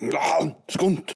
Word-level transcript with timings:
Ja, 0.00 0.50
skunt. 0.68 1.12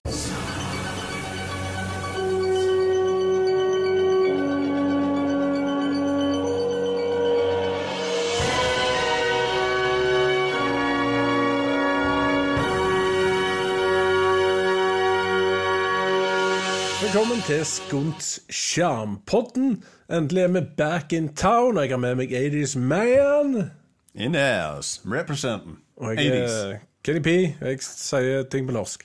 Velkommen 17.02 17.40
til 17.46 17.64
Skunts 17.64 18.40
Sjarmpodden. 18.50 19.84
Endelig 20.10 20.42
er 20.42 20.48
vi 20.48 20.60
back 20.76 21.12
in 21.12 21.34
town, 21.36 21.76
jeg 21.76 21.88
har 21.88 21.96
med 21.96 22.14
meg 22.14 22.32
80's 22.32 22.78
Man. 22.78 23.70
In 24.14 24.34
house, 24.34 25.00
representing. 25.06 25.78
Og 25.96 26.16
jeg 26.16 26.32
80s. 26.32 26.50
er 26.50 26.91
Kenny 27.02 27.18
P. 27.24 27.32
Jeg 27.58 27.80
sier 27.82 28.44
ting 28.50 28.68
på 28.68 28.74
norsk 28.76 29.00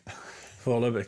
foreløpig. 0.61 1.07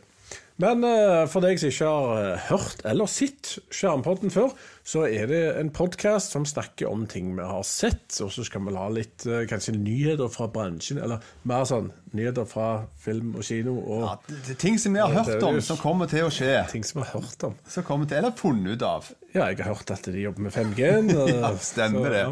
Men 0.60 0.82
eh, 0.84 1.22
for 1.30 1.40
deg 1.40 1.56
som 1.56 1.70
ikke 1.70 1.86
har 1.88 2.18
eh, 2.34 2.42
hørt 2.50 2.82
eller 2.90 3.08
sett 3.08 3.54
Skjermpodden 3.72 4.32
før, 4.34 4.50
så 4.84 5.06
er 5.08 5.30
det 5.30 5.38
en 5.56 5.70
podkast 5.72 6.34
som 6.34 6.44
snakker 6.44 6.90
om 6.90 7.06
ting 7.08 7.30
vi 7.38 7.46
har 7.46 7.62
sett, 7.64 8.18
og 8.20 8.28
så 8.34 8.44
skal 8.44 8.66
vi 8.66 8.74
ha 8.76 8.88
litt 8.92 9.24
eh, 9.30 9.46
kanskje 9.48 9.76
nyheter 9.78 10.28
fra 10.34 10.50
bransjen, 10.52 11.00
eller 11.00 11.24
mer 11.48 11.64
sånn 11.70 11.88
nyheter 12.12 12.44
fra 12.50 12.66
film 13.00 13.32
og 13.38 13.46
kino, 13.46 13.78
og 13.80 14.04
Ja, 14.04 14.54
ting 14.60 14.76
som 14.82 14.98
vi 14.98 15.00
har 15.00 15.14
hørt 15.16 15.46
om, 15.48 15.62
som 15.64 15.80
kommer 15.80 16.10
til 16.10 16.26
å 16.26 16.34
skje. 16.34 16.52
ting 16.74 16.84
som 16.84 17.00
vi 17.00 17.08
har 17.08 17.22
hørt 17.22 17.48
om. 17.48 17.56
Som 17.70 17.86
kommer 17.88 18.10
til, 18.10 18.20
Eller 18.20 18.36
funnet 18.36 18.76
ut 18.76 18.84
av. 18.90 19.08
Ja, 19.30 19.46
jeg 19.48 19.62
har 19.62 19.76
hørt 19.78 19.94
at 19.96 20.10
de 20.10 20.26
jobber 20.26 20.50
med 20.50 20.58
5G-en. 20.58 21.14
Ja, 21.38 21.54
stemmer 21.56 22.12
det. 22.12 22.26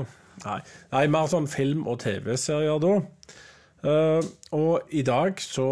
Nei. 0.44 0.60
Nei, 0.92 1.06
mer 1.16 1.30
sånn 1.32 1.48
film- 1.48 1.86
og 1.88 2.02
TV-serier 2.04 2.82
da. 2.82 2.98
Eh, 3.84 4.22
og 4.50 4.80
i 4.90 5.02
dag 5.06 5.38
så 5.42 5.68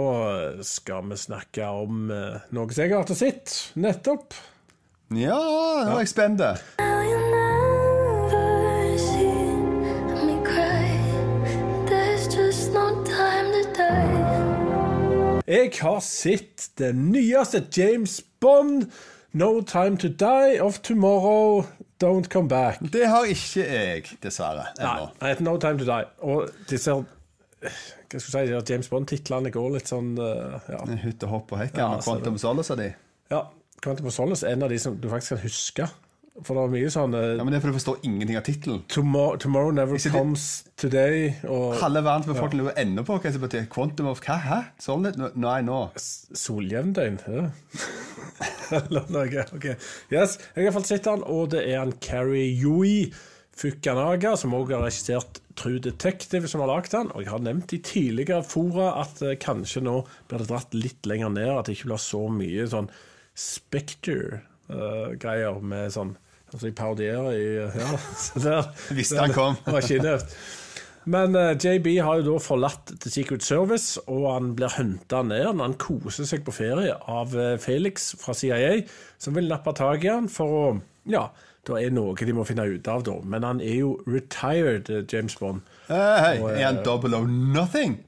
skal 0.62 1.08
vi 1.10 1.16
snakke 1.18 1.66
om 1.66 2.10
uh, 2.10 2.38
noe 2.54 2.70
som 2.70 2.84
jeg 2.84 2.92
har 2.92 3.02
hatt 3.02 3.10
og 3.10 3.18
sett 3.18 3.54
nettopp. 3.74 4.36
Ja, 5.14 5.38
nå 5.86 5.96
er 5.96 6.04
jeg 6.04 6.10
spent. 6.10 6.42
Jeg 15.46 15.70
har 15.78 16.00
sett 16.02 16.70
det 16.78 16.90
nyeste 16.98 17.62
James 17.76 18.20
Bond, 18.40 18.88
No 19.32 19.60
Time 19.60 19.96
To 20.02 20.08
Die 20.08 20.62
of 20.62 20.80
Tomorrow, 20.82 21.64
Don't 22.02 22.26
Come 22.28 22.48
Back. 22.48 22.80
Det 22.92 23.06
har 23.06 23.24
ikke 23.30 23.62
jeg, 23.62 24.02
dessverre. 24.22 24.66
Nei, 24.78 24.96
ennå. 24.96 25.12
det 25.22 25.46
No 25.46 25.56
Time 25.58 25.78
To 25.78 25.86
Die. 25.86 26.04
Og 26.18 26.48
disse 26.70 26.98
hva 27.66 28.20
skal 28.22 28.40
jeg 28.40 28.48
si, 28.48 28.54
at 28.60 28.70
James 28.70 28.88
Bond-titlene 28.92 29.50
går 29.54 29.70
litt 29.76 29.90
sånn 29.92 30.14
eh, 30.18 30.56
ja. 30.72 30.80
Hytt 31.04 31.22
og 31.26 31.30
hopp 31.34 31.52
og 31.52 31.58
hekk. 31.64 31.76
Ja, 31.82 31.92
Quantum 32.04 32.38
Solace 32.38 32.72
av 32.76 32.78
de. 32.82 32.90
Ja, 33.32 33.44
Quantum 33.82 34.10
Solace 34.14 34.46
er 34.48 34.56
en 34.56 34.62
av 34.66 34.70
de 34.72 34.78
som 34.82 34.96
du 35.00 35.08
faktisk 35.12 35.34
kan 35.36 35.42
huske. 35.44 35.88
For 36.44 36.52
det 36.52 36.62
er 36.66 36.72
mye 36.74 36.88
sånn 36.92 37.14
eh, 37.16 37.30
Ja, 37.38 37.44
men 37.44 37.48
det 37.54 37.56
er 37.58 37.62
fordi 37.64 37.72
du 37.72 37.78
forstår 37.78 38.02
ingenting 38.04 38.36
av 38.36 38.42
tittelen. 38.44 38.82
tomorrow, 38.92 39.38
'Tomorrow 39.40 39.70
Never 39.72 39.96
Ikke 39.96 40.10
det- 40.12 40.18
Comes 40.20 40.64
Today' 40.76 41.44
og 41.48 41.78
Halve 41.80 42.02
verdens 42.04 42.26
befolkning 42.28 42.60
lurer 42.60 42.76
ennå 42.82 43.04
på 43.08 43.16
hva 43.18 43.32
som 43.32 43.40
betyr 43.40 43.64
Quantum 43.72 44.06
of 44.10 44.20
hva? 44.20 44.36
Hæ? 44.44 44.58
Solid? 44.78 45.16
Nå- 45.16 45.30
Nei, 45.34 45.62
nå. 45.62 45.78
Soljevndøgn. 45.96 47.16
Ja. 47.26 47.48
Eller 48.76 49.06
noe. 49.08 49.44
ok. 49.56 49.66
Yes, 50.12 50.36
jeg 50.56 50.66
har 50.68 50.74
fått 50.76 50.90
sett 50.90 51.04
den, 51.08 51.22
og 51.24 51.50
det 51.54 51.62
er 51.70 51.80
en 51.82 51.92
Carrie 52.04 52.50
Yui 52.52 53.12
Fukanaga, 53.56 54.36
som 54.36 54.52
også 54.54 54.74
har 54.76 54.84
regissert 54.84 55.40
True 55.56 55.78
Detective, 55.80 56.48
som 56.48 56.60
har 56.60 56.68
lagd 56.74 56.90
den. 56.92 57.10
Og 57.14 57.22
jeg 57.24 57.30
har 57.32 57.38
nevnt 57.44 57.72
i 57.72 57.78
tidligere 57.80 58.42
fora 58.44 58.92
at 59.00 59.22
eh, 59.24 59.40
kanskje 59.40 59.80
nå 59.86 60.06
blir 60.28 60.38
det 60.42 60.50
dratt 60.50 60.74
litt 60.76 61.06
lenger 61.08 61.28
ned, 61.32 61.50
at 61.54 61.66
det 61.66 61.72
ikke 61.78 61.88
blir 61.92 62.02
så 62.04 62.28
mye 62.32 62.66
sånn 62.72 62.90
Spectre-greier 63.36 65.60
med 65.60 65.92
sånn 65.96 66.16
Altså, 66.46 66.66
jeg 66.68 66.78
parodierer 66.78 67.30
i 67.34 67.58
Ja, 67.58 67.98
så 68.22 68.38
der 68.38 68.62
Visste 68.94 69.18
han 69.18 69.34
kom. 69.34 69.58
Men 71.06 71.36
eh, 71.38 71.54
JB 71.54 71.86
har 72.02 72.20
jo 72.20 72.32
da 72.32 72.40
forlatt 72.42 72.90
The 73.02 73.10
Secret 73.12 73.44
Service, 73.46 73.94
og 74.10 74.26
han 74.30 74.50
blir 74.58 74.74
hunta 74.74 75.22
ned 75.26 75.52
når 75.54 75.68
han 75.68 75.78
koser 75.78 76.26
seg 76.26 76.42
på 76.46 76.54
ferie 76.54 76.96
av 76.98 77.34
eh, 77.38 77.54
Felix 77.62 78.10
fra 78.18 78.34
CIA, 78.34 78.80
som 79.22 79.36
vil 79.38 79.46
nappe 79.50 79.74
tak 79.78 80.06
i 80.06 80.10
han 80.10 80.30
for 80.32 80.60
å 80.60 80.64
Ja, 81.06 81.28
det 81.66 81.78
er 81.82 81.94
noe 81.94 82.14
de 82.14 82.34
må 82.36 82.44
finne 82.46 82.66
ut 82.70 82.88
av, 82.90 83.04
da. 83.06 83.16
Men 83.26 83.46
han 83.46 83.60
er 83.60 83.80
jo 83.80 83.94
retired, 84.06 84.90
eh, 84.90 85.04
James 85.12 85.36
Bond. 85.40 85.62
Hey, 85.88 86.18
Hei, 86.22 86.34
Og, 86.42 86.50
er 86.52 86.64
han 86.64 86.80
eh, 86.80 86.84
double 86.86 87.18
o 87.18 87.26
nothing? 87.26 87.98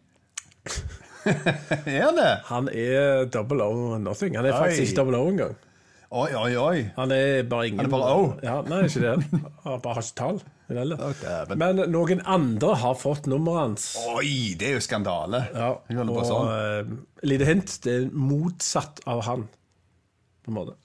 er 1.29 2.05
han 2.05 2.19
det? 2.19 2.35
Han 2.51 2.69
er 2.73 3.25
double 3.33 3.65
O 3.65 3.99
nothing. 3.99 4.37
Han 4.39 4.47
er 4.47 4.57
faktisk 4.57 4.91
ikke 4.91 5.01
double 5.03 5.19
O 5.19 5.33
engang. 5.33 5.57
Oi, 6.09 6.31
oi, 6.33 6.53
oi. 6.57 6.85
Han 6.97 7.13
er 7.13 7.43
bare 7.45 7.67
ingen 7.69 7.83
Han 7.83 7.91
er 7.91 7.93
bare 7.93 8.13
O? 8.17 8.29
Ja, 8.43 8.61
nei, 8.65 8.85
ikke 8.89 9.03
det. 9.05 9.43
Han 9.67 9.83
bare 9.85 9.99
har 9.99 10.07
ikke 10.07 10.21
tall. 10.23 10.41
Okay, 10.69 11.21
dæven. 11.23 11.61
Men 11.61 11.83
noen 11.93 12.23
andre 12.29 12.75
har 12.81 12.97
fått 13.01 13.29
nummeret 13.29 13.61
hans. 13.61 13.87
Oi, 14.15 14.55
det 14.61 14.71
er 14.71 14.79
jo 14.79 14.85
skandale. 14.85 15.43
Ja, 15.53 15.71
og 16.05 16.25
sånn. 16.29 16.49
uh, 16.49 17.23
lite 17.29 17.49
hint, 17.49 17.77
det 17.85 17.95
er 17.95 18.09
motsatt 18.13 19.01
av 19.09 19.23
han, 19.29 19.47
på 20.45 20.53
en 20.53 20.59
måte. 20.61 20.77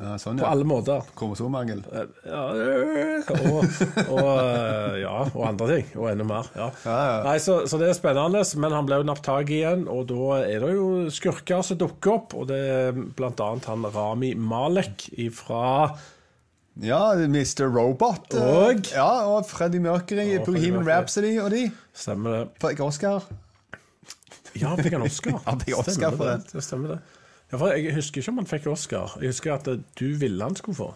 Ja, 0.00 0.14
sånn, 0.20 0.38
På 0.40 0.46
alle 0.50 0.66
måter. 0.68 1.02
Kromosommangel. 1.18 1.80
Ja, 2.26 2.42
øh, 2.52 3.30
og, 3.34 3.64
og, 4.10 4.28
eh, 4.28 4.98
ja, 5.02 5.14
og 5.32 5.42
andre 5.48 5.68
ting. 5.72 5.88
Og 5.96 6.10
enda 6.12 6.26
mer. 6.28 6.50
Ja. 6.56 6.68
Ja, 6.84 6.96
ja. 7.10 7.18
Nei, 7.26 7.36
så, 7.42 7.60
så 7.70 7.80
det 7.80 7.88
er 7.90 7.96
spennende, 7.98 8.44
men 8.60 8.76
han 8.76 8.86
ble 8.88 9.00
jo 9.00 9.08
nappet 9.08 9.26
tak 9.30 9.50
i 9.50 9.60
igjen, 9.62 9.86
og 9.90 10.06
da 10.12 10.40
er 10.44 10.64
det 10.66 10.72
jo 10.76 10.86
skurker 11.12 11.62
som 11.66 11.80
dukker 11.80 12.16
opp, 12.18 12.36
og 12.38 12.48
det 12.52 12.60
er 12.76 12.92
blant 13.18 13.40
annet 13.44 13.68
han 13.70 13.84
Rami 13.94 14.34
Malek 14.38 15.08
ifra 15.20 15.94
Ja, 16.80 17.02
Mr. 17.18 17.66
Robot. 17.74 18.34
eh, 18.34 18.56
Og? 18.70 18.90
Ja, 18.94 19.08
og 19.32 19.46
Freddie 19.50 19.80
Mercury, 19.84 20.38
Og 20.38 20.46
Bohemian 20.46 20.86
Rhapsody 20.86 21.38
og 21.42 21.50
de. 21.52 21.66
Stemmer 21.92 22.30
det? 22.38 22.44
Fikk 22.62 22.80
Oscar. 22.86 23.24
Ja, 24.58 24.72
fikk 24.78 24.96
han 24.96 25.04
Oscar. 25.06 25.36
ja, 25.46 25.56
fikk 25.60 25.76
Oscar 25.78 25.92
Stemmer 25.94 26.16
for 26.16 26.30
det. 26.30 26.36
det. 26.46 26.54
det 26.56 26.64
stemmer 26.66 26.94
det. 26.96 27.00
Ja, 27.50 27.58
for 27.58 27.72
Jeg 27.74 27.94
husker 27.96 28.20
ikke 28.22 28.30
om 28.30 28.38
han 28.42 28.46
fikk 28.50 28.66
Oscar. 28.70 29.16
Jeg 29.20 29.32
husker 29.34 29.54
at 29.56 29.68
eh, 29.68 29.80
du 29.98 30.06
ville 30.20 30.44
han 30.44 30.56
skulle 30.56 30.76
få. 30.78 30.90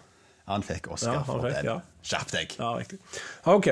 Han 0.47 0.63
fikk 0.63 0.91
Oscar 0.93 1.13
Ja, 1.13 1.19
han 1.25 1.27
for 1.27 1.47
fikk, 1.49 1.57
den. 1.57 1.65
ja. 1.73 1.79
Skjerp 2.05 2.33
deg. 2.35 2.55
Ja, 2.61 2.71
riktig. 2.77 2.99
Ok, 3.49 3.69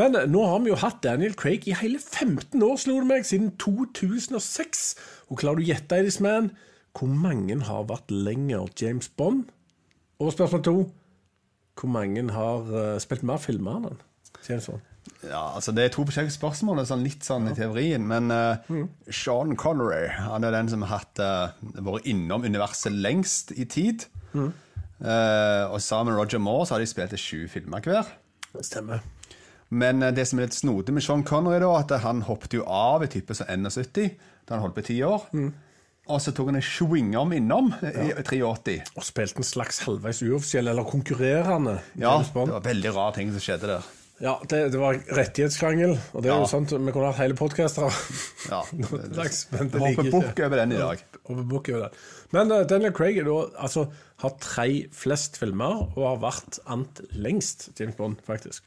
Men 0.00 0.16
nå 0.32 0.46
har 0.48 0.62
vi 0.64 0.70
jo 0.72 0.78
hatt 0.80 1.02
Daniel 1.04 1.34
Craig 1.36 1.66
i 1.68 1.74
hele 1.76 1.98
15 2.00 2.62
år, 2.64 2.76
slo 2.80 2.94
det 3.02 3.08
meg, 3.10 3.26
siden 3.28 3.50
2006. 3.60 4.86
Og 5.28 5.38
klarer 5.42 5.60
du 5.60 5.66
å 5.66 5.68
gjette, 5.68 5.98
Edis 6.00 6.18
Man, 6.24 6.50
hvor 6.96 7.10
mange 7.12 7.58
har 7.68 7.84
vært 7.90 8.10
lenger 8.10 8.70
James 8.80 9.08
Bond? 9.12 9.44
Og 10.18 10.32
spørsmål 10.32 10.62
to, 10.64 10.76
hvor 11.76 11.92
mange 11.92 12.24
har 12.32 12.70
eh, 12.72 12.98
spilt 13.04 13.22
mer 13.28 13.36
filmer 13.42 13.76
enn 13.76 13.90
han? 13.90 14.00
James 14.48 14.70
Bond? 14.72 14.85
Ja, 15.28 15.54
altså 15.54 15.72
Det 15.74 15.84
er 15.84 15.92
to 15.94 16.04
forskjellige 16.06 16.36
spørsmål, 16.36 16.84
sånn 16.86 17.04
litt 17.04 17.26
sånn 17.26 17.50
i 17.50 17.56
teorien. 17.56 18.06
Men 18.06 18.30
uh, 18.30 18.56
Mm. 18.68 18.88
Sean 19.12 19.54
Connery 19.56 20.08
han 20.08 20.44
er 20.44 20.54
den 20.54 20.68
som 20.68 20.82
har 20.82 21.00
hatt, 21.00 21.20
uh, 21.20 21.82
vært 21.82 22.06
innom 22.08 22.44
universet 22.44 22.92
lengst 22.92 23.52
i 23.54 23.64
tid. 23.64 24.06
Mm. 24.32 24.52
Uh, 25.00 25.64
og 25.70 25.80
sammen 25.84 26.14
med 26.14 26.20
Roger 26.22 26.40
Moore 26.42 26.66
så 26.66 26.76
har 26.76 26.82
de 26.82 26.88
spilt 26.90 27.12
i 27.12 27.20
sju 27.20 27.46
filmer 27.52 27.84
hver. 27.84 28.08
Stemmer. 28.64 29.04
Men 29.68 30.00
det 30.14 30.24
som 30.28 30.38
er 30.38 30.46
litt 30.46 30.56
snodig 30.56 30.94
med 30.94 31.02
Sean 31.02 31.24
Connery, 31.26 31.58
da, 31.60 31.72
at 31.82 31.94
han 32.06 32.22
hoppet 32.26 32.54
jo 32.54 32.64
av 32.64 33.04
i 33.04 33.10
type 33.10 33.34
som 33.34 33.48
71 33.50 34.14
da 34.46 34.54
han 34.54 34.62
holdt 34.62 34.76
på 34.76 34.84
i 34.84 34.90
ti 34.92 34.98
år. 35.02 35.26
Mm. 35.34 35.50
Og 36.06 36.20
så 36.22 36.30
tok 36.34 36.52
han 36.52 36.60
en 36.60 36.64
swingom 36.64 37.32
innom 37.34 37.72
i 37.82 38.12
83. 38.14 38.76
Og 38.94 39.06
spilte 39.06 39.42
en 39.42 39.46
slags 39.46 39.80
halvveis 39.86 40.22
uoffisiell 40.22 40.70
eller 40.70 40.86
konkurrerende 40.86 41.80
Ja, 41.98 42.20
det 42.22 42.44
var 42.52 42.62
veldig 42.62 42.92
rare 42.94 43.16
ting 43.18 43.32
som 43.34 43.42
skjedde 43.42 43.72
der. 43.72 43.88
Ja, 44.22 44.38
det, 44.48 44.58
det 44.72 44.78
var 44.80 44.96
rettighetskrangel, 45.12 45.90
og 46.14 46.22
det 46.24 46.30
er 46.30 46.34
Ja. 46.34 46.40
jo 46.40 46.48
sånt 46.48 46.70
vi 46.72 46.92
kunne 46.94 47.10
hatt 47.10 47.18
hele 47.20 47.34
podkaster 47.36 47.84
Ja, 48.52 48.62
Noen 48.80 49.10
slags, 49.12 49.42
men 49.52 49.68
det 49.68 49.74
det 49.74 49.82
liker 49.82 50.02
hopper 50.02 50.08
ikke. 50.08 50.22
bukk 50.30 50.40
over 50.46 50.56
den 50.62 50.72
i 50.72 50.78
dag. 50.80 51.02
Hopper 51.28 51.46
bukk 51.50 51.68
over 51.74 51.82
den. 51.84 51.98
Men 52.32 52.52
eh, 52.56 52.62
Daniel 52.70 52.94
Craig 52.96 53.18
er 53.20 53.28
da, 53.28 53.36
altså, 53.66 53.84
har 54.24 54.32
tre 54.40 54.66
flest 54.96 55.36
filmer 55.36 55.82
og 55.90 56.00
har 56.06 56.22
vært 56.24 56.58
ant 56.72 57.02
lengst 57.12 57.68
James 57.78 57.98
Bond, 57.98 58.22
faktisk. 58.26 58.64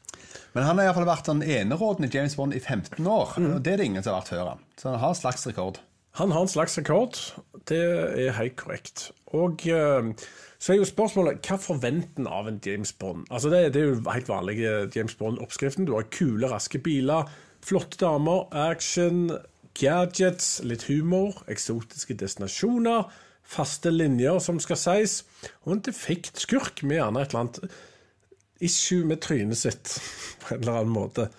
Men 0.54 0.68
han 0.68 0.78
har 0.78 0.84
i 0.84 0.88
hvert 0.92 1.00
fall 1.00 1.10
vært 1.10 1.30
den 1.32 1.42
enerådende 1.42 2.12
James 2.14 2.36
Bond 2.38 2.54
i 2.54 2.60
15 2.62 3.02
år. 3.10 3.34
Mm. 3.40 3.50
Og 3.56 3.62
det 3.66 3.72
er 3.74 3.82
det 3.82 3.88
ingen 3.90 4.04
som 4.06 4.14
har 4.14 4.20
vært 4.22 4.30
før 4.36 4.52
han. 4.52 4.62
Så 4.78 4.92
han 4.92 5.00
har 5.02 5.16
en 5.16 5.18
slags 5.24 5.46
rekord. 5.50 5.80
Han 6.18 6.32
har 6.34 6.46
en 6.46 6.50
slags 6.54 6.78
rekord, 6.78 7.18
det 7.70 7.82
er 8.28 8.32
helt 8.38 8.56
korrekt. 8.58 9.08
Og 9.34 9.66
eh, 9.66 10.14
så 10.60 10.74
er 10.74 10.80
jo 10.82 10.88
spørsmålet 10.88 11.46
hva 11.46 11.56
forventer 11.56 12.20
en 12.20 12.26
av 12.28 12.48
en 12.50 12.58
James 12.60 12.92
Bond? 13.00 13.24
Altså 13.32 13.48
det, 13.48 13.62
det 13.72 13.80
er 13.80 13.94
jo 13.94 14.12
helt 14.12 14.28
vanlig 14.28 14.58
eh, 14.60 14.88
James 14.92 15.16
Bond-oppskriften. 15.16 15.86
Du 15.88 15.94
har 15.96 16.08
kule, 16.12 16.50
raske 16.52 16.78
biler, 16.84 17.30
flotte 17.64 17.96
damer, 18.02 18.44
action, 18.52 19.30
gadgets, 19.80 20.58
litt 20.68 20.84
humor, 20.90 21.40
eksotiske 21.48 22.16
destinasjoner, 22.20 23.08
faste 23.50 23.90
linjer 23.90 24.36
som 24.44 24.60
skal 24.62 24.78
sies, 24.78 25.22
og 25.64 25.78
en 25.78 25.84
defekt 25.88 26.44
skurk 26.44 26.84
med 26.84 27.00
gjerne 27.00 27.24
et 27.24 27.32
eller 27.32 27.46
annet 27.46 27.80
issue 28.60 29.08
med 29.08 29.22
trynet 29.24 29.58
sitt 29.58 29.96
på 30.44 30.54
en 30.54 30.60
eller 30.60 30.82
annen 30.82 30.94
måte. 30.94 31.30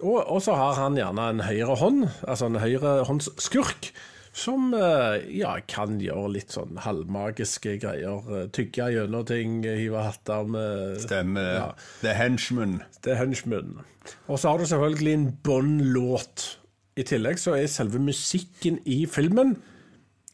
Og, 0.00 0.38
så 0.42 0.54
har 0.56 0.78
han 0.80 0.96
gjerne 0.96 1.26
en 1.28 1.42
høyre 1.44 1.76
hånd, 1.76 2.06
altså 2.24 2.48
en 2.48 2.62
høyrehåndsskurk, 2.62 3.92
som 4.32 4.70
eh, 4.74 5.24
ja, 5.40 5.56
kan 5.66 5.96
gjøre 6.00 6.30
litt 6.36 6.54
sånn 6.54 6.78
halvmagiske 6.84 7.76
greier. 7.82 8.22
eh, 8.30 8.46
Tygge 8.54 8.90
gjennom 8.94 9.26
ting, 9.26 9.60
hive 9.66 10.04
hatter 10.06 10.46
med 10.46 11.00
Stemmer 11.02 11.48
det. 11.48 11.56
Ja. 11.58 11.68
The 12.04 12.14
Henchman. 12.18 12.78
Det 13.02 13.14
er 13.16 13.20
henchman. 13.24 13.74
Og 14.30 14.38
så 14.38 14.52
har 14.52 14.58
du 14.62 14.66
selvfølgelig 14.70 15.14
en 15.16 15.26
Bond-låt. 15.44 16.46
I 17.00 17.04
tillegg 17.06 17.38
så 17.42 17.56
er 17.58 17.66
selve 17.70 18.00
musikken 18.02 18.78
i 18.88 19.02
filmen 19.10 19.56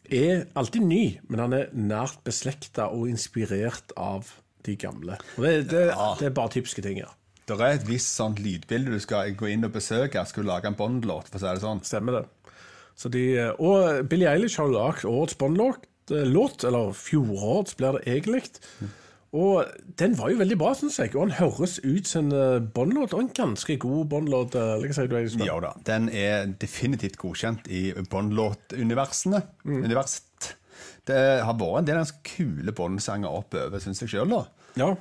er 0.07 0.45
alltid 0.55 0.85
ny, 0.87 1.03
men 1.27 1.41
han 1.43 1.53
er 1.57 1.71
nært 1.75 2.21
beslekta 2.23 2.87
og 2.95 3.09
inspirert 3.11 3.91
av 3.99 4.29
de 4.67 4.75
gamle. 4.79 5.17
Og 5.37 5.43
det, 5.43 5.55
det, 5.71 5.81
det 6.19 6.29
er 6.29 6.35
bare 6.35 6.53
typiske 6.55 6.83
ting, 6.85 7.01
ja. 7.03 7.09
Det 7.47 7.55
er 7.59 7.77
et 7.77 7.85
visst 7.87 8.15
sånt 8.17 8.39
lydbilde 8.43 8.91
du 8.91 8.99
skal 8.99 9.31
gå 9.39 9.47
inn 9.53 9.63
og 9.67 9.71
besøke. 9.75 10.23
Skal 10.27 10.43
du 10.43 10.49
lage 10.49 10.67
en 10.67 10.75
Bond-låt, 10.79 11.29
for 11.31 11.39
å 11.39 11.43
si 11.43 11.47
det 11.47 11.63
sånn? 11.63 11.83
Stemmer 11.87 12.17
det. 12.19 12.25
Så 12.97 13.11
de, 13.13 13.23
og 13.61 14.07
Billie 14.09 14.29
Eilish 14.31 14.57
har 14.57 14.71
lagd 14.73 15.05
årets 15.05 15.37
Bond-låt, 15.37 15.83
eh, 16.09 16.23
eller 16.67 16.95
fjorårets 16.97 17.77
blir 17.77 17.99
det 17.99 18.07
egentlig. 18.09 18.47
Og 19.37 19.67
den 19.99 20.15
var 20.17 20.31
jo 20.31 20.39
veldig 20.39 20.57
bra, 20.57 20.71
syns 20.73 20.97
jeg. 20.97 21.11
Og 21.13 21.27
den 21.27 21.35
høres 21.37 21.77
ut 21.83 22.07
som 22.09 22.31
en 22.31 22.37
eh, 22.39 22.69
Bond-låt, 22.73 23.13
og 23.13 23.21
en 23.21 23.33
ganske 23.37 23.75
god 23.83 24.07
Bond-låt. 24.09 24.55
eh, 24.55 24.73
Elisabeth? 24.81 25.45
Ja 25.45 25.59
da. 25.61 25.75
Den 25.85 26.09
er 26.09 26.47
definitivt 26.57 27.19
godkjent 27.21 27.67
i 27.69 27.91
Bond-låt-universene. 28.09 29.43
Mm. 29.67 29.83
Universet. 29.83 30.55
Det 31.07 31.19
har 31.43 31.53
vært 31.55 31.83
en 31.83 31.85
del 31.87 32.01
ganske 32.01 32.23
kule 32.25 32.73
Bond-sanger 32.75 33.29
oppover, 33.29 33.79
syns 33.83 34.01
jeg 34.01 34.15
sjøl. 34.15 34.33
Ja, 34.77 34.91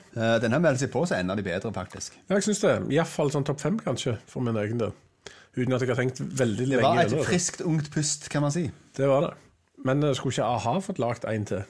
Denne 0.40 0.60
meldt 0.62 0.80
seg 0.80 0.92
på, 0.92 1.02
så 1.08 1.18
ender 1.18 1.36
de 1.36 1.44
bedre, 1.44 1.72
faktisk. 1.74 2.14
ja 2.28 2.38
jeg 2.38 2.46
syns 2.46 2.62
det. 2.62 2.76
Iallfall 2.96 3.32
sånn 3.32 3.44
topp 3.44 3.60
fem, 3.60 3.80
kanskje, 3.82 4.18
for 4.30 4.44
min 4.44 4.56
egen 4.56 4.78
del. 4.80 4.94
Uten 5.56 5.72
at 5.72 5.82
jeg 5.82 5.88
har 5.88 6.00
tenkt 6.02 6.20
veldig 6.20 6.66
lenge. 6.68 6.82
Det 6.82 7.16
var 7.16 7.20
et 7.22 7.28
friskt, 7.30 7.62
ungt 7.64 7.88
pust, 7.94 8.28
kan 8.32 8.44
man 8.44 8.52
si. 8.52 8.66
Det 8.96 9.08
var 9.08 9.24
det. 9.24 9.32
Men 9.88 10.02
eh, 10.04 10.12
skulle 10.18 10.34
ikke 10.36 10.48
a-ha 10.50 10.74
fått 10.84 11.00
lagd 11.00 11.24
en 11.30 11.46
til? 11.48 11.62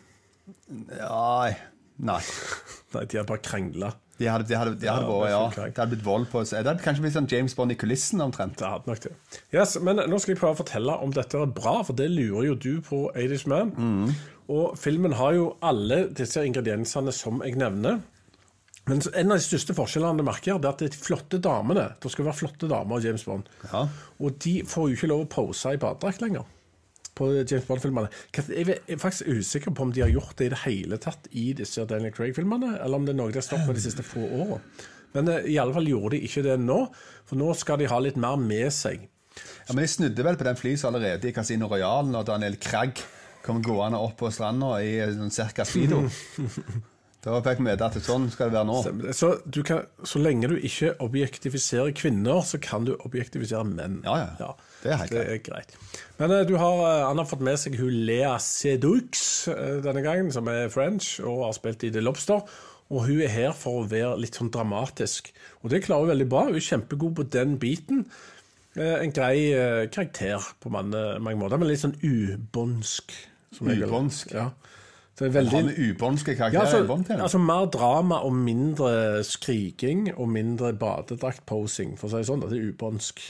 Nei. 0.71 1.53
nei. 1.99 2.21
Nei, 2.97 3.05
de 3.05 3.19
hadde 3.19 3.29
bare 3.29 3.43
krangla. 3.45 3.93
De 4.17 4.29
hadde, 4.31 4.47
de 4.49 4.57
hadde, 4.57 4.73
de 4.81 4.89
hadde 4.89 5.05
Ja, 5.05 5.17
vært, 5.21 5.57
ja. 5.59 5.65
Det 5.69 5.77
hadde 5.83 5.93
blitt 5.93 6.05
vold 6.07 6.27
på 6.33 6.41
seg. 6.49 6.63
Det 6.65 6.71
hadde 6.73 6.85
kanskje 6.87 7.05
blitt 7.05 7.17
sånn 7.19 7.27
James 7.29 7.55
Bond 7.59 7.75
i 7.75 7.77
kulissen, 7.77 8.23
omtrent. 8.25 8.57
Det 8.57 8.65
hadde 8.71 8.89
nok 8.89 9.03
det. 9.05 9.13
Yes, 9.53 9.75
men 9.85 10.01
nå 10.09 10.21
skal 10.23 10.33
jeg 10.33 10.41
prøve 10.41 10.57
å 10.57 10.61
fortelle 10.63 10.95
om 11.05 11.13
dette 11.13 11.37
er 11.43 11.51
bra, 11.53 11.75
for 11.85 11.99
det 11.99 12.07
lurer 12.15 12.47
jo 12.49 12.55
du 12.57 12.73
på, 12.87 13.03
Adish 13.13 13.45
Man. 13.51 13.75
Og 14.49 14.79
filmen 14.81 15.19
har 15.19 15.37
jo 15.37 15.51
alle 15.61 16.07
disse 16.17 16.41
ingrediensene 16.49 17.13
som 17.13 17.43
jeg 17.45 17.59
nevner. 17.61 18.01
Men 18.87 19.01
en 19.03 19.33
av 19.35 19.41
de 19.41 19.43
største 19.43 19.75
forskjellene 19.75 20.23
jeg 20.23 20.29
merker, 20.29 20.59
det 20.63 20.69
er 20.69 20.75
at 20.77 20.83
det 20.85 20.93
de 20.95 21.01
flotte 21.03 21.41
damene. 21.43 21.89
Det 22.03 22.11
skal 22.13 22.29
være 22.29 22.39
flotte 22.39 22.69
damer 22.71 23.01
i 23.01 23.09
James 23.09 23.25
Bond. 23.27 23.49
Ja. 23.73 23.87
Og 24.23 24.37
de 24.45 24.61
får 24.69 24.93
jo 24.93 24.99
ikke 24.99 25.11
lov 25.11 25.25
å 25.25 25.33
pose 25.33 25.73
i 25.75 25.81
badedrakt 25.83 26.23
lenger. 26.23 26.47
På 27.17 27.33
James 27.33 27.67
Bond-filmene. 27.67 28.13
Jeg 28.37 28.77
er 28.77 29.01
faktisk 29.03 29.27
usikker 29.27 29.75
på 29.75 29.89
om 29.89 29.95
de 29.97 30.05
har 30.05 30.13
gjort 30.13 30.37
det 30.39 30.51
i 30.51 30.53
det 30.53 30.63
hele 30.67 31.01
tatt 31.03 31.27
i 31.33 31.49
disse 31.57 31.83
Daniel 31.89 32.15
Craig-filmene, 32.15 32.77
eller 32.85 33.01
om 33.01 33.09
det 33.09 33.17
er 33.17 33.19
noe 33.19 33.33
de 33.33 33.41
har 33.41 33.49
stoppet 33.49 33.79
de 33.79 33.85
siste 33.89 34.07
få 34.07 34.23
årene. 34.23 34.61
Men 35.17 35.31
eh, 35.33 35.51
i 35.55 35.59
alle 35.59 35.75
fall 35.75 35.89
gjorde 35.89 36.15
de 36.15 36.27
ikke 36.29 36.45
det 36.45 36.59
nå, 36.61 36.81
for 37.27 37.41
nå 37.41 37.51
skal 37.59 37.81
de 37.81 37.91
ha 37.91 37.99
litt 38.05 38.19
mer 38.21 38.39
med 38.39 38.69
seg. 38.75 39.09
Ja, 39.67 39.73
Men 39.73 39.83
de 39.83 39.91
snudde 39.91 40.25
vel 40.29 40.39
på 40.39 40.47
den 40.47 40.59
flysa 40.61 40.93
allerede 40.93 41.27
i 41.27 41.35
Casino 41.35 41.67
Royal 41.73 42.07
når 42.13 42.29
Daniel 42.29 42.61
Kragg 42.61 43.01
kom 43.47 43.59
gående 43.65 43.99
opp 44.03 44.19
på 44.21 44.31
stranda 44.35 44.77
i 44.85 44.99
sånn 45.17 45.33
cirka 45.35 45.67
speedo. 45.67 46.05
da 47.35 47.41
fikk 47.43 47.59
vi 47.59 47.73
vite 47.73 47.87
at 47.89 47.97
sånn 48.07 48.29
skal 48.31 48.53
det 48.53 48.55
være 48.55 48.69
nå. 48.69 49.11
Så, 49.17 49.33
du 49.51 49.59
kan, 49.67 49.87
så 50.07 50.21
lenge 50.23 50.47
du 50.53 50.57
ikke 50.57 50.93
objektifiserer 51.03 51.91
kvinner, 51.99 52.45
så 52.47 52.61
kan 52.63 52.87
du 52.87 52.93
objektifisere 53.01 53.67
menn. 53.67 53.97
Ja, 54.07 54.37
ja. 54.39 54.53
Det 54.85 54.93
er 54.93 55.01
helt 55.01 55.15
det 55.17 55.25
er 55.33 55.41
greit. 55.43 55.75
Men 56.21 56.35
eh, 56.37 56.45
du 56.47 56.55
har, 56.61 56.83
han 57.09 57.19
har 57.19 57.27
fått 57.27 57.43
med 57.43 57.59
seg 57.59 57.75
hun 57.81 57.97
Lea 58.07 58.37
Sedux 58.43 59.25
eh, 59.51 59.81
denne 59.83 60.05
gangen, 60.05 60.31
som 60.35 60.47
er 60.53 60.71
French 60.71 61.17
og 61.19 61.49
har 61.49 61.57
spilt 61.59 61.83
i 61.89 61.91
The 61.95 62.05
Lobster. 62.05 62.47
Og 62.95 63.09
hun 63.09 63.25
er 63.25 63.33
her 63.35 63.57
for 63.59 63.81
å 63.81 63.89
være 63.91 64.15
litt 64.23 64.39
sånn 64.39 64.53
dramatisk. 64.55 65.33
Og 65.65 65.73
det 65.73 65.83
klarer 65.89 66.07
hun 66.07 66.13
veldig 66.13 66.29
bra. 66.31 66.45
Hun 66.47 66.61
er 66.61 66.69
kjempegod 66.69 67.17
på 67.19 67.27
den 67.35 67.57
biten. 67.59 68.05
En 68.77 69.11
grei 69.17 69.89
karakter 69.91 70.45
på 70.63 70.71
mange, 70.71 71.01
mange 71.19 71.41
måter, 71.41 71.59
men 71.59 71.67
litt 71.73 71.83
sånn 71.83 71.97
ubåndsk. 71.99 73.17
som 73.57 73.73
Ubåndsk? 73.73 74.37
Ja. 74.37 74.51
Så 75.17 75.31
veldig... 75.33 75.53
Han 75.57 75.69
er 75.73 75.79
ubåndske 75.95 76.35
Ja, 76.35 76.39
karakterer 76.43 76.67
altså, 76.67 76.83
i 76.85 76.89
Bond-TV? 76.91 77.21
altså 77.25 77.39
Mer 77.41 77.67
drama 77.73 78.19
og 78.27 78.35
mindre 78.37 78.91
skriking 79.25 80.11
og 80.17 80.29
mindre 80.29 80.75
badedrakt-posing, 80.77 81.97
for 81.99 82.09
å 82.09 82.13
si 82.13 82.21
det 82.21 82.29
sånn. 82.29 82.43
Det 82.45 82.59
er 82.59 82.67
ubåndsk. 82.75 83.23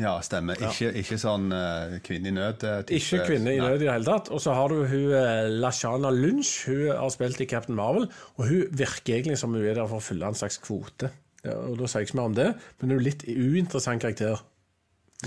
Ja, 0.00 0.16
stemmer. 0.24 0.58
Ikke, 0.66 0.88
ikke 0.98 1.18
sånn 1.20 1.44
uh, 1.54 1.98
kvinne 2.02 2.32
i 2.32 2.34
nød. 2.34 2.64
eh, 2.66 2.80
type- 2.88 2.96
Ikke 2.98 3.26
kvinne 3.28 3.52
i 3.54 3.60
nød 3.60 3.76
i 3.76 3.84
det 3.84 3.92
hele 3.92 4.08
tatt. 4.08 4.30
Og 4.34 4.40
så 4.42 4.54
har 4.56 4.72
du 4.72 4.80
hun 4.90 5.12
eh, 5.14 5.44
Lashana 5.62 6.10
Lunch. 6.10 6.64
Hun 6.66 6.88
har 6.90 7.12
spilt 7.14 7.40
i 7.44 7.46
Captain 7.46 7.76
Marvel, 7.78 8.08
og 8.36 8.48
hun 8.48 8.64
virker 8.72 9.20
egentlig 9.20 9.38
som 9.38 9.52
hun 9.54 9.62
er 9.62 9.76
der 9.78 9.86
for 9.86 10.00
å 10.00 10.06
fylle 10.08 10.26
en 10.26 10.34
slags 10.40 10.58
kvote. 10.64 11.12
Ja, 11.44 11.54
og 11.68 11.76
Da 11.78 11.86
sier 11.86 12.02
jeg 12.02 12.08
ikke 12.08 12.18
mer 12.18 12.30
om 12.32 12.34
det, 12.40 12.48
men 12.80 12.90
hun 12.90 12.98
er 12.98 13.04
litt 13.06 13.22
uinteressant 13.28 14.02
karakter. 14.02 14.40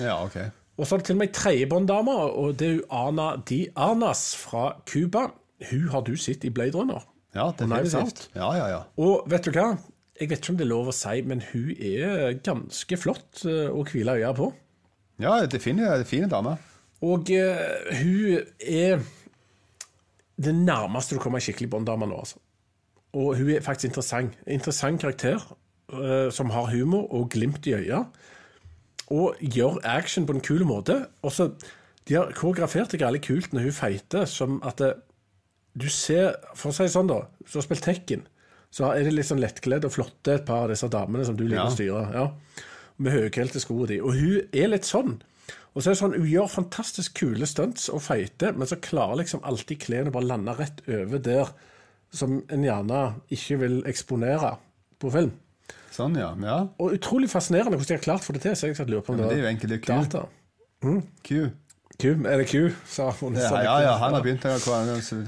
Ja, 0.01 0.17
ok. 0.25 0.35
Og 0.79 0.88
så 0.88 0.95
er 0.95 1.00
det 1.00 1.05
til 1.07 1.15
og 1.15 1.21
med 1.21 1.29
ei 1.29 1.33
tredje 1.38 1.69
Bond-dame, 1.71 2.17
og 2.44 2.57
det 2.59 2.67
er 2.67 2.75
hun 2.81 2.97
Ana 3.05 3.29
Di 3.47 3.62
Arnas 3.79 4.33
fra 4.35 4.73
Cuba. 4.89 5.29
Hun 5.69 5.89
har 5.94 6.03
du 6.07 6.13
sett 6.17 6.45
i 6.47 6.51
Blade 6.53 6.77
Runner. 6.77 7.03
Ja, 7.35 7.51
definitivt. 7.57 8.29
Ja, 8.35 8.50
ja, 8.57 8.67
ja. 8.71 8.81
Og 8.97 9.27
vet 9.29 9.45
du 9.45 9.53
hva? 9.53 9.73
Jeg 10.19 10.31
vet 10.31 10.41
ikke 10.41 10.53
om 10.53 10.57
det 10.59 10.65
er 10.65 10.71
lov 10.71 10.89
å 10.91 10.95
si, 10.95 11.21
men 11.27 11.44
hun 11.51 11.69
er 11.75 12.39
ganske 12.44 12.97
flott 13.00 13.45
eh, 13.47 13.69
å 13.71 13.85
hvile 13.88 14.17
øya 14.19 14.33
på. 14.35 14.50
Ja, 15.19 15.38
det 15.39 15.53
definitivt 15.53 16.09
fine 16.09 16.29
dame. 16.31 16.57
Og 17.03 17.31
uh, 17.31 17.95
hun 18.01 18.41
er 18.59 19.00
det 20.39 20.56
nærmeste 20.56 21.15
du 21.15 21.21
kommer 21.23 21.39
ei 21.39 21.45
skikkelig 21.47 21.69
Bond-dame 21.71 22.07
nå, 22.07 22.19
altså. 22.19 22.39
Og 23.15 23.38
hun 23.39 23.51
er 23.51 23.63
faktisk 23.63 23.89
interessant. 23.89 24.35
Interessant 24.47 25.01
karakter 25.01 25.39
uh, 25.94 26.27
som 26.31 26.51
har 26.55 26.71
humor 26.71 27.07
og 27.15 27.29
glimt 27.35 27.67
i 27.67 27.75
øya. 27.79 28.03
Og 29.09 29.39
gjør 29.41 29.79
action 29.88 30.27
på 30.27 30.35
en 30.38 30.44
kul 30.45 30.65
måte. 30.67 31.01
Og 31.23 31.31
så, 31.35 31.51
De 32.07 32.15
har 32.15 32.31
koreografert 32.35 32.91
det 32.91 33.01
jævlig 33.01 33.21
kult 33.21 33.53
når 33.53 33.67
hun 33.67 33.75
feiter, 33.75 34.25
som 34.25 34.62
at 34.65 34.79
det, 34.79 34.94
du 35.77 35.88
ser 35.89 36.36
For 36.56 36.71
å 36.71 36.74
si 36.75 36.83
det 36.83 36.92
sånn, 36.94 37.07
da. 37.07 37.21
Du 37.45 37.57
har 37.57 37.66
spilt 37.66 37.83
Tekken, 37.86 38.24
så 38.71 38.89
er 38.94 39.04
det 39.04 39.13
litt 39.13 39.25
sånn 39.30 39.42
lettkledd 39.42 39.86
og 39.86 39.92
flotte 39.94 40.33
et 40.36 40.45
par 40.45 40.63
av 40.68 40.69
disse 40.74 40.89
damene 40.89 41.25
som 41.25 41.36
du 41.38 41.44
liker 41.45 41.63
Ja. 41.63 41.68
å 41.69 41.75
styre. 41.75 42.13
Ja. 42.13 42.63
Med 42.98 43.13
høyhælte 43.13 43.60
sko 43.62 43.81
og 43.81 43.88
de. 43.88 44.00
Og 44.01 44.13
hun 44.13 44.42
er 44.54 44.68
litt 44.68 44.86
sånn. 44.86 45.21
Og 45.75 45.81
så 45.83 45.89
er 45.89 45.94
det 45.94 46.00
sånn, 46.01 46.13
Hun 46.18 46.27
gjør 46.27 46.50
fantastisk 46.50 47.13
kule 47.21 47.45
stunts 47.45 47.89
og 47.89 48.01
feite, 48.01 48.51
men 48.57 48.68
så 48.68 48.75
klarer 48.81 49.21
liksom 49.21 49.42
alltid 49.44 49.80
klærne 49.80 50.12
bare 50.12 50.25
lande 50.27 50.55
rett 50.58 50.82
over 50.88 51.20
der 51.20 51.51
som 52.12 52.43
en 52.50 52.63
gjerne 52.63 53.22
ikke 53.29 53.60
vil 53.60 53.84
eksponere 53.86 54.58
på 55.00 55.12
film. 55.13 55.32
Sånn, 55.93 56.15
ja. 56.17 56.34
ja. 56.41 56.67
Og 56.79 56.93
utrolig 56.98 57.29
fascinerende 57.29 57.77
hvordan 57.77 57.88
de 57.88 57.98
har 57.98 58.03
klart 58.03 58.22
å 58.22 58.25
få 58.29 58.34
det 58.34 58.41
til. 58.41 58.55
Så 58.55 58.67
jeg 58.74 58.88
lurer 58.89 59.01
på 59.05 59.13
om 59.13 59.17
men 59.20 59.27
det 59.29 59.36
det 59.36 59.39
er 59.39 59.46
jo 59.46 59.51
enkelt, 59.53 59.70
det 59.70 59.77
er 59.77 59.86
Q. 59.86 59.93
data. 59.93 60.25
Q. 61.24 61.51
Q, 62.00 62.13
er 62.24 62.39
det 62.39 62.46
Q? 62.48 62.70
sa 62.88 63.10
hun. 63.20 63.36
Ja, 63.36 63.50
ja, 63.60 63.74
ja, 63.84 63.96
han 64.00 64.13
har 64.15 64.24
begynt 64.24 64.46
å 64.48 64.53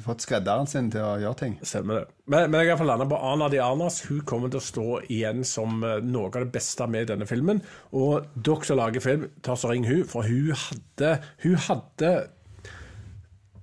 fått 0.06 0.24
skredderen 0.24 0.70
sin 0.72 0.88
til 0.94 1.04
å 1.04 1.18
gjøre 1.20 1.40
ting. 1.42 1.58
Stemmer 1.68 2.00
det. 2.00 2.06
Men, 2.32 2.48
men 2.54 2.64
jeg 2.64 2.78
har 2.80 2.88
landa 2.88 3.08
på 3.12 3.20
Ana 3.28 3.50
de 3.52 3.60
Arnas. 3.60 3.98
Hun 4.08 4.22
kommer 4.24 4.54
til 4.54 4.62
å 4.62 4.64
stå 4.64 4.86
igjen 5.12 5.44
som 5.44 5.84
eh, 5.84 5.98
noe 6.00 6.30
av 6.30 6.46
det 6.46 6.54
beste 6.56 6.88
med 6.88 7.12
denne 7.12 7.28
filmen. 7.28 7.60
Og 7.92 8.32
dere 8.40 8.70
som 8.70 8.80
lager 8.80 9.04
film, 9.04 9.28
ta 9.44 9.60
så 9.60 9.74
ring 9.74 9.84
hun, 9.90 10.06
for 10.08 10.24
hun 10.24 10.56
hadde 10.56 11.12
Hun 11.44 11.60
hadde 11.68 12.16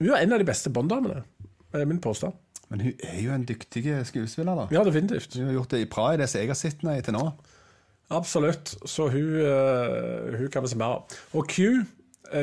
Hun 0.03 0.13
er 0.13 0.21
en 0.21 0.37
av 0.37 0.45
de 0.45 0.51
beste 0.53 0.69
Bond-damene, 0.77 1.25
er 1.73 1.89
min 1.89 2.05
påstand. 2.05 2.37
Men 2.69 2.85
hun 2.85 3.05
er 3.09 3.23
jo 3.25 3.33
en 3.33 3.49
dyktig 3.49 3.87
skuespiller, 4.05 4.53
da. 4.53 4.69
Ja, 4.75 4.85
definitivt. 4.85 5.33
Hun 5.33 5.49
har 5.49 5.63
gjort 5.63 5.73
det 5.73 5.87
bra 5.89 6.11
i 6.13 6.21
det 6.21 6.29
som 6.29 6.45
jeg 6.45 6.53
har 6.53 6.61
sett 6.61 6.85
henne 6.85 7.01
i 7.01 7.07
til 7.09 7.17
nå. 7.17 7.31
Absolutt. 8.13 8.77
Så 8.85 9.09
hun, 9.13 9.39
eh, 9.41 10.37
hun 10.43 10.51
kan 10.53 10.65
vi 10.65 10.77
se 10.77 10.77
mer 10.77 11.01
av. 11.01 11.23
Og 11.33 11.49
Q, 11.49 11.87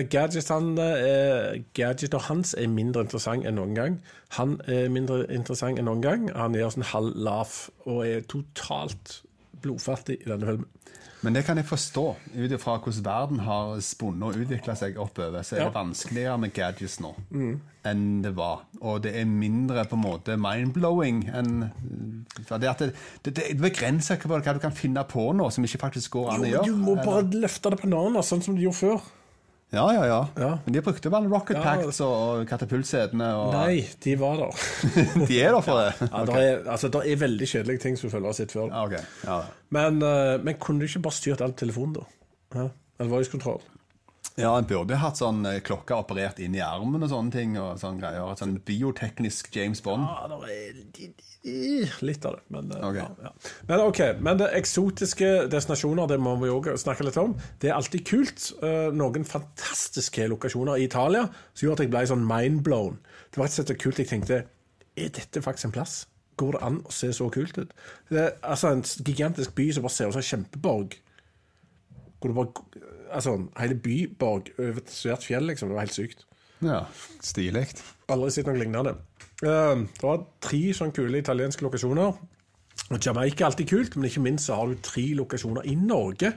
gadgetene, 0.09 0.81
er, 0.81 1.59
gadgeter 1.77 2.19
hans 2.29 2.55
er 2.57 2.67
mindre 2.71 3.05
interessant 3.05 3.45
enn 3.45 3.57
noen 3.59 3.75
gang. 3.77 3.99
Han 4.39 4.57
er 4.67 4.89
mindre 4.93 5.25
interessant 5.29 5.79
enn 5.79 5.85
noen 5.89 6.01
gang. 6.05 6.29
Han 6.35 6.57
gjør 6.57 6.73
sånn 6.77 6.89
halv 6.93 7.15
lav 7.15 7.57
og 7.85 8.01
er 8.07 8.25
totalt 8.31 9.21
blodfattig 9.61 10.21
i 10.23 10.29
denne 10.29 10.45
filmen. 10.45 10.71
Men 11.25 11.33
det 11.33 11.41
kan 11.47 11.57
jeg 11.57 11.65
forstå, 11.65 12.01
ut 12.35 12.51
ifra 12.53 12.75
hvordan 12.77 13.05
verden 13.05 13.39
har 13.47 13.79
spunnet 13.81 14.27
og 14.27 14.43
utvikla 14.43 14.75
seg 14.77 14.97
oppover. 15.01 15.41
Så 15.41 15.55
er 15.55 15.59
Ja. 15.63 15.69
det 15.71 15.73
vanskeligere 15.73 16.37
med 16.37 16.53
gadgets 16.53 16.99
nå 17.01 17.15
enn 17.85 18.21
det 18.21 18.35
var. 18.35 18.65
Og 18.81 19.01
det 19.01 19.15
er 19.17 19.25
mindre 19.25 19.85
på 19.89 19.95
en 19.97 20.03
måte 20.03 20.37
mind-blowing 20.37 21.23
enn 21.33 21.71
det, 22.49 22.61
det, 22.61 22.93
det, 23.25 23.33
det 23.35 23.57
begrenser 23.61 24.17
hva, 24.21 24.39
du 24.41 24.59
kan 24.59 24.71
finne 24.75 25.03
på 25.09 25.31
nå 25.33 25.49
som 25.53 25.63
ikke 25.65 25.81
faktisk 25.81 26.11
går 26.11 26.31
an 26.33 26.45
å 26.45 26.51
gjøre. 26.51 26.65
du 26.65 26.75
må 26.77 26.95
bare 26.95 27.23
løfte 27.31 27.69
det 27.73 27.79
på 27.81 27.89
navnet, 27.89 28.25
sånn 28.25 28.41
som 28.45 28.55
du 28.55 28.61
gjorde 28.61 28.81
før. 28.83 29.01
Ja, 29.75 29.85
ja, 29.93 30.05
ja, 30.07 30.19
Ja. 30.39 30.49
Men 30.65 30.73
de 30.77 30.81
brukte 30.85 31.11
bare 31.11 31.27
rocket 31.31 31.57
Ja. 31.57 31.63
packs 31.63 31.99
og, 32.05 32.13
og 32.15 32.47
katapultsetene. 32.47 33.27
Og, 33.35 33.53
Nei, 33.53 33.83
de 34.03 34.15
var 34.21 34.39
der. 34.39 34.65
De 35.29 35.39
er 35.41 35.51
der 35.57 35.61
for 35.65 35.81
det? 35.83 36.09
Ja, 36.09 36.23
der 36.31 36.39
er, 36.41 36.71
altså, 36.71 36.87
der 36.93 37.05
er 37.11 37.15
veldig 37.25 37.47
kjedelige 37.51 37.83
ting 37.83 37.97
som 37.99 38.09
følger 38.13 38.31
sitt 38.39 38.55
før. 38.55 38.69
Ja, 38.71 38.85
ok. 38.87 38.97
Ja. 39.27 39.39
Men, 39.75 40.01
eh, 40.01 40.35
men 40.43 40.55
kunne 40.61 40.79
du 40.79 40.87
ikke 40.89 41.03
bare 41.09 41.17
styrt 41.19 41.41
alt 41.45 41.57
telefonen, 41.59 41.97
da? 41.99 42.05
Ja. 42.55 42.67
Eller 42.99 43.11
voice 43.11 43.31
control? 43.31 43.59
Ja, 44.35 44.49
en 44.59 44.65
burde 44.67 44.97
hatt 44.99 45.15
sånn 45.21 45.45
eh, 45.47 45.61
klokke 45.63 45.95
operert 45.95 46.41
inn 46.43 46.57
i 46.57 46.59
armen 46.59 47.05
og 47.05 47.07
sånne 47.11 47.31
ting. 47.31 47.53
og 47.57 47.77
sånne 47.79 48.01
greier. 48.01 48.31
Et 48.33 48.41
sånn 48.41 48.57
bioteknisk 48.67 49.47
James 49.55 49.79
Bond. 49.85 50.03
Ja, 50.03 50.27
det 50.27 50.49
er 50.51 50.73
litt- 50.75 52.01
litt 52.03 52.25
av 52.25 52.33
det. 52.35 52.41
Men, 52.51 52.71
okay. 52.73 52.89
Ok. 52.89 52.95
ja, 52.99 53.29
ja. 53.29 53.51
men 53.69 53.79
ok, 53.85 53.99
men 54.19 54.37
det 54.41 54.49
eksotiske 54.57 55.29
destinasjoner 55.53 56.07
det 56.11 56.17
må 56.19 56.33
vi 56.41 56.49
òg 56.51 56.67
snakke 56.81 57.05
litt 57.07 57.19
om. 57.21 57.35
Det 57.61 57.69
er 57.69 57.77
alltid 57.77 58.03
kult. 58.09 58.49
Eh, 58.61 58.89
Noen 58.91 59.23
fantastiske 59.29 60.27
lokasjoner 60.27 60.81
i 60.81 60.87
Italia 60.89 61.29
som 61.53 61.67
gjorde 61.69 61.79
at 61.79 61.85
jeg 61.85 61.93
ble 61.95 62.03
sånn 62.11 62.27
mindblown. 62.27 62.99
Det 63.31 63.39
var 63.39 63.47
rett 63.47 63.59
og 63.59 63.65
slett 63.69 63.79
kult 63.81 63.97
jeg 64.03 64.09
tenkte 64.11 64.41
Er 64.97 65.09
dette 65.15 65.41
faktisk 65.43 65.65
en 65.69 65.75
plass? 65.75 65.95
Går 66.39 66.51
det 66.57 66.61
an 66.63 66.81
å 66.83 66.91
se 66.91 67.07
så 67.15 67.29
kult 67.31 67.57
ut? 67.57 67.71
Det 68.11 68.19
er 68.19 68.35
altså 68.43 68.69
en 68.71 68.83
gigantisk 68.83 69.55
by 69.55 69.69
som 69.71 69.83
bare 69.83 69.91
ser 69.95 70.07
ut 70.11 70.15
som 70.15 70.23
en 70.23 70.29
kjempeborg. 70.29 70.95
Hvor 72.19 72.31
det 72.31 72.35
bare 72.35 72.93
Altså, 73.11 73.35
hele 73.59 73.75
byborg 73.75 74.51
over 74.59 74.79
et 74.81 74.89
svært 74.93 75.23
fjell, 75.27 75.45
liksom. 75.51 75.69
Det 75.69 75.77
var 75.77 75.85
helt 75.87 75.97
sykt. 75.97 76.25
Ja, 76.63 76.79
Stilig. 77.21 77.65
Aldri 78.09 78.31
sett 78.31 78.47
noe 78.47 78.57
lignende. 78.57 78.95
Uh, 79.43 79.83
Det 79.85 80.03
var 80.05 80.23
tre 80.41 80.61
sånn 80.77 80.93
kule 80.95 81.19
italienske 81.19 81.65
lokasjoner. 81.65 82.15
Og 82.91 82.99
Jamaica 83.01 83.43
er 83.45 83.49
alltid 83.49 83.69
kult, 83.69 83.95
men 83.97 84.09
ikke 84.09 84.21
minst 84.23 84.47
så 84.49 84.57
har 84.59 84.69
du 84.71 84.75
tre 84.83 85.03
lokasjoner 85.17 85.65
i 85.67 85.75
Norge. 85.79 86.33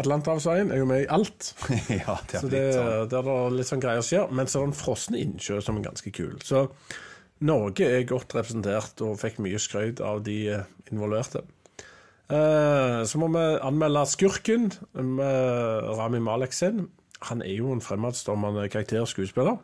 Atlanterhavsveien 0.00 0.70
er 0.70 0.78
jo 0.78 0.86
med 0.86 1.02
i 1.04 1.08
alt. 1.10 1.52
ja, 2.00 2.16
det 2.30 2.36
er 2.38 2.42
Så 2.44 2.50
det, 2.52 2.62
sånn. 2.76 3.08
der 3.10 3.24
det 3.26 3.36
er 3.36 3.56
litt 3.58 3.70
sånn 3.70 3.82
greier 3.82 4.04
skjer. 4.06 4.28
Men 4.30 4.46
så 4.50 4.60
er 4.60 4.66
det 4.66 4.70
en 4.72 4.78
frossen 4.80 5.16
innsjø 5.18 5.58
som 5.66 5.80
er 5.80 5.86
ganske 5.88 6.12
kul. 6.14 6.36
Så 6.46 6.66
Norge 7.46 7.86
er 7.88 8.04
godt 8.08 8.34
representert 8.36 9.00
og 9.06 9.16
fikk 9.22 9.40
mye 9.42 9.58
skryt 9.62 10.02
av 10.04 10.22
de 10.26 10.36
eh, 10.58 10.68
involverte. 10.92 11.42
Eh, 12.30 13.00
Så 13.08 13.18
må 13.18 13.28
vi 13.34 13.42
anmelde 13.66 14.04
Skurken 14.06 14.68
med 14.94 15.88
Rami 15.98 16.20
Malek 16.22 16.52
sin. 16.54 16.88
Han 17.28 17.42
er 17.42 17.56
jo 17.58 17.72
en 17.74 17.82
fremadstormende 17.84 18.68
karakter 18.72 19.02
og 19.02 19.08
skuespiller. 19.10 19.58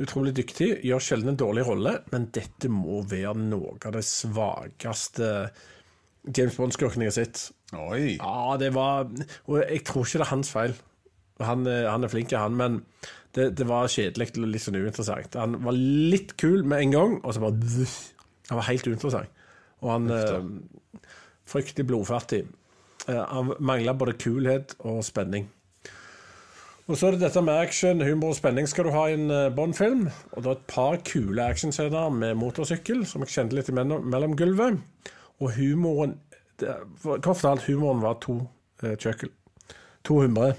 Utrolig 0.00 0.32
dyktig, 0.38 0.70
gjør 0.86 1.02
sjelden 1.04 1.34
en 1.34 1.36
dårlig 1.40 1.66
rolle, 1.66 1.96
men 2.12 2.30
dette 2.32 2.70
må 2.72 3.02
være 3.10 3.34
noe 3.36 3.74
av 3.84 3.92
det 3.98 4.04
svakeste 4.08 5.50
James 6.36 6.56
Bond-skurken 6.56 7.02
jeg 7.04 7.10
har 7.10 7.18
sett. 7.18 7.42
Oi. 7.76 8.14
Ja, 8.16 8.56
det 8.60 8.72
var 8.74 9.04
Og 9.46 9.58
jeg 9.60 9.82
tror 9.86 10.06
ikke 10.06 10.18
det 10.22 10.26
er 10.26 10.32
hans 10.32 10.50
feil. 10.52 10.72
Han, 11.40 11.66
er- 11.66 11.88
han 11.90 12.04
er 12.04 12.08
flink, 12.12 12.32
han, 12.36 12.56
men 12.56 12.80
det, 13.36 13.50
det 13.56 13.66
var 13.68 13.88
kjedelig 13.88 14.30
og 14.38 14.48
litt 14.50 14.64
sånn 14.64 14.76
uinteressant. 14.80 15.36
Han 15.40 15.58
var 15.64 15.72
litt 15.76 16.34
kul 16.40 16.64
med 16.64 16.80
en 16.86 16.90
gang, 16.96 17.14
og 17.24 17.34
så 17.36 17.40
bare 17.44 17.86
Han 18.50 18.58
var 18.58 18.66
helt 18.72 18.86
uinteressant. 18.88 19.28
Og 19.80 19.90
han 19.94 20.10
eh, 20.10 20.99
Fryktelig 21.50 21.86
blodfattig. 21.90 22.44
Eh, 23.08 23.24
han 23.28 23.54
mangla 23.58 23.94
både 23.94 24.14
kulhet 24.20 24.76
og 24.78 25.02
spenning. 25.04 25.48
Og 26.90 26.96
så 26.98 27.06
er 27.06 27.14
det 27.14 27.22
dette 27.22 27.42
med 27.46 27.54
action, 27.54 28.00
humor 28.02 28.32
og 28.32 28.38
spenning 28.38 28.66
skal 28.66 28.88
du 28.88 28.90
ha 28.90 29.04
i 29.06 29.14
en 29.14 29.30
eh, 29.30 29.50
Bond-film. 29.54 30.08
Og 30.32 30.42
det 30.42 30.50
er 30.50 30.56
et 30.56 30.64
par 30.70 30.96
kule 31.06 31.44
actionscener 31.44 32.10
med 32.10 32.34
motorsykkel 32.40 33.04
som 33.06 33.22
jeg 33.22 33.34
kjente 33.36 33.58
litt 33.58 33.70
mellom, 33.74 34.08
mellom 34.10 34.34
gulvet. 34.38 34.80
Og 35.38 35.54
humoren 35.54 36.16
det, 36.60 36.74
Kort 37.02 37.38
fortalt, 37.38 37.68
humoren 37.70 38.02
var 38.02 38.18
to 38.22 38.40
eh, 38.82 38.96
kjøkkel. 38.98 39.30
200. 40.04 40.52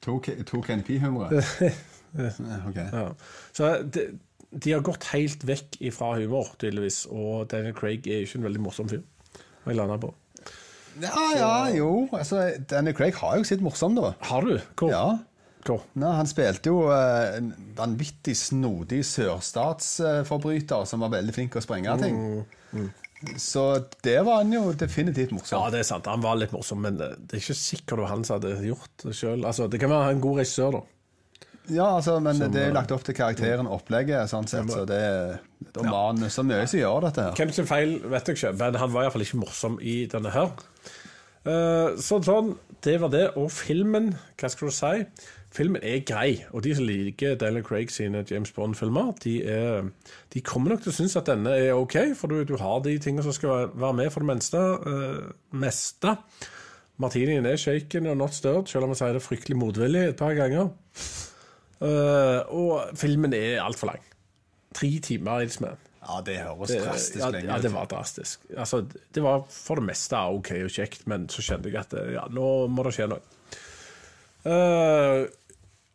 To, 0.00 0.16
humre. 0.16 0.42
to 0.48 0.60
KNP-humre. 0.64 1.28
ok. 2.68 2.76
Ja. 2.80 3.04
Så 3.52 3.70
de, 3.82 4.06
de 4.50 4.72
har 4.72 4.84
gått 4.86 5.10
helt 5.12 5.44
vekk 5.46 5.76
ifra 5.90 6.14
humor, 6.16 6.54
tydeligvis. 6.58 7.04
Og 7.10 7.50
Daniel 7.52 7.76
Craig 7.76 8.08
er 8.08 8.24
ikke 8.24 8.40
en 8.40 8.48
veldig 8.48 8.64
morsom 8.64 8.88
fyr. 8.90 9.04
Jeg 9.66 9.76
landa 9.78 9.98
på. 10.00 10.12
Ja, 11.00 11.24
ja, 11.36 11.50
jo. 11.74 11.90
Altså, 12.16 12.50
Danny 12.70 12.92
Craig 12.96 13.14
har 13.20 13.38
jo 13.38 13.46
sitt 13.46 13.62
morsom, 13.64 13.94
da. 13.98 14.14
Har 14.30 14.46
du? 14.46 14.56
Hvor? 14.76 14.90
Ja. 14.92 15.04
Hvor? 15.66 15.84
Nei, 16.00 16.14
han 16.16 16.28
spilte 16.28 16.72
jo 16.72 16.86
eh, 16.92 17.36
en 17.36 17.52
vanvittig 17.76 18.34
snodig 18.38 19.02
sørstatsforbryter 19.06 20.88
som 20.88 21.04
var 21.04 21.12
veldig 21.18 21.36
flink 21.36 21.52
til 21.52 21.60
å 21.60 21.66
sprenge 21.66 21.96
ting. 22.00 22.18
Så 23.36 23.64
det 24.00 24.16
var 24.24 24.40
han 24.40 24.54
jo 24.54 24.70
definitivt 24.72 25.34
Ja, 25.52 25.66
det 25.72 25.82
er 25.82 25.88
sant. 25.90 26.08
Han 26.08 26.24
var 26.24 26.38
litt 26.40 26.54
morsom, 26.56 26.80
men 26.86 26.96
det 26.96 27.10
det 27.20 27.36
er 27.36 27.42
ikke 27.44 27.58
sikkert 27.60 27.98
det 27.98 28.04
var 28.06 28.12
han 28.14 28.24
som 28.24 28.38
hadde 28.38 28.70
gjort 28.70 29.04
det 29.04 29.16
sjøl. 29.18 29.44
Altså, 29.44 29.68
det 29.68 29.82
kan 29.82 29.92
være 29.92 30.14
en 30.16 30.24
god 30.24 30.40
regissør, 30.40 30.78
da. 30.78 30.82
Ja, 31.70 31.96
altså, 31.96 32.18
men 32.22 32.36
Som, 32.36 32.52
det 32.52 32.62
er 32.62 32.68
jo 32.68 32.74
eh, 32.74 32.76
lagt 32.76 32.92
opp 32.94 33.04
til 33.06 33.16
karakteren 33.16 33.68
og 33.68 33.80
opplegget, 33.80 34.30
sånn 34.30 34.48
sett, 34.50 34.70
så 34.72 34.84
det 34.88 35.00
er 35.00 35.86
manus 35.86 36.38
så 36.38 36.44
mye 36.46 36.66
som 36.70 36.80
gjør 36.80 37.06
dette 37.06 37.26
her. 37.28 37.36
Hvem 37.38 37.54
sin 37.54 37.68
feil 37.68 37.96
vet 38.10 38.30
jeg 38.30 38.38
ikke, 38.38 38.54
men 38.60 38.78
han 38.82 38.92
var 38.94 39.06
iallfall 39.06 39.26
ikke 39.26 39.42
morsom 39.42 39.78
i 39.82 40.00
denne 40.10 40.32
her. 40.34 40.50
Eh, 41.48 41.98
så 42.02 42.20
sånn, 42.26 42.54
det 42.84 42.96
var 43.02 43.12
det. 43.12 43.26
Og 43.40 43.50
filmen, 43.54 44.10
hva 44.40 44.50
skal 44.52 44.70
du 44.70 44.76
si? 44.76 44.94
Filmen 45.54 45.82
er 45.86 46.04
grei, 46.06 46.44
og 46.54 46.62
de 46.62 46.76
som 46.78 46.86
liker 46.86 47.34
Daniel 47.38 47.64
Craig 47.66 47.90
sine 47.90 48.22
James 48.28 48.52
Bond-filmer, 48.54 49.10
de, 49.24 49.34
de 50.30 50.42
kommer 50.46 50.70
nok 50.74 50.84
til 50.84 50.92
å 50.92 50.94
synes 50.94 51.16
at 51.18 51.26
denne 51.26 51.56
er 51.58 51.74
OK, 51.74 51.96
for 52.18 52.30
du, 52.30 52.44
du 52.46 52.54
har 52.60 52.78
de 52.84 52.94
tingene 53.02 53.26
som 53.26 53.34
skal 53.34 53.72
være 53.74 53.96
med 53.98 54.12
for 54.14 54.22
det 54.22 54.30
meste. 54.30 54.60
Uh, 54.86 55.32
meste. 55.58 56.14
Martinien 57.02 57.48
er 57.48 57.58
shaken 57.58 58.12
og 58.12 58.20
not 58.20 58.36
stirred, 58.36 58.70
selv 58.70 58.86
om 58.86 58.94
jeg 58.94 59.00
sier 59.00 59.18
det 59.18 59.24
fryktelig 59.24 59.58
motvillig 59.58 60.04
et 60.12 60.20
par 60.20 60.36
ganger. 60.38 60.70
Eh, 61.80 62.40
og 62.52 62.96
filmen 63.00 63.32
er 63.36 63.62
altfor 63.64 63.94
lang. 63.94 64.02
Tre 64.76 64.90
timer 65.02 65.46
i 65.46 65.48
er. 65.48 65.86
Ja, 66.00 66.20
det 66.24 66.38
høres 66.40 66.70
Det, 66.70 66.80
drastisk 66.84 67.20
ja, 67.20 67.28
lenge 67.32 67.52
ja, 67.52 67.58
det 67.60 67.72
var 67.72 67.88
drastisk. 67.90 68.46
Altså, 68.56 68.84
det 69.14 69.22
var 69.22 69.44
for 69.52 69.80
det 69.80 69.84
meste 69.90 70.16
OK 70.16 70.52
og 70.64 70.72
kjekt, 70.72 71.06
men 71.10 71.28
så 71.28 71.44
kjente 71.44 71.68
jeg 71.68 71.80
at 71.80 71.92
eh, 71.96 72.14
ja, 72.16 72.24
nå 72.32 72.46
må 72.72 72.84
det 72.86 72.94
skje 72.96 73.10
noe. 73.10 73.20
Uh, 74.40 75.28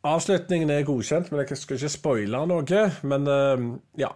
avslutningen 0.06 0.70
er 0.70 0.86
godkjent, 0.86 1.32
men 1.32 1.42
jeg 1.42 1.58
skal 1.58 1.80
ikke 1.80 1.89
spoile 1.89 2.46
noe. 2.50 2.86
Men 3.04 3.30
uh, 3.30 3.68
ja. 3.98 4.13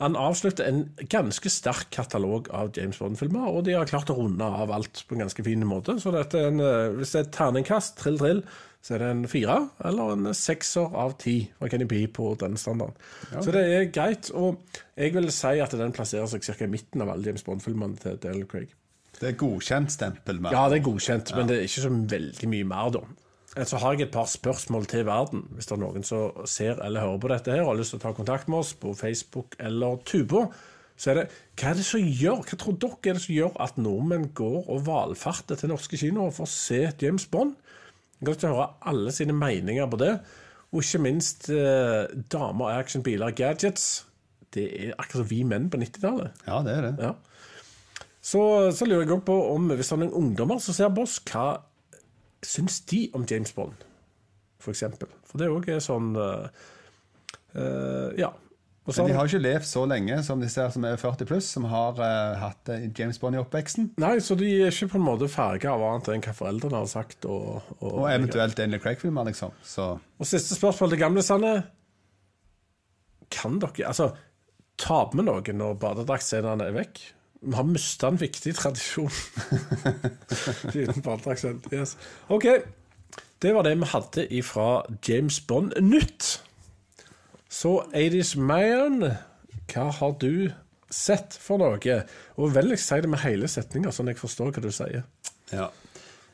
Han 0.00 0.16
avslutter 0.18 0.66
en 0.66 0.80
ganske 1.12 1.52
sterk 1.52 1.92
katalog 1.94 2.48
av 2.52 2.72
James 2.76 2.98
Bond-filmer, 2.98 3.44
og 3.46 3.64
de 3.68 3.76
har 3.76 3.88
klart 3.88 4.10
å 4.10 4.16
runde 4.18 4.44
av 4.44 4.72
alt 4.74 5.04
på 5.06 5.16
en 5.16 5.22
ganske 5.24 5.44
fin 5.46 5.62
måte. 5.68 5.98
Så 6.02 6.12
dette 6.12 6.40
er 6.40 6.50
en, 6.50 6.64
hvis 6.98 7.14
det 7.14 7.20
er 7.20 7.28
et 7.28 7.36
terningkast, 7.36 7.94
trill, 8.00 8.18
trill, 8.20 8.42
så 8.84 8.94
er 8.94 9.00
det 9.00 9.10
en 9.14 9.28
fire 9.32 9.56
eller 9.88 10.12
en 10.12 10.28
sekser 10.36 10.92
av 11.00 11.14
ti 11.20 11.38
fra 11.56 11.70
Kenny 11.72 11.86
P 11.88 12.02
på 12.12 12.34
den 12.40 12.58
standarden. 12.60 12.98
Så 13.32 13.54
det 13.54 13.62
er 13.64 13.86
greit. 13.88 14.28
Og 14.36 14.60
jeg 14.92 15.14
vil 15.14 15.30
si 15.32 15.52
at 15.64 15.72
den 15.80 15.94
plasserer 15.96 16.28
seg 16.28 16.44
ca. 16.44 16.58
i 16.66 16.68
midten 16.68 17.00
av 17.00 17.14
alle 17.14 17.30
James 17.30 17.46
Bond-filmene 17.46 17.96
til 18.02 18.18
Dale 18.20 18.44
Craig. 18.50 18.74
Det 19.16 19.30
er 19.30 19.38
godkjent 19.40 19.94
stempel. 19.94 20.40
med. 20.40 20.52
Ja, 20.52 20.66
det 20.68 20.82
er 20.82 20.84
godkjent, 20.90 21.32
men 21.36 21.48
det 21.48 21.56
er 21.56 21.68
ikke 21.68 21.86
så 21.86 21.92
veldig 22.12 22.50
mye 22.52 22.68
mer, 22.74 22.92
da. 22.98 23.64
Så 23.64 23.78
har 23.78 23.94
jeg 23.94 24.08
et 24.08 24.12
par 24.12 24.26
spørsmål 24.26 24.86
til 24.90 25.06
verden, 25.06 25.46
hvis 25.54 25.70
det 25.70 25.76
er 25.76 25.80
noen 25.80 26.04
som 26.04 26.46
ser 26.50 26.80
eller 26.82 27.06
hører 27.06 27.20
på 27.22 27.30
dette 27.30 27.54
her 27.54 27.62
og 27.62 27.72
har 27.72 27.80
lyst 27.80 27.94
til 27.94 28.02
å 28.02 28.04
ta 28.04 28.12
kontakt 28.12 28.50
med 28.50 28.58
oss 28.58 28.74
på 28.74 28.92
Facebook 28.98 29.54
eller 29.62 30.00
Tubo. 30.04 30.48
Så 30.96 31.10
er 31.10 31.20
det 31.22 31.28
Hva 31.58 31.70
er 31.70 31.78
det 31.78 31.84
som 31.86 32.02
gjør 32.02 32.42
Hva 32.46 32.56
tror 32.58 32.76
dere 32.78 32.98
er 33.10 33.16
det 33.16 33.22
som 33.24 33.34
gjør 33.34 33.56
at 33.64 33.78
nordmenn 33.82 34.28
går 34.34 34.68
og 34.70 34.84
valfarter 34.86 35.58
til 35.58 35.72
norske 35.72 35.98
kinoer 35.98 36.34
for 36.34 36.46
å 36.46 36.50
se 36.50 36.84
James 37.02 37.26
Bond? 37.30 37.56
Til 38.32 38.48
å 38.48 38.54
høre 38.54 38.70
alle 38.90 39.12
sine 39.12 39.36
meninger 39.36 39.86
på 39.90 40.00
det. 40.00 40.14
Og 40.72 40.82
ikke 40.82 41.02
minst 41.04 41.50
eh, 41.52 42.08
damer, 42.32 42.80
action, 42.80 43.04
biler, 43.04 43.34
gadgets. 43.36 44.06
Det 44.54 44.64
er 44.64 44.96
akkurat 44.96 45.20
som 45.20 45.30
vi 45.30 45.42
menn 45.46 45.68
på 45.70 45.78
90-tallet. 45.82 46.44
Ja, 46.46 46.62
det 46.66 46.74
er 46.74 46.88
det. 46.88 46.94
Ja. 47.02 47.12
Så, 48.24 48.40
så 48.72 48.86
lurer 48.88 49.04
jeg 49.04 49.22
på 49.26 49.36
om 49.52 49.68
hvis 49.74 49.90
det 49.90 49.96
er 49.98 50.02
noen 50.06 50.16
ungdommer 50.16 50.62
som 50.62 50.76
ser 50.76 50.92
på 50.94 51.04
oss, 51.04 51.18
hva 51.28 51.58
syns 52.44 52.80
de 52.88 53.02
om 53.16 53.26
James 53.28 53.52
Bond, 53.52 53.84
for 54.62 54.72
eksempel? 54.72 55.10
For 55.28 55.40
det 55.40 55.50
òg 55.52 55.68
er 55.74 55.84
sånn 55.84 56.14
eh, 56.16 56.64
eh, 57.60 58.08
Ja. 58.22 58.32
Så 58.84 59.00
Men 59.00 59.12
de 59.12 59.16
har- 59.16 59.24
ikke 59.30 59.40
levd 59.40 59.64
så 59.64 59.82
lenge 59.88 60.18
som 60.26 60.40
disse 60.42 60.60
her 60.60 60.68
som 60.70 60.84
er 60.84 60.98
40 61.00 61.24
pluss, 61.24 61.46
som 61.54 61.64
har 61.64 61.96
uh, 61.96 62.34
hatt 62.36 62.68
eh, 62.68 62.82
James 62.98 63.16
Bond 63.18 63.34
i 63.34 63.38
oppveksten. 63.40 63.86
Nei, 63.96 64.18
så 64.20 64.36
de 64.36 64.44
er 64.60 64.68
ikke 64.68 64.90
på 64.92 64.98
en 65.00 65.06
måte 65.06 65.28
farga 65.32 65.70
av 65.72 65.80
annet 65.88 66.10
enn 66.12 66.20
hva 66.26 66.34
foreldrene 66.36 66.82
har 66.82 66.90
sagt. 66.92 67.24
Og, 67.24 67.62
og, 67.78 67.88
Og 68.02 68.10
eventuelt 68.12 68.58
Daniel 68.60 68.82
Craig-filmer, 68.84 69.24
liksom. 69.30 69.56
Så 69.64 69.86
Og 70.20 70.28
siste 70.28 70.58
spørsmål 70.58 70.92
til 70.92 71.00
gamlisene. 71.00 71.54
Kan 73.32 73.58
dere 73.62 73.88
Altså, 73.88 74.10
taper 74.76 75.16
vi 75.16 75.24
noe 75.30 75.56
når 75.64 75.78
badedraktscenene 75.80 76.68
er 76.68 76.76
vekk? 76.76 77.00
Vi 77.44 77.56
har 77.56 77.64
mista 77.68 78.08
en 78.12 78.20
viktig 78.20 78.52
tradisjon. 78.56 79.08
Uten 80.74 81.02
badedraktscene. 81.04 81.60
Yes. 81.72 81.96
OK. 82.28 82.46
Det 83.40 83.52
var 83.54 83.64
det 83.66 83.74
vi 83.80 83.88
hadde 83.90 84.28
ifra 84.32 84.68
James 85.08 85.40
Bond 85.48 85.72
Nytt. 85.80 86.42
Så 87.54 87.76
80's 87.94 88.34
Man, 88.40 89.04
hva 89.70 89.86
har 90.00 90.14
du 90.18 90.50
sett 90.90 91.36
for 91.38 91.62
noe? 91.62 91.98
Og 92.40 92.54
vennligst 92.56 92.90
si 92.90 93.00
det 93.04 93.10
med 93.12 93.22
hele 93.22 93.50
setninga, 93.50 93.94
sånn 93.94 94.10
jeg 94.10 94.18
forstår 94.18 94.50
hva 94.50 94.64
du 94.64 94.72
sier. 94.74 95.06
Ja. 95.54 95.70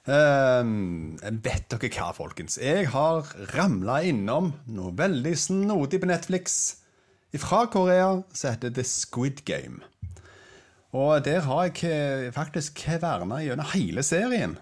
Um, 0.08 1.18
vet 1.44 1.68
dere 1.68 1.90
hva, 1.92 2.10
folkens? 2.16 2.56
Jeg 2.56 2.88
har 2.94 3.28
ramla 3.52 4.00
innom 4.08 4.54
noe 4.72 4.96
veldig 4.96 5.36
snodig 5.36 6.00
på 6.00 6.08
Netflix 6.08 6.60
fra 7.38 7.66
Korea 7.70 8.22
så 8.34 8.54
heter 8.54 8.72
The 8.74 8.84
Squid 8.84 9.44
Game. 9.44 9.84
Og 10.90 11.20
der 11.24 11.44
har 11.46 11.68
jeg 11.68 11.84
eh, 11.86 12.32
faktisk 12.34 12.80
kverna 12.82 13.38
gjennom 13.44 13.68
hele 13.70 14.02
serien. 14.02 14.56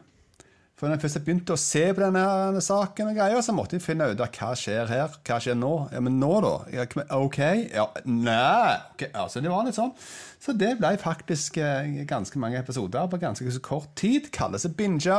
For 0.78 0.86
når 0.86 0.94
jeg 0.94 1.02
først 1.02 1.24
begynte 1.26 1.54
å 1.56 1.58
se 1.58 1.80
på 1.90 2.02
denne 2.04 2.60
saken, 2.62 3.08
og 3.10 3.16
greier, 3.18 3.40
så 3.42 3.54
måtte 3.54 3.74
jeg 3.74 3.82
finne 3.82 4.06
ut 4.12 4.20
av 4.22 4.30
hva 4.30 4.52
skjer 4.54 4.86
her. 4.86 5.16
Hva 5.26 5.40
skjer 5.42 5.58
nå? 5.58 5.72
Ja, 5.90 6.02
Men 6.06 6.20
nå, 6.22 6.30
da? 6.44 6.84
OK? 7.16 7.38
Ja, 7.74 7.88
nei 8.06 8.76
okay. 8.92 9.10
altså 9.10 9.42
Det 9.42 9.50
var 9.50 9.66
litt 9.66 9.78
sånn. 9.78 9.90
Så 10.38 10.54
det 10.54 10.76
ble 10.78 10.92
faktisk 11.02 11.58
eh, 11.58 12.04
ganske 12.06 12.38
mange 12.38 12.62
episoder 12.62 13.10
på 13.10 13.18
ganske 13.18 13.56
så 13.56 13.64
kort 13.64 13.90
tid. 13.98 14.30
Kalles 14.30 14.68
det 14.68 14.76
binge. 14.78 15.18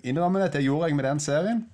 Innrømmer 0.00 0.46
det, 0.46 0.54
det 0.56 0.64
gjorde 0.64 0.88
jeg 0.88 0.96
med 0.96 1.08
den 1.10 1.24
serien. 1.28 1.64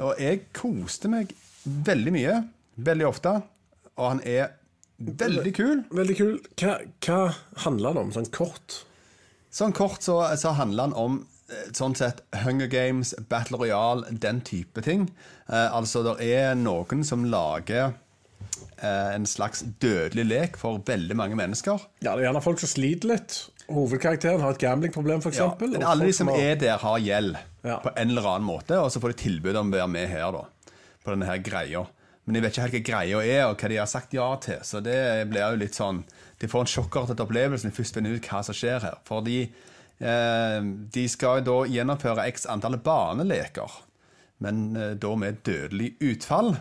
Og 0.00 0.16
jeg 0.16 0.46
koste 0.56 1.12
meg 1.12 1.36
veldig 1.68 2.16
mye. 2.16 2.42
Veldig 2.80 3.10
ofte. 3.12 3.38
Og 3.98 4.12
han 4.14 4.24
er 4.24 4.54
veldig 4.96 5.52
kul. 5.52 5.82
Veldig 5.92 6.16
kul. 6.16 6.36
Hva, 6.56 6.80
hva 7.04 7.24
handler 7.68 7.92
det 7.92 8.08
om, 8.08 8.14
sånn 8.16 8.32
kort? 8.32 8.86
Sånn 9.52 9.76
kort 9.76 10.00
så, 10.06 10.22
så 10.40 10.56
handler 10.56 10.88
han 10.88 10.96
om 10.96 11.26
sånn 11.72 11.94
sett 11.96 12.20
Hunger 12.44 12.66
Games, 12.72 13.14
Battle 13.30 13.58
Royale, 13.60 14.10
den 14.12 14.40
type 14.44 14.82
ting. 14.84 15.08
Eh, 15.48 15.68
altså, 15.74 16.02
det 16.04 16.16
er 16.28 16.54
noen 16.58 17.04
som 17.08 17.24
lager 17.24 17.94
eh, 18.82 19.14
en 19.14 19.26
slags 19.26 19.64
dødelig 19.80 20.26
lek 20.28 20.58
for 20.60 20.80
veldig 20.86 21.16
mange 21.18 21.38
mennesker. 21.38 21.80
Ja, 22.02 22.14
Det 22.16 22.24
er 22.24 22.28
gjerne 22.28 22.42
folk 22.44 22.60
som 22.62 22.68
sliter 22.72 23.14
litt. 23.14 23.38
Hovedkarakteren 23.68 24.40
har 24.40 24.54
et 24.54 24.62
gamblingproblem, 24.62 25.20
f.eks. 25.20 25.38
Ja, 25.42 25.50
men 25.60 25.82
alle 25.84 26.08
de 26.08 26.14
som 26.16 26.30
er 26.32 26.54
der, 26.56 26.78
har 26.80 26.98
gjeld 27.04 27.36
Ja. 27.64 27.78
på 27.84 27.90
en 27.96 28.10
eller 28.14 28.24
annen 28.36 28.46
måte, 28.48 28.78
og 28.80 28.90
så 28.92 29.00
får 29.00 29.12
de 29.12 29.22
tilbud 29.24 29.56
om 29.56 29.68
å 29.72 29.76
være 29.76 29.88
med 29.92 30.08
her, 30.08 30.30
da. 30.32 30.44
På 31.04 31.12
denne 31.12 31.26
her 31.28 31.38
greia. 31.44 31.82
Men 32.24 32.34
de 32.36 32.40
vet 32.44 32.52
ikke 32.52 32.64
helt 32.68 32.76
hva 32.76 32.84
greia 32.88 33.20
er, 33.24 33.42
og 33.48 33.56
hva 33.60 33.68
de 33.72 33.76
har 33.80 33.86
sagt 33.88 34.12
ja 34.12 34.28
til. 34.44 34.60
Så 34.64 34.80
det 34.84 35.28
blir 35.30 35.40
jo 35.46 35.56
litt 35.64 35.76
sånn 35.76 36.02
De 36.38 36.46
får 36.46 36.60
en 36.60 36.68
sjokkartet 36.70 37.18
opplevelse 37.24 37.64
når 37.66 37.72
de 37.72 37.76
først 37.80 37.94
finner 37.96 38.14
ut 38.14 38.26
hva 38.28 38.42
som 38.46 38.54
skjer 38.54 38.84
her. 38.84 38.98
Fordi 39.08 39.38
eh, 39.42 39.48
de 40.00 41.04
skal 41.10 41.42
da 41.46 41.56
gjennomføre 41.66 42.26
x 42.30 42.46
antall 42.50 42.76
baneleker, 42.84 43.72
men 44.44 44.60
eh, 44.78 44.92
da 45.00 45.14
med 45.18 45.40
dødelig 45.46 45.96
utfall. 46.12 46.52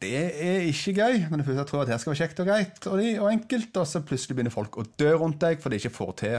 Det 0.00 0.10
er 0.40 0.62
ikke 0.68 0.94
gøy. 0.96 1.16
Men 1.30 1.42
jeg 1.44 1.66
tror 1.68 1.82
at 1.84 1.90
her 1.92 2.00
skal 2.00 2.12
være 2.14 2.22
kjekt 2.22 2.40
og 2.40 2.48
greit 2.48 2.86
og, 2.88 3.00
og 3.20 3.28
enkelt, 3.32 3.76
og 3.76 3.88
så 3.88 4.00
plutselig 4.04 4.36
begynner 4.38 4.54
folk 4.54 4.78
å 4.80 4.86
dø 5.00 5.10
rundt 5.20 5.40
deg 5.44 5.60
fordi 5.60 5.76
de 5.76 5.82
ikke 5.84 5.96
får 5.98 6.14
til 6.22 6.38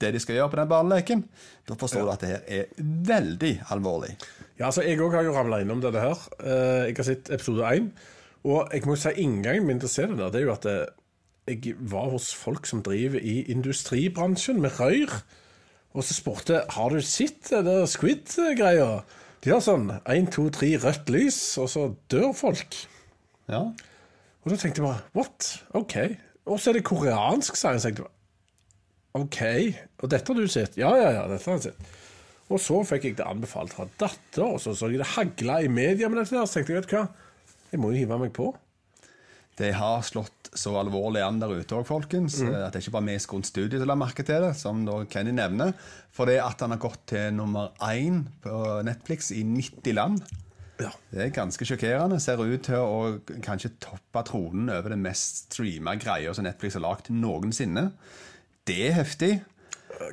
det 0.00 0.14
de 0.14 0.20
skal 0.22 0.38
gjøre 0.38 0.48
på 0.54 0.56
den 0.62 0.68
baneleken. 0.70 1.22
Da 1.68 1.74
forstår 1.76 2.06
du 2.06 2.12
at 2.14 2.22
det 2.24 2.30
her 2.30 2.44
er 2.56 2.86
veldig 3.10 3.50
alvorlig. 3.74 4.14
Ja, 4.56 4.70
altså 4.70 4.82
Jeg 4.86 4.96
òg 5.02 5.12
har 5.18 5.26
jo 5.26 5.34
ramla 5.36 5.58
innom 5.60 5.82
dette 5.82 6.00
her. 6.00 6.22
Eh, 6.40 6.86
Jeg 6.88 6.96
har 6.96 7.08
sett 7.10 7.28
episode 7.36 7.66
én. 7.68 7.90
Og 8.48 8.70
jeg 8.72 8.86
må 8.88 8.94
si 8.96 9.12
inngangen 9.20 9.66
min 9.68 9.82
til 9.82 9.90
å 9.90 9.92
se 9.92 10.06
det 10.08 10.16
der, 10.16 10.30
det 10.32 10.40
er 10.40 10.46
jo 10.46 10.54
at 10.54 10.64
eh, 10.70 10.86
jeg 11.48 11.74
var 11.78 12.10
hos 12.12 12.30
folk 12.36 12.66
som 12.68 12.82
driver 12.84 13.20
i 13.22 13.40
industribransjen 13.52 14.60
med 14.62 14.76
røyr. 14.80 15.12
Og 15.96 16.04
så 16.06 16.14
spurte 16.14 16.62
har 16.70 16.92
du 16.94 17.00
sett 17.02 17.50
det 17.50 17.76
Squid-greia. 17.90 19.00
De 19.40 19.52
har 19.54 19.62
sånn 19.64 19.88
én, 20.04 20.28
to, 20.30 20.46
tre 20.52 20.74
rødt 20.78 21.08
lys, 21.10 21.38
og 21.58 21.70
så 21.72 21.86
dør 22.12 22.30
folk. 22.36 22.76
Ja. 23.50 23.64
Og 24.44 24.52
da 24.52 24.58
tenkte 24.60 24.82
jeg 24.82 24.86
bare 24.86 25.02
what? 25.16 25.48
OK. 25.76 25.96
Og 26.46 26.60
så 26.60 26.70
er 26.70 26.78
det 26.78 26.86
koreansk, 26.86 27.58
sa 27.58 27.74
jeg. 27.74 27.82
Tenkte 27.86 28.04
jeg 28.04 28.16
OK. 29.18 29.40
Og 30.04 30.12
dette 30.12 30.30
har 30.30 30.38
du 30.38 30.52
sett? 30.52 30.78
Ja, 30.78 30.92
ja, 30.98 31.10
ja. 31.16 31.26
dette 31.30 31.48
har 31.48 31.58
jeg 31.58 31.70
sett. 31.70 31.96
Og 32.50 32.58
så 32.62 32.80
fikk 32.86 33.06
jeg 33.06 33.18
det 33.18 33.26
anbefalt 33.30 33.74
fra 33.74 33.86
datter, 33.98 34.44
og 34.46 34.58
så 34.62 34.74
så 34.74 34.90
jeg 34.90 35.02
det 35.02 35.12
hagla 35.14 35.60
i 35.62 35.70
media 35.70 36.10
med 36.10 36.22
dette 36.22 36.36
der. 36.36 36.46
Så 36.46 36.58
tenkte 36.58 36.74
jeg, 36.74 36.82
vet 36.82 36.90
du 36.90 36.96
hva, 36.98 37.06
jeg 37.70 37.82
må 37.82 37.92
jo 37.92 38.02
hive 38.02 38.18
meg 38.20 38.34
på. 38.36 38.50
Det 39.60 39.74
har 39.76 40.00
slått 40.06 40.48
så 40.56 40.72
alvorlig 40.80 41.20
an 41.22 41.38
der 41.42 41.52
ute 41.52 41.76
òg, 41.76 41.84
folkens. 41.86 42.38
At 42.40 42.72
det 42.72 42.80
ikke 42.80 42.94
bare 42.96 43.04
er 43.04 43.10
vi 43.12 43.16
i 43.18 43.22
Skån 43.22 43.44
Studio 43.44 43.80
som 43.80 43.90
la 43.90 43.96
merke 43.98 44.24
til 44.26 44.40
det, 44.46 44.54
som 44.58 44.86
da 44.86 45.02
Kenny 45.10 45.34
nevner. 45.36 45.74
For 46.16 46.30
det 46.30 46.38
at 46.42 46.64
han 46.64 46.72
har 46.74 46.80
gått 46.80 47.02
til 47.12 47.34
nummer 47.36 47.74
én 47.84 48.22
på 48.42 48.54
Netflix 48.86 49.30
i 49.36 49.44
90 49.44 49.98
land. 49.98 50.24
Ja. 50.80 50.90
Det 51.12 51.26
er 51.26 51.34
ganske 51.36 51.66
sjokkerende. 51.68 52.18
Ser 52.24 52.40
ut 52.40 52.64
til 52.64 52.80
å 52.80 53.20
kanskje 53.44 53.74
toppe 53.84 54.24
tronen 54.26 54.72
over 54.72 54.94
den 54.94 55.04
mest 55.04 55.50
streama 55.50 55.94
greia 56.00 56.32
som 56.34 56.46
Netflix 56.48 56.78
har 56.78 56.86
lagd 56.86 57.12
noensinne. 57.12 57.90
Det 58.64 58.80
er 58.88 58.96
heftig. 58.96 59.34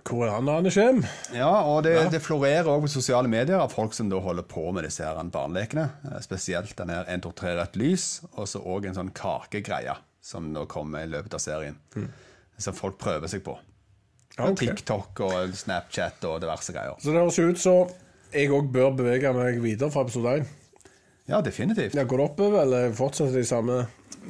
Koreanerne 0.03 0.71
kommer. 0.73 1.09
Ja, 1.35 1.49
og 1.63 1.83
det, 1.85 1.93
det 2.11 2.19
florerer 2.23 2.67
òg 2.67 2.83
på 2.85 2.89
sosiale 2.91 3.29
medier 3.31 3.61
av 3.61 3.71
folk 3.73 3.95
som 3.95 4.09
da 4.11 4.19
holder 4.23 4.43
på 4.47 4.65
med 4.75 4.83
disse 4.87 5.05
her 5.05 5.19
barnelekene. 5.31 5.87
Eh, 6.11 6.19
Spesielt 6.25 6.75
den 6.79 6.91
her 6.91 7.07
1, 7.07 7.23
2, 7.23 7.31
3 7.39 7.53
rødt 7.61 7.79
lys, 7.79 8.07
og 8.33 8.49
så 8.51 8.61
òg 8.63 8.89
en 8.89 8.97
sånn 8.97 9.13
kakegreie 9.15 9.95
som 10.27 10.49
nå 10.51 10.65
kommer 10.67 11.05
i 11.05 11.11
løpet 11.11 11.37
av 11.37 11.43
serien. 11.43 11.77
Som 12.59 12.75
folk 12.75 12.97
prøver 12.99 13.31
seg 13.31 13.45
på. 13.45 13.55
Ja, 14.37 14.49
ok. 14.51 14.59
TikTok 14.59 15.21
og 15.25 15.55
Snapchat 15.57 16.25
og 16.29 16.41
diverse 16.43 16.73
greier. 16.75 16.97
Så 17.01 17.13
det 17.13 17.21
høres 17.21 17.39
ut 17.39 17.61
som 17.61 17.93
jeg 18.33 18.51
òg 18.53 18.67
bør 18.73 18.91
bevege 18.99 19.31
meg 19.33 19.61
videre 19.63 19.89
fra 19.93 20.03
episode 20.03 20.33
1. 20.41 20.49
Ja, 21.31 21.39
definitivt. 21.43 21.95
Ja, 21.95 22.03
går 22.07 22.21
det 22.21 22.27
oppover, 22.29 22.61
eller 22.65 22.91
fortsetter 22.95 23.39
de 23.39 23.47
samme 23.47 23.79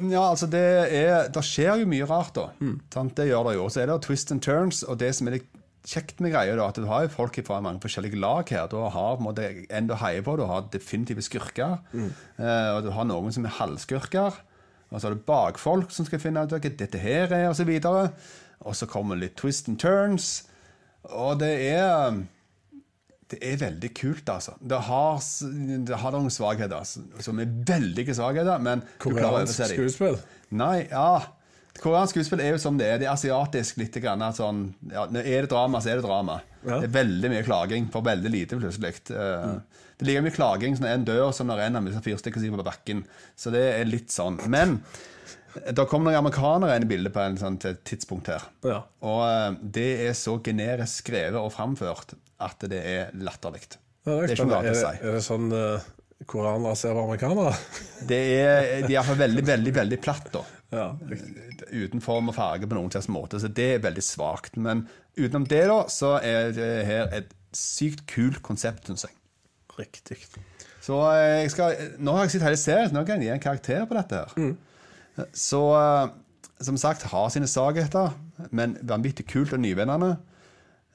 Ja, 0.08 0.24
altså 0.30 0.46
det 0.50 0.64
er 0.94 1.28
Det 1.34 1.42
skjer 1.44 1.80
jo 1.82 1.88
mye 1.90 2.06
rart, 2.08 2.34
da. 2.36 2.48
Sant? 2.94 3.16
Det 3.18 3.28
gjør 3.30 3.48
det 3.50 3.54
jo. 3.58 3.68
Så 3.72 3.82
er 3.82 3.90
det 3.90 4.00
twist 4.06 4.32
and 4.34 4.42
turns, 4.44 4.82
og 4.84 4.98
det 5.00 5.14
som 5.16 5.28
er 5.28 5.38
litt 5.38 5.54
kjekt 5.88 6.20
med 6.20 6.34
greia, 6.34 6.56
da, 6.58 6.66
at 6.68 6.76
du 6.76 6.84
har 6.90 7.06
jo 7.06 7.12
folk 7.14 7.38
fra 7.46 7.60
mange 7.64 7.80
forskjellige 7.80 8.18
lag 8.20 8.48
her. 8.52 8.66
Du 8.68 8.76
har 8.76 9.16
på 9.16 9.22
en 9.22 9.28
måte 9.28 9.46
en 9.70 9.88
du 9.88 9.94
heier 9.96 10.24
på, 10.26 10.36
du 10.36 10.44
har 10.48 10.66
definitive 10.72 11.24
skurker. 11.24 11.78
Mm. 11.92 12.10
og 12.76 12.82
du 12.84 12.90
har 12.92 13.08
noen 13.08 13.32
som 13.32 13.46
er 13.48 13.56
halvskurker. 13.56 14.42
Og 14.88 15.00
så 15.00 15.08
har 15.08 15.16
du 15.16 15.24
bakfolk 15.28 15.92
som 15.92 16.06
skal 16.08 16.20
finne 16.20 16.44
ut 16.44 16.52
hva 16.52 16.60
dette 16.60 17.00
her 17.00 17.32
er, 17.32 17.48
og 17.48 17.56
så. 17.56 17.64
Og 18.66 18.74
så 18.74 18.88
kommer 18.90 19.16
litt 19.16 19.36
twist 19.38 19.68
and 19.68 19.78
turns. 19.80 20.48
Og 21.08 21.38
det 21.40 21.54
er 21.70 22.18
det 23.28 23.38
er 23.44 23.58
veldig 23.60 23.88
kult, 23.96 24.28
altså. 24.32 24.54
Det 24.60 24.78
har, 24.86 25.18
det 25.88 25.96
har 26.00 26.14
noen 26.14 26.32
svakheter 26.32 26.78
altså, 26.78 27.02
som 27.24 27.40
er 27.42 27.50
veldige 27.68 28.14
svakheter, 28.16 28.62
men 28.64 28.84
koreansk 29.02 29.66
skuespill? 29.74 30.16
Nei, 30.56 30.86
ja. 30.88 31.34
Koreansk 31.78 32.16
skuespill 32.16 32.40
er 32.42 32.54
jo 32.54 32.62
som 32.62 32.78
det 32.80 32.88
er. 32.88 33.02
Det 33.02 33.06
er 33.06 33.12
asiatisk 33.12 33.78
litt. 33.82 33.98
Grann, 34.02 34.24
sånn, 34.34 34.64
ja, 34.90 35.04
når 35.12 35.28
er 35.28 35.44
det 35.44 35.52
drama, 35.52 35.82
så 35.84 35.92
er 35.92 36.00
det 36.00 36.06
drama. 36.08 36.38
Ja. 36.62 36.78
Det 36.80 36.88
er 36.88 36.94
veldig 36.96 37.32
mye 37.34 37.44
klaging 37.46 37.90
for 37.92 38.06
veldig 38.06 38.32
lite, 38.32 38.58
plutselig. 38.58 38.96
Mm. 39.12 39.60
Det 39.98 40.06
er 40.06 40.08
like 40.08 40.24
mye 40.24 40.34
klaging 40.34 40.78
som 40.78 40.86
når 40.86 40.96
en 40.96 41.06
dør, 41.10 41.28
som 41.36 41.50
når 41.50 41.62
en 41.66 41.78
av 41.80 41.90
disse 41.90 42.02
fyrstikkene 42.06 42.56
på 42.56 42.66
bakken. 42.66 43.04
Så 43.38 43.52
det 43.54 43.64
er 43.76 43.90
litt 43.90 44.14
sånn. 44.14 44.40
Men 44.50 44.78
det 45.58 45.86
kom 45.90 46.04
noen 46.06 46.18
amerikanere 46.18 46.76
inn 46.78 46.86
i 46.86 46.90
bildet 46.90 47.14
på 47.14 47.22
en 47.22 47.38
sånn 47.40 47.60
tidspunkt 47.60 48.30
her. 48.32 48.48
Ja. 48.66 48.80
Og 49.04 49.22
eh, 49.26 49.60
det 49.76 49.90
er 50.06 50.16
så 50.18 50.38
generisk 50.44 51.04
skrevet 51.04 51.38
og 51.40 51.52
framført 51.54 52.16
at 52.40 52.66
det 52.70 52.80
er 52.86 53.14
latterlig. 53.18 53.64
Det 53.68 54.14
er 54.14 54.34
ikke 54.34 54.46
noe 54.48 54.60
annet 54.62 54.76
å 54.76 54.78
si. 54.78 54.92
det- 54.98 55.08
er 55.08 55.16
det 55.18 55.24
sånn 55.26 55.48
uh, 55.52 55.88
koreanere 56.28 56.76
ser 56.78 56.94
på 56.96 57.02
amerikanere? 57.04 57.54
Det 58.08 58.20
er, 58.38 58.86
de 58.88 58.96
er 58.98 59.10
veldig, 59.24 59.44
veldig 59.46 59.74
veldig 59.74 59.98
platt, 60.04 60.30
da. 60.34 60.44
Ja. 60.68 60.90
uten 61.72 62.02
form 62.04 62.28
og 62.28 62.34
farge 62.36 62.66
på 62.68 62.76
noen 62.76 62.90
slags 62.92 63.08
måte, 63.08 63.38
så 63.40 63.48
det 63.48 63.68
er 63.78 63.82
veldig 63.86 64.02
svakt. 64.04 64.58
Men 64.60 64.82
utenom 65.16 65.46
det, 65.48 65.62
da, 65.70 65.78
så 65.88 66.18
er 66.20 66.52
det 66.52 66.68
her 66.88 67.08
et 67.16 67.30
sykt 67.56 68.04
kult 68.10 68.42
konsept, 68.44 68.84
syns 68.90 69.06
jeg. 69.06 69.14
Riktig. 69.78 70.18
Så 70.84 70.98
eh, 71.14 71.42
jeg 71.44 71.52
skal, 71.54 71.76
nå 72.02 72.12
har 72.16 72.26
jeg 72.26 72.34
sett 72.36 72.44
hele 72.48 72.60
serien, 72.60 72.92
nå 72.92 73.04
kan 73.08 73.16
jeg 73.22 73.30
gi 73.30 73.34
en 73.36 73.42
karakter 73.44 73.86
på 73.88 73.96
dette 73.96 74.20
her. 74.20 74.52
Så 75.32 75.62
eh, 75.78 76.10
som 76.68 76.76
sagt, 76.80 77.06
har 77.12 77.28
sine 77.32 77.48
svakheter, 77.50 78.12
men 78.50 78.76
vanvittig 78.82 79.24
kult 79.30 79.52
og 79.56 79.62
nyvinnende. 79.62 80.16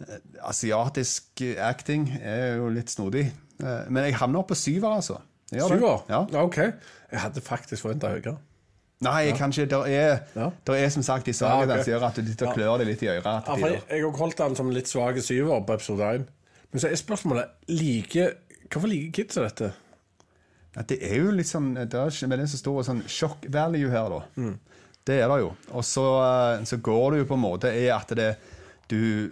Eh, 0.04 0.20
Asiatisk 0.50 1.42
acting 1.58 2.08
er 2.22 2.56
jo 2.58 2.70
litt 2.70 2.90
snodig. 2.92 3.28
Eh, 3.64 3.86
Men 3.90 4.04
jeg 4.06 4.16
havner 4.20 4.44
på 4.44 4.56
syver, 4.56 4.96
altså. 4.98 5.20
Syver? 5.54 6.04
Ja. 6.10 6.26
Ja, 6.32 6.44
OK. 6.44 6.58
Jeg 6.58 7.20
hadde 7.22 7.42
faktisk 7.42 7.82
forventa 7.86 8.10
høyere. 8.10 8.38
Nei, 9.04 9.28
ja. 9.28 9.36
kanskje. 9.36 9.66
Der 9.70 9.84
er, 9.86 10.20
Ja. 10.36 10.50
der 10.68 10.74
er 10.74 10.90
som 10.90 11.04
sagt 11.04 11.26
de 11.26 11.34
svake 11.34 11.68
Ja, 11.68 11.80
okay. 11.80 11.84
gjør 11.92 12.08
at 12.08 12.16
du 12.16 12.26
sitter 12.26 12.48
og 12.48 12.56
klør 12.56 12.78
deg 12.80 12.88
litt 12.88 13.02
i 13.04 13.08
øret. 13.08 13.26
Ja, 13.48 13.56
jeg 13.68 13.82
jeg 13.90 14.02
har 14.04 14.18
holdt 14.18 14.38
den 14.38 14.56
som 14.56 14.70
litt 14.70 14.88
svak 14.88 15.18
syver 15.22 15.60
på 15.66 15.74
episode 15.74 16.04
1. 16.16 16.26
Men 16.72 16.80
så 16.80 16.88
er 16.90 16.96
spørsmålet 16.96 17.46
like, 17.68 18.34
Hvorfor 18.72 18.88
liker 18.88 19.12
kidsa 19.24 19.42
dette? 19.44 19.74
Ja, 20.76 20.82
det 20.82 20.98
er 21.04 21.20
jo 21.22 21.32
litt 21.32 21.46
sånn 21.46 21.74
Det 21.76 21.94
er 21.94 22.10
ikke 22.10 22.28
med 22.28 22.40
den 22.40 22.48
så 22.48 22.58
store 22.58 22.84
sånn 22.84 23.04
shock 23.08 23.46
value 23.50 23.90
her, 23.92 24.10
da. 24.10 24.22
Mm. 24.38 24.56
Det 25.06 25.20
er 25.22 25.28
det 25.28 25.40
jo. 25.44 25.52
Og 25.74 25.84
så, 25.84 26.06
eh, 26.58 26.64
så 26.66 26.78
går 26.82 27.12
det 27.12 27.20
jo 27.20 27.26
på 27.26 27.34
en 27.38 27.44
måte 27.44 27.68
i 27.76 27.90
at 27.90 28.08
det 28.16 28.38
du, 28.88 29.32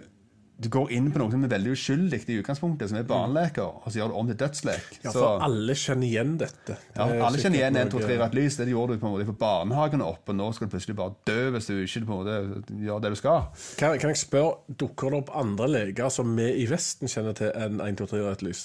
du 0.62 0.68
går 0.70 0.92
inn 0.94 1.08
på 1.10 1.18
noe 1.18 1.32
som 1.32 1.42
er 1.42 1.50
veldig 1.50 1.72
uskyldig 1.74 2.18
i 2.30 2.36
utgangspunktet, 2.38 2.90
som 2.90 2.98
er 3.00 3.06
barneleker, 3.08 3.80
og 3.82 3.88
så 3.88 3.98
gjør 3.98 4.12
du 4.12 4.18
om 4.20 4.28
til 4.30 4.36
dødslek. 4.38 4.98
Ja, 5.02 5.10
så, 5.10 5.14
for 5.16 5.44
alle 5.46 5.74
kjenner 5.78 6.06
igjen 6.06 6.36
dette. 6.38 6.76
Det 6.76 6.98
ja, 6.98 7.06
alle 7.26 7.40
kjenner 7.40 7.58
igjen 7.58 7.78
sikkert 7.78 7.88
1, 7.88 7.94
2, 7.94 8.02
3 8.04 8.12
noe- 8.12 8.20
rødt 8.22 8.36
lys. 8.38 8.58
Det 8.60 8.68
gjorde 8.70 8.94
du 8.94 9.02
på 9.02 9.08
en 9.08 9.14
måte 9.16 9.26
på 9.32 9.36
barnehagen 9.40 10.04
opp, 10.06 10.22
og 10.28 10.38
nå 10.38 10.50
skal 10.54 10.68
du 10.68 10.74
plutselig 10.76 10.98
bare 11.00 11.16
dø 11.26 11.40
hvis 11.56 11.70
du 11.70 11.74
ikke 11.80 12.04
på 12.04 12.18
en 12.18 12.20
måte 12.20 12.78
gjør 12.86 13.02
det 13.02 13.12
du 13.14 13.18
skal. 13.18 13.42
Kan, 13.80 13.98
kan 14.04 14.14
jeg 14.14 14.22
spørre, 14.22 14.78
dukker 14.84 15.10
det 15.14 15.20
opp 15.24 15.34
andre 15.42 15.68
leger 15.72 16.14
som 16.14 16.30
vi 16.38 16.48
i 16.62 16.68
Vesten 16.70 17.10
kjenner 17.10 17.36
til 17.38 17.50
enn 17.56 17.82
1, 17.82 17.98
2, 17.98 18.10
3 18.14 18.24
rødt 18.28 18.46
lys? 18.46 18.64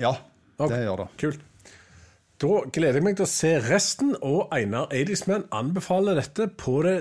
Ja, 0.00 0.14
okay. 0.56 0.76
det 0.78 0.84
gjør 0.86 1.04
det. 1.04 1.08
Kult. 1.20 1.46
Da 2.40 2.60
gleder 2.72 2.96
jeg 2.96 3.04
meg 3.04 3.18
til 3.18 3.26
å 3.26 3.30
se 3.30 3.56
resten, 3.66 4.14
og 4.24 4.48
Einar 4.56 4.88
Eidisman 4.96 5.44
anbefaler 5.52 6.16
dette 6.22 6.48
på 6.56 6.78
det 6.86 7.00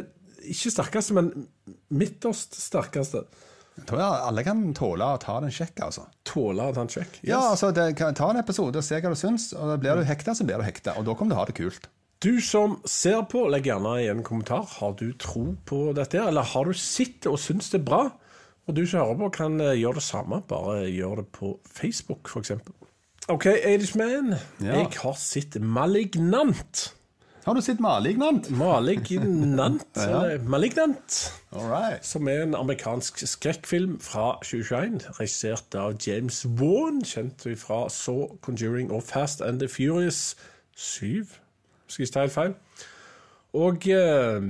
ikke 0.49 0.71
sterkeste, 0.73 1.15
men 1.15 1.47
midterst 1.95 2.57
sterkeste. 2.59 3.23
Jeg 3.79 3.87
tror 3.89 4.03
alle 4.03 4.43
kan 4.45 4.61
tåle 4.77 5.07
å 5.15 5.19
ta 5.21 5.37
den 5.43 5.53
sjekk, 5.53 5.79
altså. 5.87 6.05
Tåle 6.27 6.67
å 6.69 6.75
ta 6.75 6.83
en 6.85 6.91
sjekk? 6.91 7.21
Ja, 7.25 7.39
altså, 7.53 7.71
det, 7.75 7.93
Ta 7.97 8.29
en 8.29 8.41
episode 8.41 8.81
og 8.81 8.85
se 8.85 8.99
hva 8.99 9.13
du 9.13 9.19
syns. 9.19 9.51
og 9.55 9.77
Blir 9.81 9.99
du 9.99 10.07
hekta, 10.07 10.35
så 10.35 10.47
blir 10.47 10.61
du 10.61 10.67
hekta. 10.67 10.97
Og 10.99 11.07
da 11.07 11.15
kommer 11.15 11.31
du 11.31 11.35
til 11.35 11.39
å 11.39 11.41
ha 11.41 11.49
det 11.49 11.57
kult. 11.57 11.89
Du 12.19 12.33
som 12.43 12.81
ser 12.83 13.21
på, 13.31 13.45
legg 13.47 13.69
gjerne 13.69 13.93
igjen 14.01 14.19
en 14.19 14.25
kommentar. 14.27 14.65
Har 14.81 14.97
du 14.99 15.13
tro 15.15 15.53
på 15.69 15.93
dette, 15.95 16.19
eller 16.19 16.43
har 16.51 16.67
du 16.67 16.75
sett 16.75 17.29
og 17.31 17.39
syns 17.39 17.71
det 17.71 17.79
er 17.79 17.87
bra? 17.87 18.01
Og 18.67 18.75
du 18.75 18.83
som 18.83 18.99
hører 19.01 19.17
på, 19.21 19.31
kan 19.39 19.55
eh, 19.63 19.77
gjøre 19.79 20.01
det 20.01 20.05
samme. 20.05 20.41
Bare 20.49 20.83
gjør 20.91 21.23
det 21.23 21.29
på 21.39 21.55
Facebook, 21.63 22.27
f.eks. 22.27 22.51
OK, 23.31 23.45
Adish 23.47 23.95
Man. 23.97 24.35
Ja. 24.59 24.81
Jeg 24.81 24.91
har 24.99 25.15
sett 25.21 25.55
Malignant. 25.63 26.89
Har 27.45 27.53
du 27.53 27.61
sett 27.61 27.79
Malignant? 27.79 28.49
Malignant, 28.49 29.87
eller 29.97 30.39
Malignant. 30.39 31.33
All 31.51 31.69
right. 31.71 32.05
Som 32.05 32.27
er 32.27 32.43
en 32.43 32.55
amerikansk 32.55 33.23
skrekkfilm 33.27 33.99
fra 34.03 34.33
2021, 34.43 34.99
regissert 35.19 35.75
av 35.75 35.95
James 36.07 36.45
Wan, 36.59 36.99
kjent 37.05 37.47
fra 37.57 37.85
Saw, 37.89 38.35
Conjuring 38.41 38.91
og 38.91 39.03
Fast 39.07 39.41
and 39.41 39.59
the 39.59 39.69
Furious 39.71 40.35
7, 40.75 41.25
skal 41.87 42.03
jeg 42.03 42.13
ta 42.13 42.25
helt 42.27 42.35
feil. 42.35 42.55
Og 43.57 43.87
eh, 43.87 44.49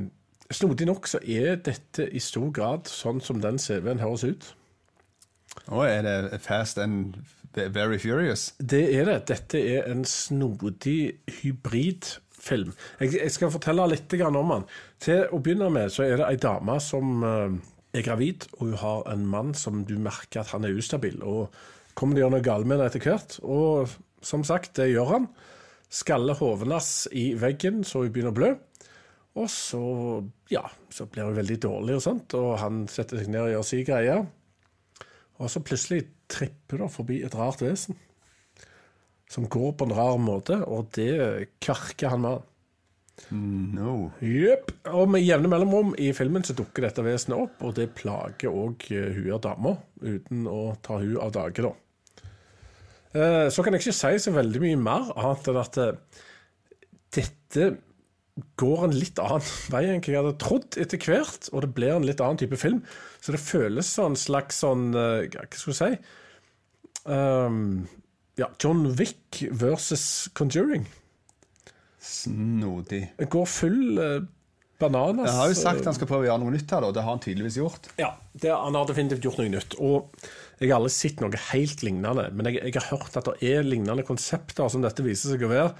snodig 0.51 0.89
nok 0.89 1.07
så 1.07 1.21
er 1.23 1.61
dette 1.61 2.09
i 2.09 2.19
stor 2.19 2.49
grad 2.51 2.89
sånn 2.89 3.21
som 3.21 3.39
den 3.41 3.61
CV-en 3.61 4.01
høres 4.01 4.25
ut. 4.25 4.49
Og 5.69 5.85
er 5.85 6.01
det 6.03 6.41
Fast 6.41 6.81
and 6.81 7.21
Very 7.53 7.99
Furious? 8.01 8.53
Det 8.59 8.83
er 8.97 9.05
det. 9.05 9.21
Dette 9.29 9.61
er 9.61 9.87
en 9.91 10.03
snodig 10.05 11.19
hybridfilm. 12.39 12.73
Jeg, 12.99 13.15
jeg 13.19 13.31
skal 13.31 13.51
fortelle 13.51 13.87
litt 13.89 14.13
om 14.21 14.53
den. 14.53 14.65
Til 14.99 15.27
å 15.31 15.39
begynne 15.39 15.69
med 15.69 15.91
så 15.91 16.03
er 16.03 16.17
det 16.17 16.27
ei 16.27 16.37
dame 16.37 16.79
som 16.79 17.23
eh, 17.23 17.59
er 17.93 18.05
gravid, 18.05 18.47
og 18.57 18.67
hun 18.67 18.77
har 18.77 19.11
en 19.11 19.25
mann 19.27 19.53
som 19.53 19.85
du 19.85 19.97
merker 19.97 20.41
at 20.41 20.53
han 20.53 20.65
er 20.65 20.77
ustabil. 20.77 21.21
Og 21.23 21.49
kommer 21.93 22.15
det 22.15 22.23
å 22.23 22.27
gjøre 22.27 22.37
noe 22.37 22.45
galt 22.45 22.67
med 22.67 22.79
det 22.79 22.89
etter 22.89 23.05
hvert? 23.05 23.39
Og 23.43 23.89
som 24.21 24.43
sagt, 24.43 24.75
det 24.77 24.91
gjør 24.91 25.13
han. 25.13 25.29
Skaller 25.89 26.37
hodet 26.37 26.81
i 27.17 27.33
veggen 27.39 27.83
så 27.83 28.03
hun 28.03 28.11
begynner 28.11 28.33
å 28.33 28.39
blø. 28.39 28.51
Og 29.39 29.47
så, 29.49 29.79
ja, 30.51 30.65
så 30.91 31.05
blir 31.07 31.29
hun 31.29 31.37
veldig 31.37 31.59
dårlig 31.61 31.95
og 31.95 32.03
sånt, 32.03 32.33
og 32.35 32.57
han 32.59 32.87
setter 32.91 33.21
seg 33.21 33.29
ned 33.31 33.45
og 33.45 33.51
gjør 33.53 33.67
si 33.69 33.83
greie. 33.87 34.17
Og 35.39 35.51
så 35.53 35.61
plutselig 35.63 36.01
tripper 36.29 36.81
det 36.81 36.89
forbi 36.91 37.21
et 37.23 37.35
rart 37.37 37.61
vesen. 37.63 37.95
Som 39.29 39.45
går 39.51 39.75
på 39.77 39.85
en 39.85 39.93
rar 39.93 40.17
måte, 40.21 40.57
og 40.65 40.89
det 40.97 41.49
karker 41.61 42.15
han 42.15 42.23
med. 42.25 42.45
No. 43.29 44.09
Jepp. 44.23 44.71
Og 44.95 45.09
med 45.11 45.21
jevne 45.25 45.51
mellomrom 45.51 45.91
i 45.99 46.09
filmen 46.17 46.45
så 46.47 46.55
dukker 46.57 46.87
dette 46.87 47.03
vesenet 47.05 47.37
opp, 47.43 47.59
og 47.67 47.75
det 47.77 47.91
plager 47.97 48.49
òg 48.49 48.87
hun 48.89 49.27
og 49.35 49.43
dama, 49.43 49.75
uten 50.01 50.47
å 50.49 50.73
ta 50.85 50.97
hun 51.01 51.19
av 51.21 51.33
dage, 51.35 51.65
da. 51.67 51.73
Eh, 53.13 53.49
Så 53.49 53.63
kan 53.65 53.73
jeg 53.75 53.83
ikke 53.83 53.97
si 53.99 54.23
så 54.23 54.33
veldig 54.33 54.63
mye 54.63 54.79
mer, 54.81 55.11
annet 55.17 55.51
enn 55.51 55.61
at 55.61 55.77
eh, 55.83 56.25
dette 57.19 57.69
går 58.61 58.83
en 58.87 58.95
litt 58.95 59.19
annen 59.19 59.45
vei 59.73 59.83
enn 59.89 60.01
hva 60.01 60.13
jeg 60.13 60.21
hadde 60.21 60.39
trodd 60.41 60.79
etter 60.79 61.01
hvert, 61.05 61.51
og 61.51 61.65
det 61.65 61.73
blir 61.75 61.95
en 61.97 62.07
litt 62.07 62.23
annen 62.23 62.39
type 62.39 62.57
film. 62.61 62.81
Så 63.19 63.35
det 63.35 63.43
føles 63.43 63.89
som 63.93 64.13
en 64.13 64.19
slags 64.19 64.61
sånn 64.63 64.89
eh, 64.95 65.27
Hva 65.33 65.47
skal 65.51 65.75
jeg 65.75 65.79
si? 65.81 66.15
Um, 67.09 67.87
ja, 68.39 68.49
John 68.59 68.87
Wick 68.95 69.43
versus 69.51 70.29
Conjuring. 70.33 70.87
Snodig. 71.99 73.03
Går 73.29 73.45
full 73.45 73.99
eh, 73.99 74.21
bananas. 74.79 75.27
Jeg 75.27 75.37
har 75.39 75.51
jo 75.51 75.57
sagt 75.59 75.89
han 75.89 75.97
skal 75.97 76.09
prøve 76.09 76.25
å 76.25 76.29
gjøre 76.29 76.43
noe 76.45 76.55
nytt 76.55 76.71
her, 76.71 76.85
da. 76.85 76.93
Det 76.95 77.03
har 77.03 77.15
han 77.15 77.23
tydeligvis 77.23 77.59
gjort. 77.59 77.89
Ja, 77.99 78.13
det, 78.31 78.53
han 78.53 78.77
har 78.79 78.87
definitivt 78.87 79.27
gjort 79.27 79.41
noe 79.41 79.51
nytt. 79.51 79.75
Og 79.83 80.15
jeg 80.59 80.71
har 80.71 80.79
aldri 80.79 80.93
sett 80.95 81.23
noe 81.23 81.43
helt 81.49 81.83
lignende, 81.85 82.29
men 82.31 82.49
jeg, 82.49 82.61
jeg 82.69 82.77
har 82.79 82.89
hørt 82.93 83.19
at 83.19 83.27
det 83.27 83.51
er 83.51 83.67
lignende 83.67 84.07
konsepter 84.07 84.71
som 84.71 84.85
dette 84.85 85.05
viser 85.05 85.35
seg 85.35 85.45
å 85.45 85.51
være 85.51 85.73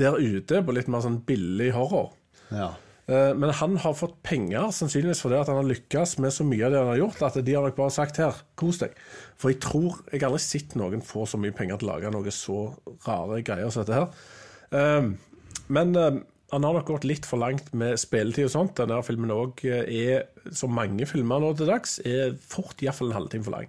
der 0.00 0.16
ute, 0.20 0.60
på 0.64 0.74
litt 0.76 0.90
mer 0.92 1.04
sånn 1.04 1.22
billig 1.28 1.70
horror. 1.76 2.10
Ja. 2.52 2.72
Eh, 3.08 3.32
Men 3.38 3.50
han 3.54 3.76
har 3.82 3.94
fått 3.94 4.16
penger, 4.26 4.70
sannsynligvis 4.74 5.20
fordi 5.22 5.38
han 5.38 5.60
har 5.60 5.68
lykkes 5.70 6.16
med 6.18 6.34
så 6.34 6.46
mye 6.46 6.66
av 6.66 6.72
det 6.72 6.80
han 6.82 6.92
har 6.92 7.02
gjort, 7.04 7.22
at 7.22 7.44
de 7.46 7.54
har 7.54 7.66
nok 7.66 7.76
bare 7.78 7.94
sagt 7.94 8.16
her, 8.22 8.34
kos 8.58 8.80
deg. 8.82 8.96
For 9.38 9.52
jeg 9.52 9.60
tror 9.62 10.00
Jeg 10.12 10.20
har 10.22 10.30
aldri 10.30 10.42
sett 10.42 10.74
noen 10.74 11.02
få 11.02 11.26
så 11.26 11.38
mye 11.38 11.54
penger 11.54 11.78
til 11.78 11.88
å 11.88 11.92
lage 11.94 12.10
noe 12.10 12.34
så 12.34 12.74
rare 13.06 13.42
greier 13.46 13.70
som 13.70 13.84
dette 13.84 14.00
her. 14.00 14.08
Eh, 14.72 15.12
Men 15.68 15.96
eh, 15.96 16.18
han 16.52 16.62
har 16.62 16.74
nok 16.74 16.86
gått 16.86 17.04
litt 17.04 17.26
for 17.26 17.38
langt 17.42 17.72
med 17.74 17.98
spilletid 17.98 18.46
og 18.46 18.52
sånt. 18.52 18.76
Denne 18.78 19.02
filmen 19.02 19.32
òg 19.34 19.64
er, 19.66 20.28
som 20.54 20.70
mange 20.70 21.06
filmer 21.10 21.40
nå 21.42 21.56
til 21.58 21.66
dags, 21.66 21.98
er 22.06 22.36
fort 22.38 22.78
iallfall 22.82 23.10
en 23.10 23.16
halvtime 23.18 23.42
for 23.42 23.56
lang. 23.56 23.66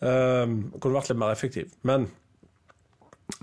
Um, 0.00 0.72
kunne 0.80 0.96
vært 0.96 1.10
litt 1.12 1.20
mer 1.20 1.34
effektiv. 1.34 1.68
Men 1.84 2.08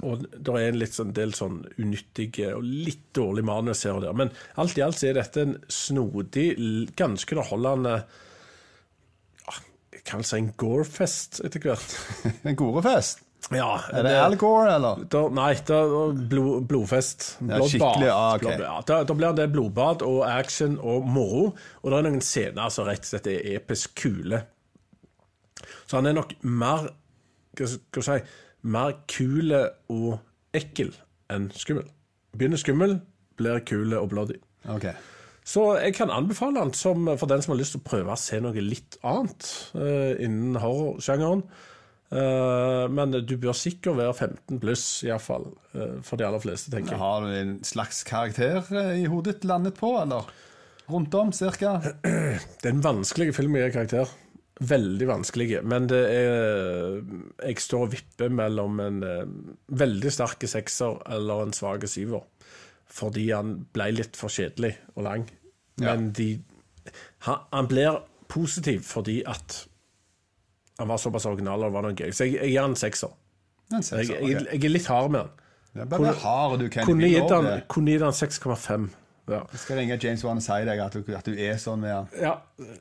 og 0.06 0.22
det 0.32 0.54
er 0.54 0.68
en 0.70 0.82
sånn 0.94 1.14
del 1.18 1.32
sånn 1.36 1.62
unyttige 1.82 2.52
og 2.56 2.64
litt 2.64 3.08
dårlig 3.18 3.44
manus 3.48 3.82
her 3.88 3.98
og 3.98 4.04
der. 4.06 4.14
Men 4.16 4.30
alt 4.62 4.78
i 4.78 4.84
alt 4.86 5.02
er 5.04 5.18
dette 5.18 5.42
en 5.44 5.56
snodig, 5.72 6.50
ganske 7.00 7.36
underholdende 7.36 7.96
ja, 9.48 9.56
Jeg 9.96 10.04
kan 10.08 10.24
si 10.24 10.38
en 10.40 10.52
gorefest 10.60 11.42
etter 11.48 11.64
hvert. 11.66 11.98
En 12.48 12.56
gorefest? 12.60 13.26
Ja, 13.56 13.80
Er 13.96 14.04
det 14.04 14.12
Al 14.20 14.36
Gore, 14.38 14.74
eller? 14.76 15.00
da, 15.10 15.22
nei, 15.34 15.54
det 15.66 15.76
er 15.76 16.18
blod, 16.30 16.66
blodfest. 16.70 17.38
Blodbad. 17.40 17.70
skikkelig, 17.72 18.10
ah, 18.12 18.34
okay. 18.36 18.52
Blod- 18.60 18.66
ja, 18.68 18.74
da, 18.86 18.98
da 19.08 19.16
blir 19.16 19.38
det 19.38 19.46
blodbad 19.54 20.04
og 20.06 20.20
action 20.28 20.76
og 20.84 21.08
moro. 21.08 21.46
Og 21.82 21.88
det 21.90 21.98
er 22.02 22.06
noen 22.10 22.22
scener 22.22 22.70
som 22.76 22.86
rett 22.90 23.08
og 23.08 23.10
slett 23.14 23.30
er 23.32 23.48
episk 23.56 23.96
kule. 24.04 24.44
Så 25.88 25.98
han 25.98 26.12
er 26.12 26.20
nok 26.20 26.36
mer 26.46 26.92
Hva 27.58 27.66
skal 27.72 28.04
jeg 28.04 28.06
si 28.28 28.46
Mer 28.62 28.98
kule 29.12 29.64
og 29.94 30.20
ekkel 30.56 30.92
enn 31.32 31.48
skummel. 31.56 31.88
Begynner 32.36 32.60
skummel, 32.60 33.00
blir 33.40 33.64
kule 33.68 34.02
og 34.02 34.12
bloody. 34.12 34.40
Okay. 34.70 34.94
Så 35.50 35.64
jeg 35.80 35.96
kan 35.98 36.12
anbefale 36.14 36.60
den 36.60 36.74
som, 36.78 37.08
for 37.18 37.30
den 37.30 37.42
som 37.42 37.56
har 37.56 37.62
lyst 37.62 37.74
til 37.74 37.82
å 37.82 37.88
prøve 37.88 38.14
å 38.14 38.20
se 38.20 38.38
noe 38.44 38.62
litt 38.62 39.00
annet 39.08 39.48
uh, 39.74 40.14
innen 40.22 40.60
horrorsjangeren. 40.62 41.46
Uh, 42.10 42.86
men 42.90 43.14
du 43.14 43.36
bør 43.38 43.54
sikkert 43.58 43.98
være 44.00 44.14
15 44.14 44.62
pluss, 44.62 44.86
iallfall. 45.06 45.48
Uh, 45.74 45.98
for 46.06 46.22
de 46.22 46.28
aller 46.28 46.44
fleste, 46.44 46.74
tenker 46.74 46.96
jeg. 46.96 47.02
Har 47.02 47.26
du 47.26 47.34
en 47.34 47.58
slags 47.66 48.04
karakter 48.06 48.62
eh, 48.74 48.96
i 49.04 49.10
hodet 49.10 49.40
ditt 49.40 49.50
landet 49.50 49.78
på, 49.78 49.94
eller? 50.02 50.30
Rundt 50.90 51.18
om, 51.18 51.34
cirka? 51.34 51.78
Det 52.62 52.66
er 52.66 52.74
en 52.76 52.86
vanskelig 52.86 53.32
film 53.38 53.58
å 53.58 53.64
gi 53.64 53.74
karakter. 53.74 54.14
Veldig 54.60 55.08
vanskelig. 55.08 55.62
Men 55.64 55.88
det 55.88 56.00
er 56.12 56.98
Jeg 57.46 57.62
står 57.64 57.86
og 57.86 57.94
vipper 57.94 58.34
mellom 58.34 58.80
en 58.84 59.04
eh, 59.08 59.26
veldig 59.80 60.12
sterk 60.12 60.44
sekser 60.52 61.00
eller 61.08 61.46
en 61.46 61.56
svak 61.56 61.86
syver. 61.88 62.26
Fordi 62.90 63.30
han 63.32 63.56
ble 63.74 63.92
litt 63.96 64.20
for 64.20 64.34
kjedelig 64.34 64.74
og 64.96 65.06
lang. 65.06 65.28
Men 65.80 66.10
de 66.18 66.34
han, 67.28 67.44
han 67.54 67.68
blir 67.70 68.00
positiv 68.30 68.84
fordi 68.88 69.22
at 69.28 69.66
han 70.80 70.88
var 70.88 70.98
såpass 71.02 71.26
original 71.28 71.60
og 71.64 71.70
det 71.70 71.76
var 71.76 71.86
noe 71.88 71.98
gøy. 71.98 72.12
Så 72.16 72.28
jeg, 72.28 72.40
jeg 72.40 72.54
gir 72.54 72.64
han 72.64 72.74
en 72.76 72.80
sekser. 72.80 73.12
En 73.70 73.80
Jeg, 73.80 73.86
sekser, 73.90 74.16
jeg, 74.16 74.40
ok. 74.40 74.48
jeg 74.54 74.64
er 74.64 74.74
litt 74.74 74.90
hard 74.90 75.12
med 75.14 75.26
han. 75.26 75.36
Ja, 75.78 75.86
Bare 75.86 76.14
hard, 76.24 76.60
du, 76.60 76.70
kan 76.74 76.88
Kunne 76.88 77.10
gitt 77.12 77.30
han, 77.30 77.46
han 77.46 78.16
6,5. 78.16 78.88
Ja. 79.30 79.44
Jeg 79.54 79.60
skal 79.62 79.78
ringe 79.78 80.00
James 80.02 80.24
Wan 80.26 80.40
og 80.42 80.46
si 80.46 80.56
deg 80.66 80.80
at 80.82 80.96
du, 80.96 81.12
at 81.14 81.28
du 81.28 81.36
er 81.38 81.60
sånn 81.62 81.84
med 81.84 81.94
han. 81.94 82.08
Ja, 82.18 82.32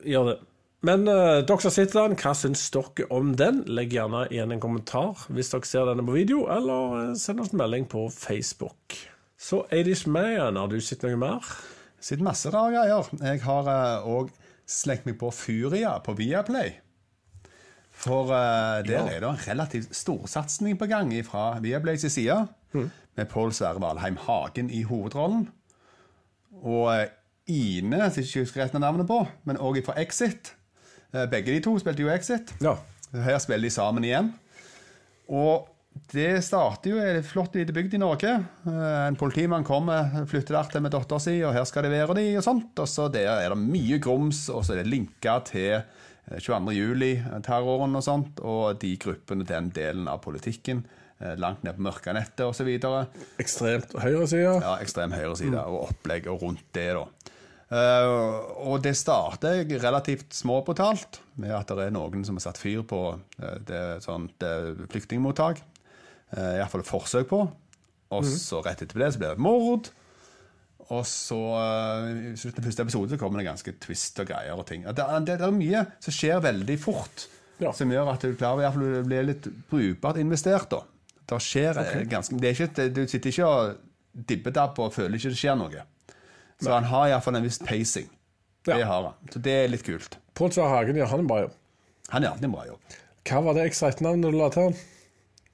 gjør 0.07 0.31
det. 0.31 0.37
Men 0.85 1.03
uh, 1.11 1.41
dere 1.43 1.59
som 1.59 1.73
sitter 1.75 1.97
der, 2.07 2.15
hva 2.21 2.31
syns 2.37 2.61
dere 2.71 3.07
om 3.11 3.33
den? 3.39 3.65
Legg 3.67 3.91
gjerne 3.91 4.23
igjen 4.31 4.53
en 4.55 4.61
kommentar 4.63 5.25
hvis 5.27 5.51
dere 5.51 5.67
ser 5.67 5.89
denne 5.89 6.05
på 6.07 6.15
video, 6.15 6.45
eller 6.51 6.93
eh, 7.01 7.15
send 7.19 7.43
oss 7.43 7.51
en 7.51 7.59
melding 7.59 7.87
på 7.91 8.05
Facebook. 8.15 8.95
Så 9.39 9.65
Adish 9.75 10.07
Mayan, 10.07 10.59
har 10.59 10.71
du 10.71 10.79
sett 10.83 11.03
noe 11.03 11.19
mer? 11.19 11.47
Sett 11.99 12.23
masse 12.23 12.51
rare 12.53 12.77
greier. 12.77 13.09
Jeg 13.19 13.41
har 13.43 13.71
òg 14.07 14.31
slengt 14.69 15.07
meg 15.07 15.17
på 15.19 15.31
Furia 15.35 15.97
på 16.03 16.15
Viaplay. 16.15 16.77
For 17.99 18.31
uh, 18.31 18.79
der 18.87 19.03
er 19.03 19.19
det 19.19 19.27
en 19.27 19.41
relativt 19.43 19.91
storsatsing 19.95 20.79
på 20.79 20.87
gang 20.87 21.11
fra 21.27 21.57
Viaplays 21.59 22.07
side. 22.07 22.37
Med 22.71 23.27
Pål 23.27 23.51
Sverre 23.51 23.81
Valheim 23.83 24.15
Hagen 24.23 24.69
i 24.71 24.85
hovedrollen. 24.87 25.49
Og 26.59 26.87
eh, 26.93 27.09
Ine, 27.49 28.05
som 28.11 28.21
jeg 28.21 28.29
ikke 28.29 28.45
husker 28.45 28.61
rett 28.63 28.79
navnet 28.79 29.07
på, 29.09 29.19
men 29.43 29.59
òg 29.59 29.81
fra 29.83 29.97
Exit. 29.99 30.53
Eh, 31.13 31.25
Begge 31.31 31.55
de 31.55 31.59
to 31.65 31.73
spilte 31.81 32.03
jo 32.05 32.11
Exit. 32.13 32.53
Ja. 32.63 32.75
Her 33.13 33.39
spiller 33.41 33.65
de 33.65 33.73
sammen 33.73 34.05
igjen. 34.05 34.31
Og 35.29 35.67
det 36.13 36.43
starter 36.45 36.93
jo 36.93 36.99
i 37.01 37.07
en 37.17 37.25
flott 37.25 37.55
liten 37.57 37.75
bygd 37.75 37.95
i 37.97 38.01
Norge. 38.01 38.35
Eh, 38.69 39.07
En 39.07 39.17
politimann 39.19 39.65
kommer, 39.67 40.25
flytter 40.29 40.59
der 40.71 40.83
med 40.85 40.93
dattera 40.93 41.19
si, 41.19 41.39
og 41.43 41.53
her 41.53 41.65
skal 41.65 41.83
det 41.87 41.91
være 41.95 42.15
de, 42.19 42.27
og 42.37 42.45
sånt. 42.45 42.77
Og 42.79 42.87
så 42.89 43.09
der 43.11 43.29
er 43.41 43.49
det 43.49 43.57
mye 43.63 43.97
grums, 43.99 44.45
og 44.53 44.63
så 44.65 44.73
er 44.75 44.83
det 44.83 44.91
linka 44.93 45.39
til 45.49 45.79
eh, 45.79 46.37
22. 46.39 46.71
juli-terroren 46.77 47.95
og 47.97 48.05
sånt, 48.05 48.39
og 48.45 48.77
de 48.81 48.93
gruppene, 49.01 49.45
den 49.49 49.71
delen 49.75 50.07
av 50.07 50.21
politikken, 50.23 50.85
langt 51.35 51.65
ned 51.67 51.75
på 51.75 51.83
mørkanettet 51.83 52.45
osv. 52.45 52.69
Ekstremt 53.43 53.91
høyreside. 53.99 54.53
Ja, 54.63 54.77
ekstrem 54.79 55.11
høyreside 55.11 55.59
og 55.67 55.89
opplegg 55.89 56.29
rundt 56.31 56.61
det, 56.77 56.85
da. 56.95 57.01
Eh, 57.69 58.11
og 58.65 58.81
det 58.81 58.95
starter 58.97 59.61
relativt 59.81 60.33
småbrutalt, 60.33 61.21
med 61.37 61.53
at 61.53 61.69
det 61.69 61.85
er 61.85 61.93
noen 61.93 62.25
som 62.25 62.39
har 62.39 62.47
satt 62.47 62.61
fyr 62.61 62.81
på 62.89 63.03
eh, 63.41 63.57
det, 63.67 63.83
sånt 64.05 64.45
eh, 64.45 64.71
flyktningmottak. 64.89 65.61
Uh, 66.29 66.59
Iallfall 66.59 66.83
forsøk 66.85 67.29
på. 67.31 67.39
Og 68.13 68.25
så 68.25 68.59
rett 68.65 68.83
etter 68.83 69.01
det 69.01 69.07
så 69.13 69.21
blir 69.21 69.33
det 69.33 69.41
mord. 69.41 69.89
Og 70.89 71.03
så 71.05 71.37
eh, 71.37 72.07
i 72.31 72.37
slutten 72.39 72.63
av 72.63 72.69
første 72.69 72.85
episode 72.85 73.13
så 73.13 73.19
kommer 73.21 73.41
det 73.41 73.49
ganske 73.49 73.73
twist 73.81 74.21
og 74.21 74.29
greier 74.31 74.57
og 74.57 74.65
ting. 74.69 74.87
Det, 74.87 75.05
det, 75.27 75.35
det 75.41 75.45
er 75.45 75.53
mye 75.53 75.83
som 76.01 76.15
skjer 76.15 76.41
veldig 76.45 76.77
fort, 76.81 77.27
Ja. 77.61 77.73
som 77.75 77.91
gjør 77.91 78.13
at 78.13 78.25
du 78.25 78.33
klarer 78.39 78.63
i 78.63 78.65
hvert 78.65 78.77
fall 78.77 79.01
å 79.01 79.03
bli 79.05 79.19
litt 79.27 79.49
brukbart 79.69 80.21
investert. 80.21 80.69
da. 80.73 80.81
Det 81.29 81.41
skjer 81.45 81.77
okay. 81.77 82.07
ganske 82.09 82.39
det 82.41 82.49
er 82.49 82.57
ikke, 82.57 82.89
Du 82.95 83.03
sitter 83.05 83.29
ikke 83.29 83.49
og 83.49 84.23
dibbedabber 84.29 84.87
og 84.87 84.95
føler 84.95 85.19
ikke 85.19 85.33
det 85.35 85.41
skjer 85.41 85.59
noe. 85.59 85.85
Så 86.59 86.71
han 86.71 86.87
har 86.91 87.07
iallfall 87.07 87.39
en 87.39 87.45
viss 87.45 87.59
pacing. 87.59 88.09
Det 88.67 88.83
har 88.83 89.03
han. 89.03 89.13
Så 89.33 89.39
det 89.39 89.55
er 89.63 89.69
litt 89.71 89.85
kult. 89.87 90.17
Pål 90.37 90.51
Sverre 90.55 90.73
Hagen 90.75 90.99
gjør 90.99 91.11
han 91.13 91.23
en 91.23 91.29
bra 91.29 91.39
jobb. 91.45 91.53
Han 92.09 92.25
gjør 92.25 92.35
alltid 92.35 92.47
en 92.49 92.55
bra 92.55 92.65
jobb. 92.67 92.97
Hva 93.29 93.41
var 93.45 93.55
det 93.57 93.67
excite-navnet 93.69 94.33
du 94.33 94.37
la 94.39 94.49
til 94.53 94.67
han? 94.67 94.77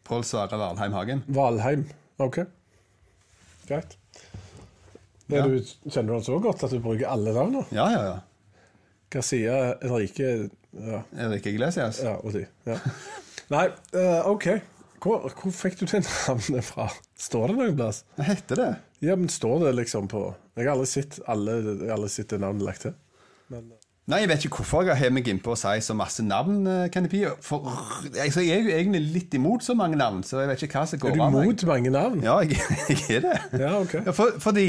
Pål 0.06 0.26
Sverre 0.28 0.60
Valheim 0.62 0.98
Hagen. 0.98 1.24
Valheim. 1.38 1.86
OK. 2.22 2.42
Greit. 3.70 3.98
Ja. 5.28 5.42
du, 5.42 5.58
kjenner 5.90 6.12
du 6.12 6.16
han 6.20 6.26
så 6.26 6.38
godt 6.42 6.64
at 6.68 6.74
du 6.74 6.78
bruker 6.84 7.10
alle 7.10 7.34
navnene? 7.34 7.66
Ja, 7.74 7.88
ja, 7.94 8.02
ja. 8.12 8.62
Garcia, 9.14 9.56
Enrique 9.82 10.50
ja, 10.76 11.02
Enrique 11.18 11.50
Iglesias. 11.50 12.02
ja, 12.04 12.18
og 12.20 12.34
de. 12.36 12.46
Ja. 12.68 12.78
Nei, 13.54 13.68
uh, 13.96 14.28
OK. 14.30 14.50
Hvor, 15.02 15.30
hvor 15.30 15.54
fikk 15.54 15.80
du 15.80 15.86
det 15.86 16.02
navnet 16.04 16.66
fra? 16.66 16.90
Står 17.20 17.52
det 17.52 17.58
noen 17.60 17.76
plass? 17.78 18.04
Hva 18.18 18.28
heter 18.30 18.62
det? 18.62 18.70
Ja, 19.06 19.16
men 19.20 19.32
står 19.32 19.68
det 19.68 19.76
liksom 19.84 20.10
på 20.12 20.28
Jeg 20.56 20.66
har 20.66 20.76
aldri 20.76 20.90
sett 20.90 21.20
alle, 21.30 21.60
alle 21.94 22.10
sitt 22.12 22.34
navnet 22.42 22.66
lagt 22.66 22.88
til. 22.88 22.96
Men 23.54 23.68
eh, 23.72 23.82
Nei, 24.06 24.20
Jeg 24.22 24.30
vet 24.30 24.44
ikke 24.46 24.60
hvorfor 24.60 24.86
jeg 24.86 25.00
har 25.00 25.14
meg 25.14 25.26
innpå 25.32 25.56
å 25.56 25.58
si 25.58 25.80
så 25.82 25.96
masse 25.98 26.22
navn. 26.22 26.60
Kanepi. 26.94 27.24
Kenny 27.24 27.32
P. 27.32 27.46
For 27.46 27.66
jeg, 28.14 28.36
jeg 28.38 28.52
er 28.54 28.68
jo 28.68 28.76
egentlig 28.76 29.02
litt 29.16 29.34
imot 29.34 29.66
så 29.66 29.74
mange 29.78 29.98
navn, 29.98 30.22
så 30.22 30.44
jeg 30.44 30.52
vet 30.52 30.66
ikke 30.68 30.78
hva 30.78 30.84
som 30.92 31.02
går 31.02 31.16
er 31.16 31.18
du 31.18 31.24
imot 31.26 31.64
mange 31.72 31.94
navn? 31.96 32.22
Ja, 32.22 32.36
jeg, 32.46 32.60
jeg 32.92 33.18
er 33.18 33.26
det. 33.26 33.40
Ja, 33.64 33.72
ok. 33.80 33.96
Ja, 34.06 34.14
for, 34.14 34.38
fordi 34.44 34.68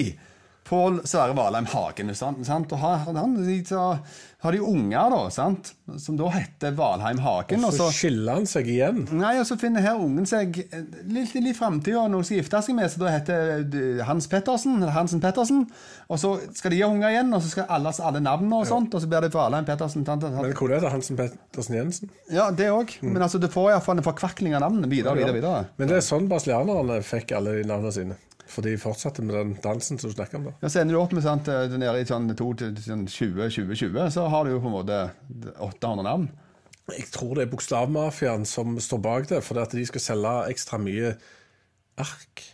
Pål 0.66 1.00
Sverre 1.06 1.34
Valheim 1.36 1.66
Hagen 1.70 2.10
sant? 2.18 2.40
sant? 2.46 2.72
Og 2.74 2.80
har, 2.82 3.04
han, 3.06 3.36
de, 3.38 3.56
så, 3.68 3.82
har 4.42 4.54
de 4.54 4.62
unger, 4.66 5.12
da, 5.12 5.20
sant? 5.30 5.70
som 6.02 6.16
da 6.18 6.26
heter 6.34 6.74
Valheim 6.74 7.20
Hagen. 7.22 7.62
Så, 7.70 7.86
skiller 7.94 8.40
han 8.40 8.48
seg 8.50 8.66
igjen. 8.72 9.04
nei, 9.14 9.36
og 9.38 9.46
så 9.46 9.54
finner 9.60 9.84
her 9.84 10.00
ungen 10.02 10.26
seg 10.26 10.58
eh, 10.64 10.82
litt, 11.06 11.36
litt 11.36 11.52
i 11.52 11.54
framtida 11.54 12.08
noen 12.10 12.26
skal 12.26 12.40
gifte 12.40 12.64
seg 12.66 12.78
med, 12.78 12.90
så 12.90 13.04
da 13.04 13.14
heter 13.14 13.62
eh, 13.62 14.02
Hans 14.08 14.26
Pettersen, 14.32 14.80
eller 14.80 14.94
Hansen 14.96 15.22
Pettersen. 15.22 15.62
Og 16.10 16.18
så 16.22 16.34
skal 16.58 16.74
de 16.74 16.82
ha 16.82 16.90
unger 16.90 17.14
igjen, 17.14 17.30
og 17.36 17.46
så 17.46 17.54
skal 17.54 17.70
alle, 17.78 17.94
alle 18.10 18.26
navnene 18.26 18.62
og 18.64 18.66
sånt, 18.66 18.98
og 18.98 19.04
så 19.04 19.10
blir 19.10 19.22
det 19.22 19.30
Valheim 19.36 19.70
Pettersen. 19.70 20.06
tant, 20.08 20.26
tant. 20.26 20.42
Men 20.42 20.58
hvor 20.58 20.74
er 20.74 20.82
det 20.82 20.94
Hansen 20.96 21.20
Pettersen 21.20 21.78
Jensen? 21.78 22.14
Ja, 22.32 22.50
det 22.50 22.72
òg. 22.74 22.98
Men 23.06 23.22
altså, 23.22 23.38
du 23.38 23.46
får 23.52 23.76
iallfall 23.76 24.02
en 24.02 24.08
forkvakling 24.10 24.58
av 24.58 24.66
navnene 24.66 24.90
videre, 24.90 25.14
videre, 25.14 25.38
videre. 25.38 25.66
Men 25.78 25.94
det 25.94 26.00
er 26.00 26.08
sånn 26.10 26.26
brasilianerne 26.30 26.98
fikk 27.06 27.38
alle 27.38 27.60
de 27.60 27.68
navnene 27.70 27.94
sine. 27.94 28.18
For 28.46 28.62
de 28.62 28.76
fortsatte 28.78 29.22
med 29.26 29.34
den 29.34 29.54
dansen 29.62 29.98
som 29.98 30.10
du 30.10 30.14
snakker 30.14 30.38
om. 30.38 30.44
da. 30.44 30.52
Ja, 30.62 30.68
så 30.70 30.80
ender 30.80 30.94
du 30.94 31.00
opp 31.00 31.12
med 31.16 31.24
sant, 31.24 31.48
eh, 31.50 31.66
nede 31.74 31.98
i 32.00 32.06
sånn 32.06 32.28
20-20-20, 32.30 34.10
så 34.14 34.28
har 34.30 34.44
du 34.46 34.52
jo 34.52 34.60
på 34.62 34.70
en 34.70 34.76
måte 34.76 34.98
800 35.58 36.04
navn. 36.06 36.28
Jeg 36.94 37.08
tror 37.10 37.34
det 37.34 37.42
er 37.48 37.50
Bokstavmafiaen 37.50 38.44
som 38.46 38.76
står 38.78 39.00
bak 39.02 39.26
det, 39.32 39.40
fordi 39.42 39.60
at 39.64 39.74
de 39.74 39.86
skal 39.88 40.00
selge 40.04 40.34
ekstra 40.52 40.78
mye 40.78 41.16
ark. 41.98 42.44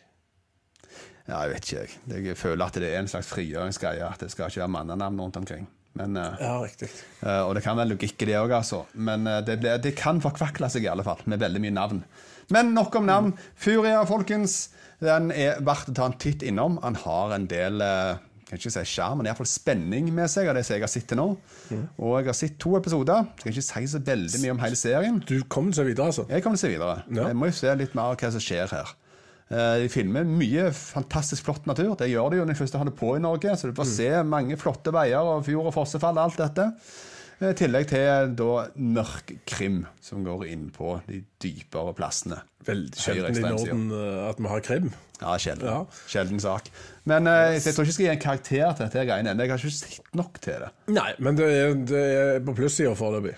Ja, 1.29 1.43
jeg 1.45 1.53
vet 1.53 1.69
ikke, 1.69 1.85
jeg. 2.09 2.25
Jeg 2.33 2.37
føler 2.41 2.65
at 2.67 2.75
det 2.81 2.89
er 2.89 2.99
en 3.03 3.11
slags 3.13 3.29
frigjøringsgreie, 3.31 4.03
at 4.09 4.25
det 4.25 4.31
skal 4.33 4.49
ikke 4.51 4.65
være 4.65 4.73
mannenavn 4.75 5.21
rundt 5.23 5.37
omkring. 5.39 5.69
Men, 5.95 6.17
eh, 6.17 6.37
Ja, 6.41 6.57
riktig. 6.65 6.89
eh, 7.23 7.43
og 7.45 7.55
det 7.55 7.63
kan 7.63 7.77
være 7.77 7.93
logikk 7.93 8.23
i 8.23 8.31
det 8.33 8.39
òg, 8.41 8.51
altså. 8.57 8.87
Men 8.95 9.25
det, 9.45 9.61
det 9.83 9.95
kan 9.95 10.21
forkvakle 10.25 10.71
seg 10.73 10.85
i 10.85 10.89
alle 10.89 11.05
fall, 11.05 11.21
med 11.27 11.39
veldig 11.39 11.61
mye 11.61 11.71
navn. 11.77 12.05
Men 12.51 12.73
nok 12.75 12.97
om 12.97 13.07
navn. 13.07 13.35
Furia, 13.55 14.03
folkens, 14.05 14.71
den 15.03 15.31
er 15.35 15.59
verdt 15.67 15.91
å 15.91 15.95
ta 15.99 16.07
en 16.11 16.19
titt 16.23 16.43
innom. 16.47 16.79
Han 16.83 16.95
har 17.03 17.35
en 17.37 17.47
del 17.51 17.83
eh, 17.83 18.21
kan 18.49 18.61
ikke 18.61 18.71
si 18.75 18.83
skjerm, 18.93 19.19
men 19.23 19.29
iallfall 19.31 19.49
spenning 19.49 20.11
med 20.15 20.29
seg 20.31 20.51
av 20.51 20.57
det 20.59 20.63
jeg 20.69 20.83
har 20.85 20.91
sett 20.93 21.07
til 21.11 21.19
nå. 21.19 21.29
Og 21.99 22.17
jeg 22.21 22.29
har 22.29 22.37
sett 22.37 22.59
to 22.61 22.75
episoder. 22.79 23.29
Skal 23.41 23.55
ikke 23.55 23.65
si 23.65 23.85
så 23.95 24.01
veldig 24.05 24.41
mye 24.43 24.55
om 24.57 24.61
hele 24.63 24.77
serien. 24.79 25.21
Du 25.27 25.39
kommer 25.49 25.73
til 25.73 25.81
å 25.81 25.83
se 25.83 25.89
videre, 25.89 26.09
altså? 26.13 26.27
Jeg 26.29 26.45
kommer 26.45 26.61
til 26.61 26.67
å 26.67 26.67
se 26.69 26.75
videre. 26.75 26.97
Ja. 27.17 27.29
Jeg 27.31 27.39
må 27.41 27.49
jo 27.49 27.57
se 27.63 27.73
litt 27.81 27.95
mer 27.99 28.19
hva 28.21 28.33
som 28.35 28.45
skjer 28.45 28.75
her. 28.77 28.93
Eh, 29.53 29.79
De 29.83 29.89
filmer 29.93 30.29
mye 30.29 30.67
fantastisk 30.77 31.49
flott 31.49 31.67
natur. 31.71 31.95
Det 31.99 32.11
gjør 32.13 32.31
de 32.35 32.43
jo 32.43 32.45
når 32.45 32.53
de 32.55 32.61
først 32.61 32.77
har 32.79 32.89
det 32.91 32.95
på 33.01 33.15
i 33.17 33.23
Norge. 33.25 33.57
Så 33.57 33.71
du 33.73 33.75
får 33.81 33.89
se 33.95 34.11
mange 34.29 34.61
flotte 34.61 34.93
veier 34.95 35.33
og 35.33 35.43
fjord 35.49 35.73
og 35.73 35.75
fossefall 35.81 36.17
og 36.21 36.27
alt 36.29 36.43
dette. 36.45 36.69
I 37.43 37.55
tillegg 37.59 37.89
til 37.91 38.35
da 38.39 38.51
mørk 38.79 39.33
krim, 39.51 39.83
som 40.05 40.23
går 40.27 40.45
inn 40.53 40.69
på 40.75 40.97
de 41.09 41.23
dypere 41.43 41.95
plassene. 41.99 42.39
Veldig 42.67 43.01
sjelden 43.03 43.41
i. 43.41 43.43
Norden 43.43 43.89
eh, 43.97 44.19
at 44.29 44.39
vi 44.39 44.51
har 44.53 44.63
krim. 44.63 44.93
Ja, 45.23 45.37
sjelden. 45.43 45.67
Ja. 45.67 46.03
Sjelden 46.11 46.43
sak. 46.43 46.69
Men 47.09 47.27
eh, 47.31 47.57
jeg 47.57 47.75
tror 47.75 47.87
ikke 47.87 47.91
jeg 47.91 47.97
skal 47.99 48.07
gi 48.07 48.13
en 48.13 48.23
karakter 48.23 48.77
til 48.77 48.87
dette 48.87 49.07
greiene 49.09 49.35
ennå. 49.35 49.47
Jeg 49.47 49.55
har 49.55 49.65
ikke 49.65 49.79
sett 49.79 50.13
nok 50.19 50.39
til 50.43 50.63
det. 50.65 50.71
Nei, 50.95 51.11
men 51.23 51.39
det 51.39 51.49
er, 51.51 51.75
det 51.91 52.05
er 52.23 52.43
på 52.47 52.55
plussida 52.59 52.95
foreløpig. 52.99 53.35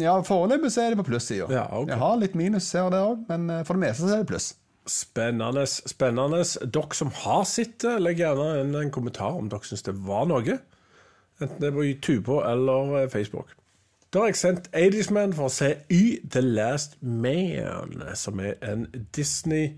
Ja, 0.00 0.18
Foreløpig 0.24 0.72
så 0.72 0.84
er 0.84 0.92
det 0.92 1.00
på 1.00 1.06
plussida. 1.08 1.48
Ja, 1.52 1.64
okay. 1.72 1.94
Jeg 1.94 2.00
har 2.02 2.20
litt 2.20 2.36
minus 2.36 2.68
her 2.76 2.88
og 2.88 2.92
der 2.92 3.06
òg, 3.08 3.24
men 3.30 3.48
eh, 3.52 3.64
for 3.68 3.76
det 3.76 3.86
meste 3.86 4.08
så 4.08 4.18
er 4.18 4.24
det 4.24 4.30
pluss. 4.32 4.52
Spennende. 4.84 5.64
spennende. 5.68 6.42
Dere 6.68 6.96
som 6.96 7.12
har 7.24 7.44
sett 7.48 7.78
det, 7.84 7.96
legg 8.04 8.20
gjerne 8.20 8.50
inn 8.60 8.74
en 8.76 8.92
kommentar 8.92 9.38
om 9.38 9.48
dere 9.52 9.64
syns 9.64 9.86
det 9.86 9.96
var 10.04 10.28
noe. 10.28 10.58
Enten 11.42 11.60
det 11.60 11.70
er 11.70 11.76
på 11.76 11.84
Tubo 12.02 12.40
eller 12.46 12.96
eh, 13.02 13.10
Facebook. 13.10 13.54
Da 14.14 14.22
har 14.22 14.30
jeg 14.30 14.38
sendt 14.38 14.68
80's 14.70 15.10
Man 15.10 15.32
for 15.34 15.50
å 15.50 15.52
se 15.52 15.72
Y 15.90 16.20
The 16.30 16.40
Last 16.44 17.00
Man, 17.02 18.04
som 18.14 18.38
er 18.38 18.60
en 18.62 18.86
Disney 19.16 19.72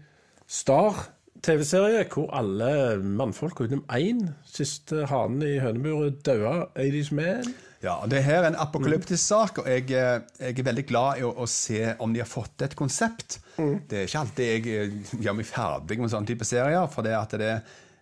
Star-TV-serie 0.45 2.03
hvor 2.13 2.29
alle 2.37 2.99
mannfolk 3.01 3.63
utenom 3.65 3.87
én 3.97 4.27
siste 4.45 5.07
hanen 5.09 5.41
i 5.47 5.55
høneburet 5.65 6.21
daua 6.29 6.67
80's 6.77 7.15
Man. 7.17 7.49
Ja, 7.81 7.95
og 8.03 8.11
Det 8.11 8.23
her 8.25 8.43
er 8.43 8.51
en 8.51 8.61
apokalyptisk 8.61 9.23
sak, 9.25 9.59
og 9.63 9.71
jeg, 9.71 9.89
eh, 9.91 10.21
jeg 10.41 10.59
er 10.59 10.69
veldig 10.69 10.87
glad 10.89 11.21
i 11.21 11.25
å, 11.25 11.33
å 11.33 11.49
se 11.49 11.95
om 11.99 12.13
de 12.13 12.21
har 12.21 12.29
fått 12.29 12.67
et 12.67 12.77
konsept. 12.77 13.39
Det 13.57 14.03
er 14.03 14.09
ikke 14.09 14.21
alltid 14.21 14.53
jeg 14.53 14.77
eh, 14.77 14.97
gjør 15.25 15.37
meg 15.41 15.49
ferdig 15.49 16.01
med 16.01 16.13
sånne 16.13 16.29
type 16.29 16.45
serier, 16.45 16.89
for 16.93 17.07
det, 17.07 17.17
at 17.17 17.37
det, 17.41 17.53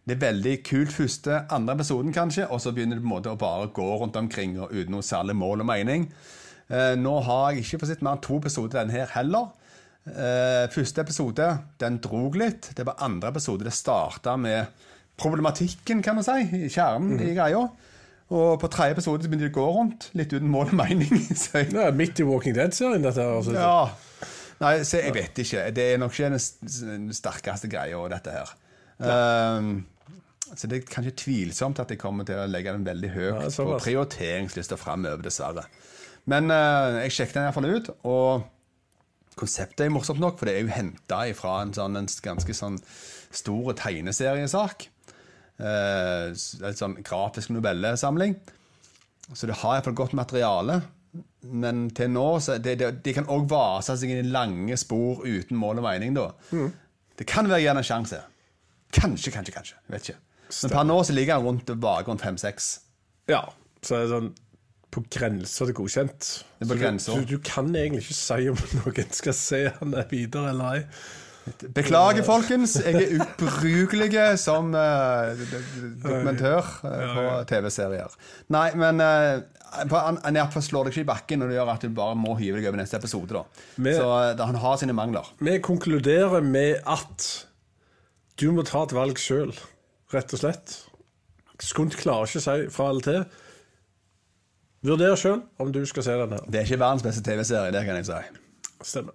det 0.04 0.16
er 0.16 0.20
veldig 0.20 0.54
kult 0.66 0.92
første, 0.92 1.42
andre 1.54 1.78
episoden 1.78 2.12
kanskje, 2.12 2.46
og 2.52 2.60
så 2.60 2.74
begynner 2.76 2.98
det 2.98 3.04
på 3.04 3.08
en 3.08 3.14
måte 3.14 3.32
å 3.32 3.40
bare 3.40 3.70
gå 3.72 3.86
rundt 4.00 4.18
omkring 4.20 4.58
og 4.60 4.72
uten 4.74 4.92
noe 4.92 5.04
særlig 5.06 5.36
mål 5.40 5.64
og 5.64 5.68
mening. 5.70 6.08
Eh, 6.68 6.92
nå 7.00 7.14
har 7.24 7.52
jeg 7.52 7.64
ikke 7.64 7.80
fått 7.82 7.94
sett 7.94 8.04
mer 8.04 8.18
enn 8.18 8.24
to 8.24 8.36
episoder 8.42 8.82
denne 8.82 8.98
her 8.98 9.14
heller. 9.14 9.48
Eh, 10.04 10.66
første 10.74 11.00
episode 11.00 11.46
den 11.80 11.96
drog 12.04 12.36
litt. 12.36 12.68
Det 12.76 12.84
var 12.84 13.00
andre 13.04 13.32
episode 13.32 13.64
det 13.64 13.72
starta 13.72 14.36
med 14.36 14.68
problematikken, 15.20 16.02
kan 16.04 16.18
man 16.18 16.26
si, 16.26 16.36
i 16.66 16.68
kjernen 16.72 17.24
i 17.24 17.32
greia. 17.36 17.64
Og 18.34 18.60
på 18.60 18.70
tredje 18.72 18.98
episode 18.98 19.24
så 19.24 19.30
begynte 19.30 19.48
det 19.48 19.54
å 19.54 19.56
gå 19.56 19.66
rundt, 19.78 20.08
litt 20.18 20.32
uten 20.32 20.52
mål 20.52 20.72
og 20.72 20.78
mening. 20.80 21.16
Så 21.40 21.60
jeg, 21.60 21.70
Det 21.72 21.80
er 21.80 21.96
midt 21.96 22.20
i 22.20 22.28
Walking 22.28 22.56
Dead-serien, 22.56 23.04
dette 23.04 23.24
her. 23.24 23.38
Altså. 23.38 23.56
ja. 23.56 24.30
Nei, 24.60 24.76
så 24.86 25.00
jeg 25.00 25.12
vet 25.16 25.38
ikke. 25.42 25.64
Det 25.74 25.84
er 25.92 25.98
nok 25.98 26.14
ikke 26.14 26.28
den 26.30 27.08
sterkeste 27.12 27.68
greia, 27.68 27.98
dette 28.12 28.32
her. 28.32 28.52
Ehm, 29.02 29.72
så 30.56 30.68
det 30.70 30.78
er 30.78 30.88
kanskje 30.90 31.12
tvilsomt 31.24 31.80
at 31.82 31.90
jeg 31.90 31.98
kommer 32.02 32.24
til 32.28 32.38
å 32.38 32.46
legge 32.50 32.72
den 32.74 32.84
veldig 32.86 33.10
høyt 33.14 33.28
Ja, 33.42 33.48
på 33.64 33.78
prioriteringslista 33.84 34.76
framover, 34.80 35.22
dessverre. 35.26 35.64
Men 36.30 36.48
uh, 36.50 37.00
jeg 37.02 37.12
sjekket 37.12 37.34
den 37.40 37.46
iallfall 37.48 37.68
ut, 37.74 37.90
og 38.08 38.44
konseptet 39.36 39.84
er 39.86 39.92
morsomt 39.92 40.20
nok, 40.22 40.38
for 40.38 40.46
det 40.48 40.54
er 40.56 40.64
jo 40.66 40.72
henta 40.76 41.22
fra 41.36 41.56
en 41.64 41.72
sånn 41.74 41.98
en 41.98 42.06
ganske 42.22 42.54
sånn 42.54 42.78
stor 43.34 43.72
tegneseriesak. 43.80 44.86
Uh, 45.58 46.30
s- 46.34 46.54
en 46.62 46.78
sånn 46.78 46.96
grafisk 47.06 47.50
novellesamling. 47.54 48.36
Så 49.34 49.46
det 49.48 49.56
har 49.62 49.76
iallfall 49.78 49.94
godt 49.98 50.14
materiale. 50.18 50.80
Men 51.46 51.88
til 51.94 52.08
nå 52.10 52.24
så 52.42 52.56
det, 52.58 52.78
det, 52.80 52.88
De 53.04 53.12
kan 53.14 53.28
òg 53.30 53.44
vase 53.50 53.94
seg 54.00 54.10
inn 54.10 54.24
i 54.24 54.30
lange 54.34 54.74
spor 54.80 55.20
uten 55.26 55.56
mål 55.60 55.78
og 55.82 55.86
mening, 55.86 56.14
da. 56.16 56.30
Det 57.18 57.26
kan 57.30 57.46
være 57.50 57.62
gjerne 57.62 57.82
en 57.84 57.86
sjanse. 57.86 58.18
Kanskje, 58.94 59.30
kanskje, 59.34 59.52
kanskje. 59.54 59.76
Jeg 59.86 59.94
vet 59.94 60.08
ikke. 60.08 60.20
Men 60.50 60.70
per 60.76 60.84
nå 60.88 60.96
så 61.08 61.16
ligger 61.16 61.38
han 61.38 61.46
rundt 61.48 61.70
vage 61.82 62.08
rundt 62.10 62.22
fem-seks. 62.24 62.70
Ja, 63.30 63.42
så 63.84 63.96
er 63.96 64.04
det 64.04 64.12
sånn 64.14 64.32
på 64.94 65.02
grensa 65.10 65.66
til 65.66 65.74
godkjent. 65.74 66.26
Det 66.60 66.66
er 66.68 66.70
på 66.70 66.78
grensa. 66.78 67.16
Du, 67.18 67.34
du 67.34 67.38
kan 67.42 67.72
egentlig 67.74 68.04
ikke 68.04 68.14
si 68.20 68.48
om 68.52 68.60
noen 68.84 69.14
skal 69.16 69.34
se 69.38 69.62
han 69.80 69.96
er 69.98 70.06
videre 70.12 70.52
eller 70.54 70.76
ei. 70.78 70.82
Beklager, 71.76 72.24
folkens. 72.24 72.78
Jeg 72.80 72.94
er 73.02 73.18
ubrukelig 73.20 74.06
som 74.40 74.70
eh, 74.78 75.34
d- 75.36 75.58
dokumentør 76.00 76.70
eh, 76.88 77.02
på 77.18 77.24
TV-serier. 77.50 78.14
Nei, 78.54 78.70
men 78.80 79.02
uh, 79.04 79.42
han 79.92 80.38
fall 80.54 80.64
slår 80.64 80.88
deg 80.88 80.94
ikke 80.94 81.04
i 81.04 81.10
bakken 81.10 81.42
når 81.42 81.52
det 81.52 81.58
gjør 81.58 81.72
at 81.74 81.84
du 81.84 81.92
bare 81.98 82.16
må 82.16 82.36
hive 82.38 82.60
deg 82.62 82.70
over 82.70 82.80
neste 82.80 82.96
episode. 82.96 83.34
da. 83.36 83.42
Med, 83.76 83.98
Så 83.98 84.08
da, 84.38 84.46
han 84.48 84.60
har 84.62 84.80
sine 84.80 84.96
mangler. 84.96 85.28
Vi 85.44 85.58
konkluderer 85.64 86.40
med 86.46 86.80
at 86.88 87.28
du 88.40 88.48
må 88.54 88.64
ta 88.66 88.86
et 88.86 88.94
valg 88.96 89.20
sjøl, 89.20 89.52
rett 90.14 90.34
og 90.36 90.40
slett. 90.40 90.76
Skunt 91.62 91.96
klarer 92.00 92.26
ikke 92.30 92.40
å 92.42 92.46
si 92.46 92.56
fra 92.74 92.88
eller 92.90 93.04
til. 93.06 93.24
Vurder 94.84 95.14
sjøl 95.16 95.38
om 95.62 95.70
du 95.72 95.80
skal 95.88 96.04
se 96.04 96.16
den 96.20 96.34
her. 96.36 96.42
Det 96.50 96.60
er 96.60 96.66
ikke 96.68 96.80
verdens 96.82 97.04
beste 97.06 97.22
TV-serie, 97.24 97.72
det 97.72 97.84
kan 97.86 97.96
jeg 98.00 98.08
si. 98.10 98.18
Stemmer. 98.84 99.14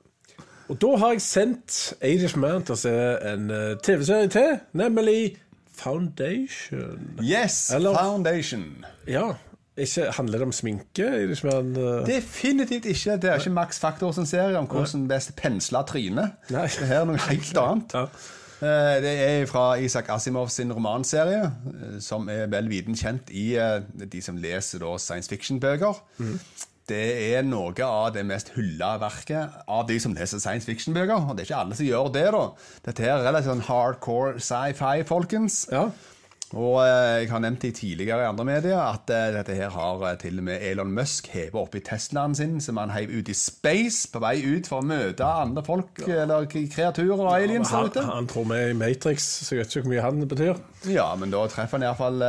Og 0.70 0.78
da 0.82 0.90
har 1.02 1.12
jeg 1.16 1.22
sendt 1.26 1.76
Irishman 2.06 2.64
til 2.66 2.76
å 2.76 2.80
se 2.80 2.94
en 3.32 3.50
eh, 3.54 3.76
TV-serie 3.86 4.30
til, 4.34 4.58
nemlig 4.78 5.38
Foundation. 5.80 7.20
Yes, 7.24 7.70
Eller- 7.74 7.96
Foundation. 7.98 8.86
Ja, 9.08 9.32
ikke 9.80 10.10
handler 10.18 10.42
det 10.42 10.48
om 10.50 10.52
sminke? 10.54 11.08
Irishman 11.24 11.72
eh, 11.78 12.06
Definitivt 12.10 12.86
ikke. 12.86 13.18
Det 13.22 13.32
er 13.32 13.40
ikke 13.42 13.54
Max 13.56 13.80
Factor 13.80 14.12
sin 14.12 14.26
serie 14.30 14.58
om 14.60 14.68
hvordan 14.70 15.08
best 15.10 15.36
pensle 15.40 15.82
trynet. 15.88 16.36
Det 16.50 16.66
her 16.90 17.02
er 17.02 17.08
noe 17.10 17.22
helt 17.30 17.62
annet. 17.64 17.96
Ja. 17.96 18.06
Eh, 18.62 18.96
Det 19.02 19.12
er 19.24 19.46
fra 19.48 19.74
Isak 19.80 20.10
Asimov 20.10 20.50
sin 20.52 20.72
romanserie, 20.74 21.44
eh, 21.46 22.00
som 22.04 22.28
er 22.30 22.48
vel 22.52 22.68
viten 22.70 22.96
kjent 22.96 23.30
i 23.32 23.54
eh, 23.56 23.80
de 24.12 24.22
som 24.22 24.36
leser 24.38 24.80
da 24.84 24.98
science 25.00 25.30
fiction-bøker. 25.32 26.02
Det 26.90 27.36
er 27.38 27.44
noe 27.46 27.74
av 27.86 28.14
det 28.16 28.24
mest 28.26 28.50
hylla 28.56 28.96
verket 29.00 29.50
av 29.70 29.84
de 29.88 30.00
som 30.02 30.14
leser 30.18 30.40
science 30.42 30.66
fiction-bøker. 30.66 31.30
Og 31.30 31.36
det 31.38 31.44
er 31.46 31.52
ikke 31.52 31.60
alle 31.64 31.76
som 31.78 31.86
gjør 31.86 32.12
det, 32.16 32.26
da. 32.34 32.46
Dette 32.88 33.06
er 33.06 33.22
relativt 33.28 33.52
sånn 33.54 33.68
hardcore 33.70 34.40
sci-fi, 34.42 35.04
folkens. 35.06 35.68
ja. 35.72 35.90
Og 36.58 36.80
eh, 36.82 37.20
jeg 37.22 37.28
har 37.30 37.42
nevnt 37.44 37.62
det 37.62 37.76
tidligere 37.78 38.24
i 38.24 38.28
andre 38.32 38.46
medier 38.48 38.80
at 38.82 39.12
eh, 39.14 39.28
dette 39.36 39.54
her 39.54 39.70
har 39.70 40.02
eh, 40.08 40.16
til 40.18 40.40
og 40.42 40.46
med 40.48 40.64
Elon 40.66 40.90
Musk 40.96 41.28
hevet 41.30 41.58
opp 41.62 41.76
i 41.78 41.82
Teslaen 41.86 42.34
sin, 42.34 42.56
som 42.64 42.80
han 42.82 42.90
heiv 42.90 43.12
ut 43.14 43.30
i 43.30 43.36
space 43.38 44.10
på 44.10 44.22
vei 44.24 44.40
ut 44.42 44.66
for 44.66 44.82
å 44.82 44.88
møte 44.90 45.28
andre 45.30 45.62
folk, 45.68 46.02
eller 46.08 46.48
kreaturer 46.50 47.22
og 47.22 47.30
aliens 47.36 47.70
der 47.70 47.78
Han, 47.78 47.92
ute. 47.92 48.06
han 48.08 48.30
tror 48.32 48.48
vi 48.50 48.58
er 48.64 48.74
i 48.74 48.80
Matrix, 48.80 49.28
så 49.46 49.60
jeg 49.60 49.62
vet 49.62 49.76
ikke 49.76 49.86
hvor 49.86 49.94
mye 49.94 50.08
han 50.08 50.26
betyr. 50.32 50.64
Ja, 50.90 51.06
men 51.22 51.36
da 51.36 51.44
treffer 51.54 51.78
han 51.78 51.86
iallfall 51.86 52.26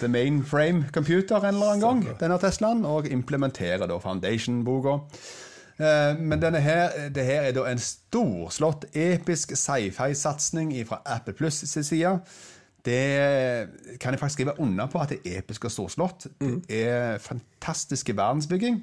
the 0.00 0.10
mainframe 0.10 0.88
computer 0.90 1.38
en 1.38 1.54
eller 1.54 1.76
annen 1.76 1.84
gang, 1.84 2.18
denne 2.18 2.40
Teslaen, 2.42 2.82
og 2.88 3.06
implementerer 3.06 3.86
da 3.86 4.00
Foundation-boka. 4.02 4.98
Men 5.78 6.38
denne 6.42 6.60
her, 6.62 7.08
det 7.14 7.24
her 7.26 7.48
er 7.48 7.54
da 7.56 7.64
en 7.66 7.80
storslått, 7.82 8.88
episk 8.94 9.54
sci-fi-satsing 9.58 10.74
fra 10.86 11.00
Apple 11.16 11.34
Plus 11.34 11.62
sin 11.66 11.86
side. 11.86 12.18
Det 12.84 13.96
kan 14.00 14.12
jeg 14.12 14.20
faktisk 14.20 14.38
skrive 14.38 14.58
under 14.60 14.90
på 14.92 15.00
at 15.00 15.14
det 15.14 15.22
er 15.24 15.40
episk 15.40 15.64
og 15.64 15.72
storslått. 15.72 16.26
Det 16.36 16.82
er 16.84 17.22
fantastiske 17.22 18.12
verdensbygging. 18.16 18.82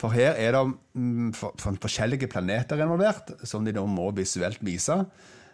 For 0.00 0.14
her 0.14 0.34
er 0.38 0.54
det 0.54 0.62
mm, 0.94 1.30
for, 1.36 1.54
for 1.60 1.78
forskjellige 1.82 2.30
planeter 2.30 2.80
involvert, 2.82 3.34
som 3.46 3.64
de 3.66 3.74
nå 3.74 3.84
må 3.90 4.08
visuelt 4.16 4.62
vise. 4.66 4.96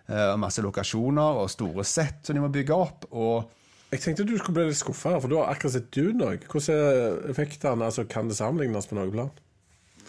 Eh, 0.08 0.26
og 0.32 0.38
masse 0.40 0.64
lokasjoner 0.64 1.42
og 1.42 1.50
store 1.52 1.84
sett 1.84 2.24
som 2.24 2.38
de 2.38 2.44
må 2.44 2.52
bygge 2.52 2.76
opp. 2.76 3.08
Og 3.12 3.50
Jeg 3.92 4.04
tenkte 4.04 4.24
du 4.28 4.36
skulle 4.38 4.60
bli 4.60 4.70
litt 4.70 4.80
skuffa, 4.80 5.16
for 5.20 5.28
du 5.28 5.38
har 5.40 5.52
akkurat 5.52 5.76
sett 5.76 5.90
Dune 5.92 6.32
òg. 6.32 6.48
Hvordan 6.48 6.80
er 6.80 7.30
effektene? 7.32 7.88
Altså, 7.88 8.04
kan 8.08 8.28
det 8.28 8.38
sammenlignes 8.40 8.88
på 8.88 8.98
noe 8.98 9.12
plan? 9.12 9.32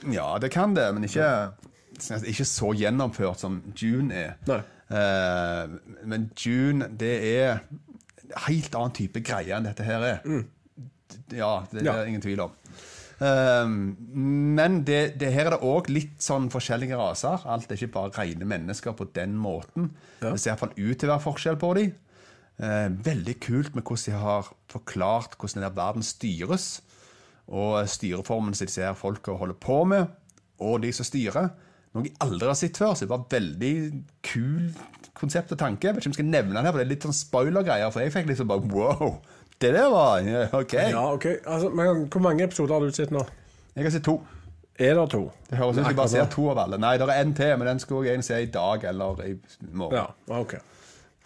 ja, 0.08 0.38
det 0.40 0.48
kan 0.54 0.72
det, 0.76 0.86
men 0.96 1.04
ikke, 1.04 1.26
ikke 2.00 2.46
så 2.48 2.70
gjennomført 2.72 3.42
som 3.42 3.58
Dune 3.76 4.16
er. 4.16 4.38
Nei. 4.48 4.62
Eh, 4.90 5.76
men 6.10 6.30
June, 6.38 6.90
det 7.00 7.16
er 7.30 7.60
helt 8.48 8.76
annen 8.78 8.96
type 8.98 9.22
greie 9.26 9.54
enn 9.56 9.68
dette 9.68 9.86
her 9.86 10.06
er. 10.06 10.24
Ja, 11.34 11.66
det, 11.72 11.84
det 11.84 11.94
er 11.94 12.10
ingen 12.10 12.24
tvil 12.24 12.42
om. 12.46 12.56
Um, 13.20 13.98
men 14.56 14.78
det, 14.88 15.20
det 15.20 15.34
her 15.36 15.50
er 15.50 15.58
det 15.58 15.68
òg 15.68 15.90
litt 15.92 16.22
sånn 16.24 16.48
forskjellige 16.54 16.98
raser. 17.00 17.44
Alt 17.52 17.68
er 17.68 17.80
ikke 17.80 17.96
bare 17.98 18.14
rene 18.16 18.48
mennesker 18.48 18.96
på 18.96 19.10
den 19.16 19.36
måten. 19.40 19.90
Ja. 20.22 20.32
Det 20.32 20.40
ser 20.40 20.54
iallfall 20.54 20.78
ut 20.78 20.96
til 20.96 21.10
å 21.10 21.14
være 21.16 21.26
forskjell 21.26 21.60
på 21.60 21.74
dem. 21.78 21.98
Uh, 22.60 22.88
veldig 23.04 23.36
kult 23.44 23.76
med 23.76 23.84
hvordan 23.84 24.06
de 24.16 24.22
har 24.24 24.52
forklart 24.72 25.36
hvordan 25.36 25.60
denne 25.60 25.76
verden 25.76 26.06
styres. 26.06 26.70
Og 27.50 27.82
styreformen 27.90 28.56
som 28.56 28.70
de 28.70 28.74
ser 28.78 28.96
folka 28.98 29.36
holder 29.36 29.58
på 29.58 29.82
med, 29.90 30.12
og 30.62 30.84
de 30.84 30.94
som 30.94 31.08
styrer. 31.08 31.50
Noe 31.96 32.06
jeg 32.06 32.16
aldri 32.22 32.50
har 32.52 32.58
sett 32.60 32.78
før. 32.78 32.96
Så 32.96 33.06
det 33.06 33.14
var 33.14 33.28
veldig 33.32 33.74
kul 34.26 34.70
konsept 35.20 35.52
og 35.56 35.60
tanke. 35.60 35.88
Jeg 35.90 35.96
vet 35.96 36.04
ikke 36.04 36.10
om 36.10 36.16
jeg 36.16 36.20
skal 36.22 36.32
nevne 36.32 36.56
den 36.56 36.66
her, 36.68 36.72
for 36.72 36.82
det 36.82 36.88
er 36.88 36.94
litt 36.94 37.06
sånn 37.08 37.18
spoiler-greier. 37.18 37.92
For 37.94 38.06
jeg 38.06 38.14
fikk 38.16 38.30
liksom 38.32 38.50
bare 38.52 38.72
wow! 38.72 39.18
Det 39.60 39.74
der 39.76 39.90
var 39.92 40.24
OK. 40.62 40.76
Ja, 40.80 41.06
ok. 41.12 41.26
Altså, 41.44 41.72
men 41.76 42.06
hvor 42.08 42.24
mange 42.24 42.46
episoder 42.46 42.78
har 42.78 42.86
du 42.86 42.96
sett 42.96 43.12
nå? 43.12 43.26
Jeg 43.76 43.88
har 43.88 43.96
sett 43.98 44.06
to. 44.08 44.20
Er 44.80 44.96
det 44.96 45.10
to? 45.12 45.26
Det 45.50 45.58
høres 45.60 45.76
ut 45.76 45.82
som 45.82 45.90
jeg 45.90 45.98
bare 45.98 46.12
ser 46.14 46.30
to 46.32 46.46
av 46.54 46.62
alle. 46.64 46.80
Nei, 46.80 46.94
det 47.02 47.08
er 47.10 47.18
en 47.20 47.34
til, 47.36 47.52
men 47.60 47.68
den 47.68 47.82
skulle 47.84 48.06
jeg 48.08 48.16
egentlig 48.16 48.30
se 48.30 48.38
i 48.46 48.52
dag 48.54 48.86
eller 48.94 49.24
i 49.26 49.34
morgen. 49.76 49.98
Ja, 50.00 50.38
ok. 50.40 50.56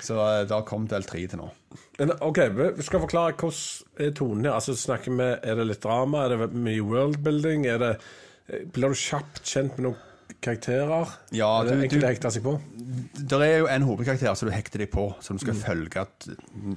Så 0.02 0.18
eh, 0.18 0.40
det 0.50 0.56
har 0.56 0.66
kommet 0.66 0.96
vel 0.96 1.06
tre 1.06 1.22
til 1.30 1.38
nå. 1.44 1.52
Men, 2.00 2.16
ok, 2.26 2.40
Vi 2.80 2.86
skal 2.88 3.04
forklare 3.04 3.36
hvordan 3.38 4.08
er 4.08 4.16
tonen 4.18 4.48
her. 4.48 4.56
Altså, 4.58 4.74
snakker 4.78 5.14
vi, 5.14 5.30
Er 5.38 5.60
det 5.60 5.68
litt 5.70 5.84
drama? 5.86 6.26
Er 6.26 6.34
det 6.34 6.50
mye 6.58 6.82
worldbuilding? 6.82 7.68
Er 7.70 7.78
det, 7.84 7.92
blir 8.74 8.90
du 8.90 8.98
kjapt 8.98 9.46
kjent 9.46 9.78
med 9.78 9.92
noen 9.92 10.02
karakterer? 10.44 11.14
Ja, 11.36 11.50
er 11.62 11.70
det 11.70 11.78
enkelt 11.88 12.06
å 12.06 12.10
hekte 12.12 12.32
seg 12.36 12.44
på? 12.46 12.58
Det 13.14 13.40
er 13.42 13.62
jo 13.62 13.70
en 13.72 13.86
hovedkarakter 13.88 14.36
som 14.38 14.50
du 14.50 14.54
hekter 14.54 14.84
deg 14.84 14.92
på, 14.94 15.08
som 15.24 15.38
du 15.38 15.44
skal 15.44 15.58
følge 15.58 16.06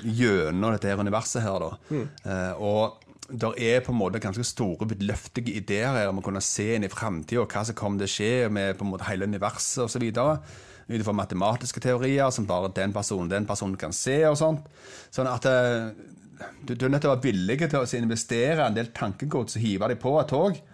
gjennom 0.04 0.72
dette 0.74 0.90
her 0.90 1.02
universet 1.02 1.44
her. 1.44 1.66
da. 1.66 2.00
Eh, 2.24 2.62
og 2.62 3.02
det 3.26 3.50
er 3.58 3.82
på 3.82 3.92
en 3.92 3.98
måte 3.98 4.22
ganske 4.22 4.44
store, 4.46 4.86
vidløftige 4.92 5.56
ideer 5.58 5.96
her 5.98 6.10
om 6.12 6.20
å 6.20 6.24
kunne 6.24 6.42
se 6.44 6.68
inn 6.76 6.86
i 6.86 6.92
framtida, 6.92 7.46
hva 7.50 7.64
som 7.66 7.78
kommer 7.78 8.04
til 8.04 8.08
å 8.08 8.14
skje 8.14 8.50
med 8.54 8.76
på 8.78 8.86
en 8.86 8.92
måte 8.92 9.08
hele 9.08 9.26
universet 9.26 9.84
osv. 9.86 10.06
Ut 10.86 11.00
ifra 11.00 11.16
matematiske 11.18 11.82
teorier 11.82 12.30
som 12.30 12.46
bare 12.46 12.70
den 12.76 12.94
personen 12.94 13.32
den 13.32 13.48
personen 13.48 13.78
kan 13.80 13.94
se. 13.96 14.20
og 14.28 14.38
sånt. 14.38 14.68
Sånn 15.10 15.30
at 15.30 15.48
eh, 15.50 15.90
du, 16.62 16.76
du 16.76 16.86
er 16.86 16.92
nødt 16.92 17.02
til 17.02 17.10
å 17.10 17.16
være 17.16 17.26
villig 17.26 17.58
til 17.64 17.80
å 17.80 17.86
investere 17.98 18.66
en 18.66 18.76
del 18.76 18.92
tankegods 18.94 19.58
og 19.58 19.64
hive 19.64 19.90
deg 19.90 20.00
på 20.02 20.14
et 20.20 20.30
tog 20.30 20.64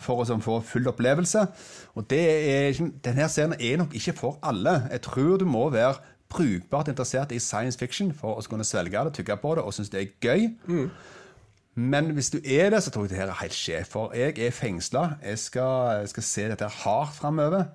for 0.00 0.22
å 0.22 0.26
sånn, 0.28 0.42
få 0.44 0.58
full 0.66 0.88
opplevelse. 0.90 1.44
Og 1.98 2.06
det 2.10 2.22
er, 2.24 2.80
denne 3.04 3.28
serien 3.32 3.56
er 3.58 3.80
nok 3.80 3.94
ikke 3.98 4.16
for 4.18 4.40
alle. 4.46 4.82
Jeg 4.90 5.04
tror 5.06 5.38
du 5.40 5.46
må 5.48 5.68
være 5.72 5.98
brukbart 6.30 6.88
interessert 6.88 7.32
i 7.34 7.40
science 7.42 7.78
fiction 7.78 8.12
for 8.14 8.38
å 8.38 8.44
kunne 8.46 8.66
svelge 8.66 9.02
det, 9.06 9.16
tygge 9.18 9.36
på 9.42 9.56
det 9.58 9.64
og 9.66 9.74
synes 9.74 9.90
det 9.92 10.02
er 10.02 10.12
gøy. 10.22 10.46
Men 11.80 12.10
hvis 12.14 12.30
du 12.34 12.38
er 12.44 12.70
det, 12.74 12.82
så 12.82 12.90
tror 12.90 13.06
jeg 13.06 13.14
det 13.14 13.20
her 13.20 13.32
er 13.32 13.42
helt 13.42 13.56
sjef. 13.56 13.92
For 13.94 14.14
jeg 14.16 14.38
er 14.38 14.54
fengsla. 14.54 15.04
Jeg 15.22 15.38
jeg 15.38 16.08
skal 16.12 16.26
se 16.26 16.48
dette 16.50 16.68
hardt 16.82 17.14
framover. 17.14 17.70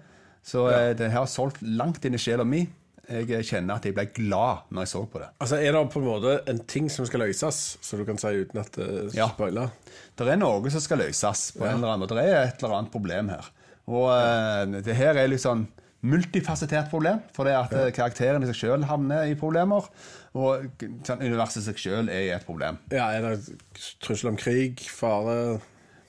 Så 0.45 0.69
ja. 0.69 0.93
det 0.93 1.11
her 1.11 1.23
har 1.23 1.29
solgt 1.31 1.61
langt 1.61 2.05
inn 2.05 2.13
i 2.13 2.21
sjela 2.21 2.43
mi. 2.45 2.65
Jeg 3.09 3.45
kjenner 3.45 3.77
at 3.77 3.85
jeg 3.85 3.93
ble 3.97 4.05
glad 4.15 4.65
når 4.73 4.85
jeg 4.85 4.91
så 4.91 5.01
på 5.11 5.19
det. 5.21 5.27
Altså, 5.43 5.59
Er 5.61 5.75
det 5.75 5.83
på 5.93 6.01
en 6.01 6.07
måte 6.07 6.35
en 6.49 6.59
ting 6.65 6.89
som 6.89 7.05
skal 7.05 7.21
løses, 7.25 7.77
så 7.81 7.97
du 7.99 8.05
kan 8.07 8.17
si 8.17 8.27
uten 8.27 8.59
at 8.61 8.71
det 8.73 9.13
Ja. 9.15 9.27
spoiler? 9.29 9.69
Det 10.17 10.27
er 10.27 10.39
noe 10.41 10.69
som 10.73 10.81
skal 10.81 11.03
løses 11.03 11.51
på 11.57 11.65
en 11.65 11.75
eller 11.77 11.93
annen 11.93 12.05
måte. 12.07 12.17
Det 12.17 12.25
er 12.25 12.47
et 12.47 12.63
eller 12.63 12.77
annet 12.79 12.91
problem 12.91 13.29
her. 13.29 13.49
Og 13.87 14.09
uh, 14.09 14.81
det 14.81 14.95
her 14.97 15.15
er 15.15 15.27
litt 15.29 15.43
sånn 15.43 15.67
multifasettert 16.05 16.89
problem, 16.91 17.21
for 17.33 17.47
det 17.47 17.53
er 17.53 17.63
at 17.63 17.71
ja. 17.73 17.93
karakteren 17.93 18.43
i 18.45 18.49
seg 18.49 18.57
sjøl 18.59 18.85
havner 18.89 19.29
i 19.29 19.37
problemer. 19.37 19.87
Og 20.35 20.67
sånn, 21.07 21.21
universet 21.23 21.63
i 21.63 21.65
seg 21.69 21.81
sjøl 21.81 22.09
er 22.13 22.35
et 22.35 22.45
problem. 22.45 22.77
Ja, 22.93 23.11
Er 23.15 23.21
det 23.21 23.85
trussel 24.03 24.29
om 24.33 24.37
krig? 24.37 24.83
Fare? 24.91 25.59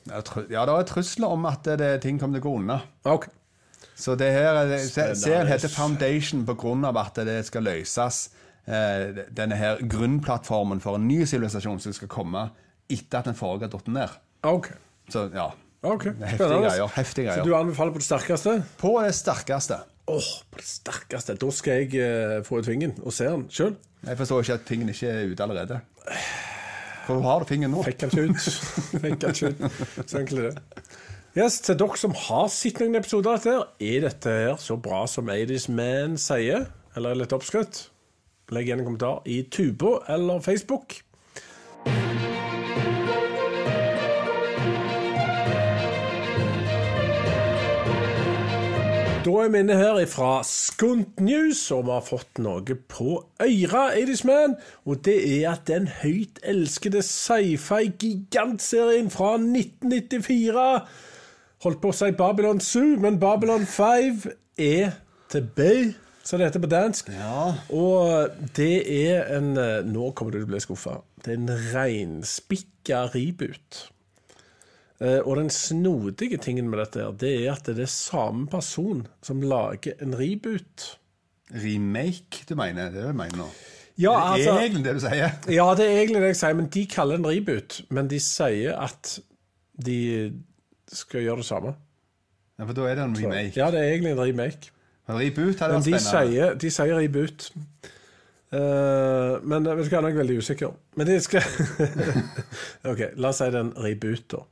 Ja, 0.06 0.20
det 0.22 0.74
er 0.74 0.87
trusler 0.87 1.32
om 1.35 1.46
at 1.48 1.66
det, 1.80 2.00
ting 2.04 2.20
kommer 2.20 2.38
til 2.38 2.44
å 2.44 2.48
gå 2.50 2.59
unna. 2.61 2.80
OK. 3.11 3.28
Så 3.96 4.14
det 4.20 4.28
her, 4.35 4.54
er- 4.62 5.14
serien 5.16 5.46
heter 5.48 5.68
Foundation 5.72 6.44
av 6.85 6.96
at 7.00 7.14
det 7.24 7.38
skal 7.48 7.64
løses. 7.64 8.28
Eh, 8.66 9.22
denne 9.30 9.56
her 9.56 9.78
grunnplattformen 9.80 10.80
for 10.82 10.96
en 10.98 11.06
ny 11.09 11.22
sivilisasjon 11.24 11.80
som 11.80 11.92
skal 11.94 12.09
komme 12.11 12.48
etter 12.90 13.18
at 13.20 13.24
den 13.30 13.35
forrige 13.38 13.68
har 13.68 13.72
datt 13.78 13.88
ned. 13.88 14.16
ok. 14.42 14.68
Så 15.09 15.30
ja. 15.32 15.52
Okay. 15.87 16.12
Heftige 16.18 16.88
heftig 16.96 17.24
greier. 17.28 17.38
Så 17.38 17.44
du 17.46 17.52
anbefaler 17.54 17.92
på 17.94 18.00
det 18.02 18.06
sterkeste? 18.09 18.56
På 18.80 18.96
det 19.04 19.12
sterkeste. 19.14 19.76
Åh, 20.11 20.30
på 20.50 20.59
det 20.59 20.66
sterkeste. 20.66 21.37
Da 21.38 21.50
skal 21.54 21.85
jeg 21.85 21.94
eh, 22.02 22.42
få 22.42 22.59
ut 22.59 22.66
fingeren 22.66 22.96
og 23.04 23.12
se 23.14 23.24
den 23.30 23.44
sjøl. 23.48 23.76
Jeg 24.06 24.18
forstår 24.18 24.42
ikke 24.42 24.56
at 24.59 24.66
fingeren 24.66 24.90
ikke 24.90 25.12
er 25.12 25.30
ute 25.30 25.42
allerede. 25.46 25.78
Hvor 27.06 27.22
har 27.22 27.38
du 27.44 27.46
fingeren 27.52 27.70
nå? 27.76 27.85
Fikk 27.87 28.00
den 28.02 28.11
ikke 28.11 28.24
ut. 28.32 28.48
Fikk 29.04 29.20
den 29.22 29.30
ikke 29.30 29.52
ut. 29.52 30.09
Så 30.11 30.18
enkelt 30.24 30.40
er 30.42 30.48
det. 30.50 30.87
Yes, 31.37 31.59
til 31.61 31.77
dere 31.77 31.99
som 32.01 32.14
har 32.16 32.46
sett 32.49 32.79
noen 32.81 32.96
episoder 32.96 33.35
av 33.35 33.42
dette, 33.44 33.68
er 33.84 34.01
dette 34.07 34.30
her 34.32 34.57
så 34.57 34.72
bra 34.80 35.03
som 35.05 35.28
80's 35.28 35.68
Man 35.68 36.16
sier? 36.16 36.64
Eller 36.97 37.12
er 37.12 37.20
litt 37.20 37.28
oppskrytt? 37.37 37.93
Legg 38.57 38.64
igjen 38.70 38.80
en 38.80 38.87
kommentar 38.87 39.20
i 39.28 39.45
Tubo 39.53 40.01
eller 40.09 40.41
Facebook. 40.41 41.05
Da 49.26 49.32
er 49.43 49.49
vi 49.53 49.61
inne 49.61 49.76
her 49.76 50.01
fra 50.09 50.41
Skunt 50.49 51.20
News, 51.20 51.68
og 51.68 51.84
vi 51.84 51.93
har 51.99 52.05
fått 52.07 52.39
noe 52.41 52.64
på 52.64 53.28
øra, 53.45 53.93
80's 53.93 54.24
Man. 54.24 54.57
Og 54.89 55.05
det 55.05 55.20
er 55.34 55.53
at 55.53 55.68
den 55.68 55.84
høyt 56.01 56.41
elskede 56.41 57.05
sci-fi-gigantserien 57.05 59.12
fra 59.12 59.37
1994 59.37 60.80
Holdt 61.66 61.80
på 61.82 61.90
å 61.90 61.96
si 61.98 62.12
Babylon 62.14 62.60
Zoo, 62.62 62.94
men 63.02 63.18
Babylon 63.22 63.66
5 63.66 64.22
er 64.62 64.92
tilbake. 65.32 65.94
som 66.26 66.38
det 66.40 66.46
heter 66.48 66.62
på 66.62 66.70
dansk. 66.70 67.08
Ja. 67.14 67.52
Og 67.74 68.30
det 68.56 68.82
er 68.90 69.28
en 69.36 69.52
eh, 69.58 69.82
Nå 69.86 70.08
kommer 70.18 70.32
du 70.34 70.40
til 70.40 70.46
å 70.48 70.52
bli 70.54 70.60
skuffa. 70.62 70.96
Det 71.22 71.34
er 71.34 71.38
en 71.38 71.52
reinspikka 71.74 73.04
reboot. 73.14 73.84
Eh, 75.00 75.20
Og 75.26 75.36
den 75.38 75.50
snodige 75.54 76.38
tingen 76.42 76.70
med 76.70 76.78
dette, 76.82 77.02
her, 77.04 77.12
det 77.20 77.32
er 77.44 77.52
at 77.52 77.66
det 77.70 77.84
er 77.86 77.90
samme 77.92 78.46
person 78.50 79.04
som 79.22 79.42
lager 79.42 79.94
en 80.02 80.14
reboot. 80.18 80.96
Remake, 81.54 82.42
du 82.48 82.54
mener? 82.58 82.90
Det 82.90 82.98
er 83.02 83.06
det 83.06 83.14
du 83.14 83.18
mener 83.22 83.42
nå? 83.44 83.48
Ja, 83.96 84.12
Det 84.12 84.32
altså 84.34 84.50
er 84.50 84.60
egentlig 84.66 84.84
det 84.84 84.94
du 84.98 85.00
sier. 85.06 85.30
Ja, 85.54 85.68
det 85.78 85.86
er 85.86 85.98
egentlig 86.02 86.20
det 86.24 86.32
jeg 86.34 86.40
sier, 86.42 86.56
men 86.58 86.66
de 86.74 86.86
kaller 86.90 87.16
det 87.16 87.22
en 87.24 87.30
reboot. 87.30 87.78
Men 87.90 88.08
de 88.10 88.18
sier 88.20 88.74
at 88.82 89.18
de 89.86 90.00
skal 90.93 91.24
gjøre 91.24 91.43
det 91.43 91.49
samme. 91.49 91.74
Ja, 92.59 92.64
For 92.64 92.72
da 92.72 92.87
er 92.89 92.95
det 92.95 93.05
en 93.05 93.16
remake. 93.18 93.53
Ja, 93.59 93.70
det 93.70 93.80
er 93.80 93.93
egentlig 93.93 94.12
en 94.14 94.20
remake. 94.20 94.70
En 95.09 95.18
reboot 95.20 95.61
hadde 95.61 95.76
Men 95.76 95.84
vært 95.84 95.93
de 95.93 96.01
spennende. 96.03 96.59
de 96.62 96.70
sier 96.70 96.97
reboot. 96.99 97.51
Uh, 98.57 99.43
men 99.43 99.66
vet 99.66 99.89
du 99.89 99.91
hva, 99.91 100.01
nå 100.01 100.09
er 100.09 100.14
jeg 100.14 100.18
veldig 100.22 100.37
usikker. 100.43 100.74
Men 100.97 101.09
de 101.09 101.16
skal 101.22 101.43
OK, 102.91 103.03
la 103.18 103.32
oss 103.32 103.43
si 103.43 103.49
det 103.51 103.59
er 103.59 103.64
en 103.66 103.72
reboot, 103.84 104.24
da. 104.32 104.43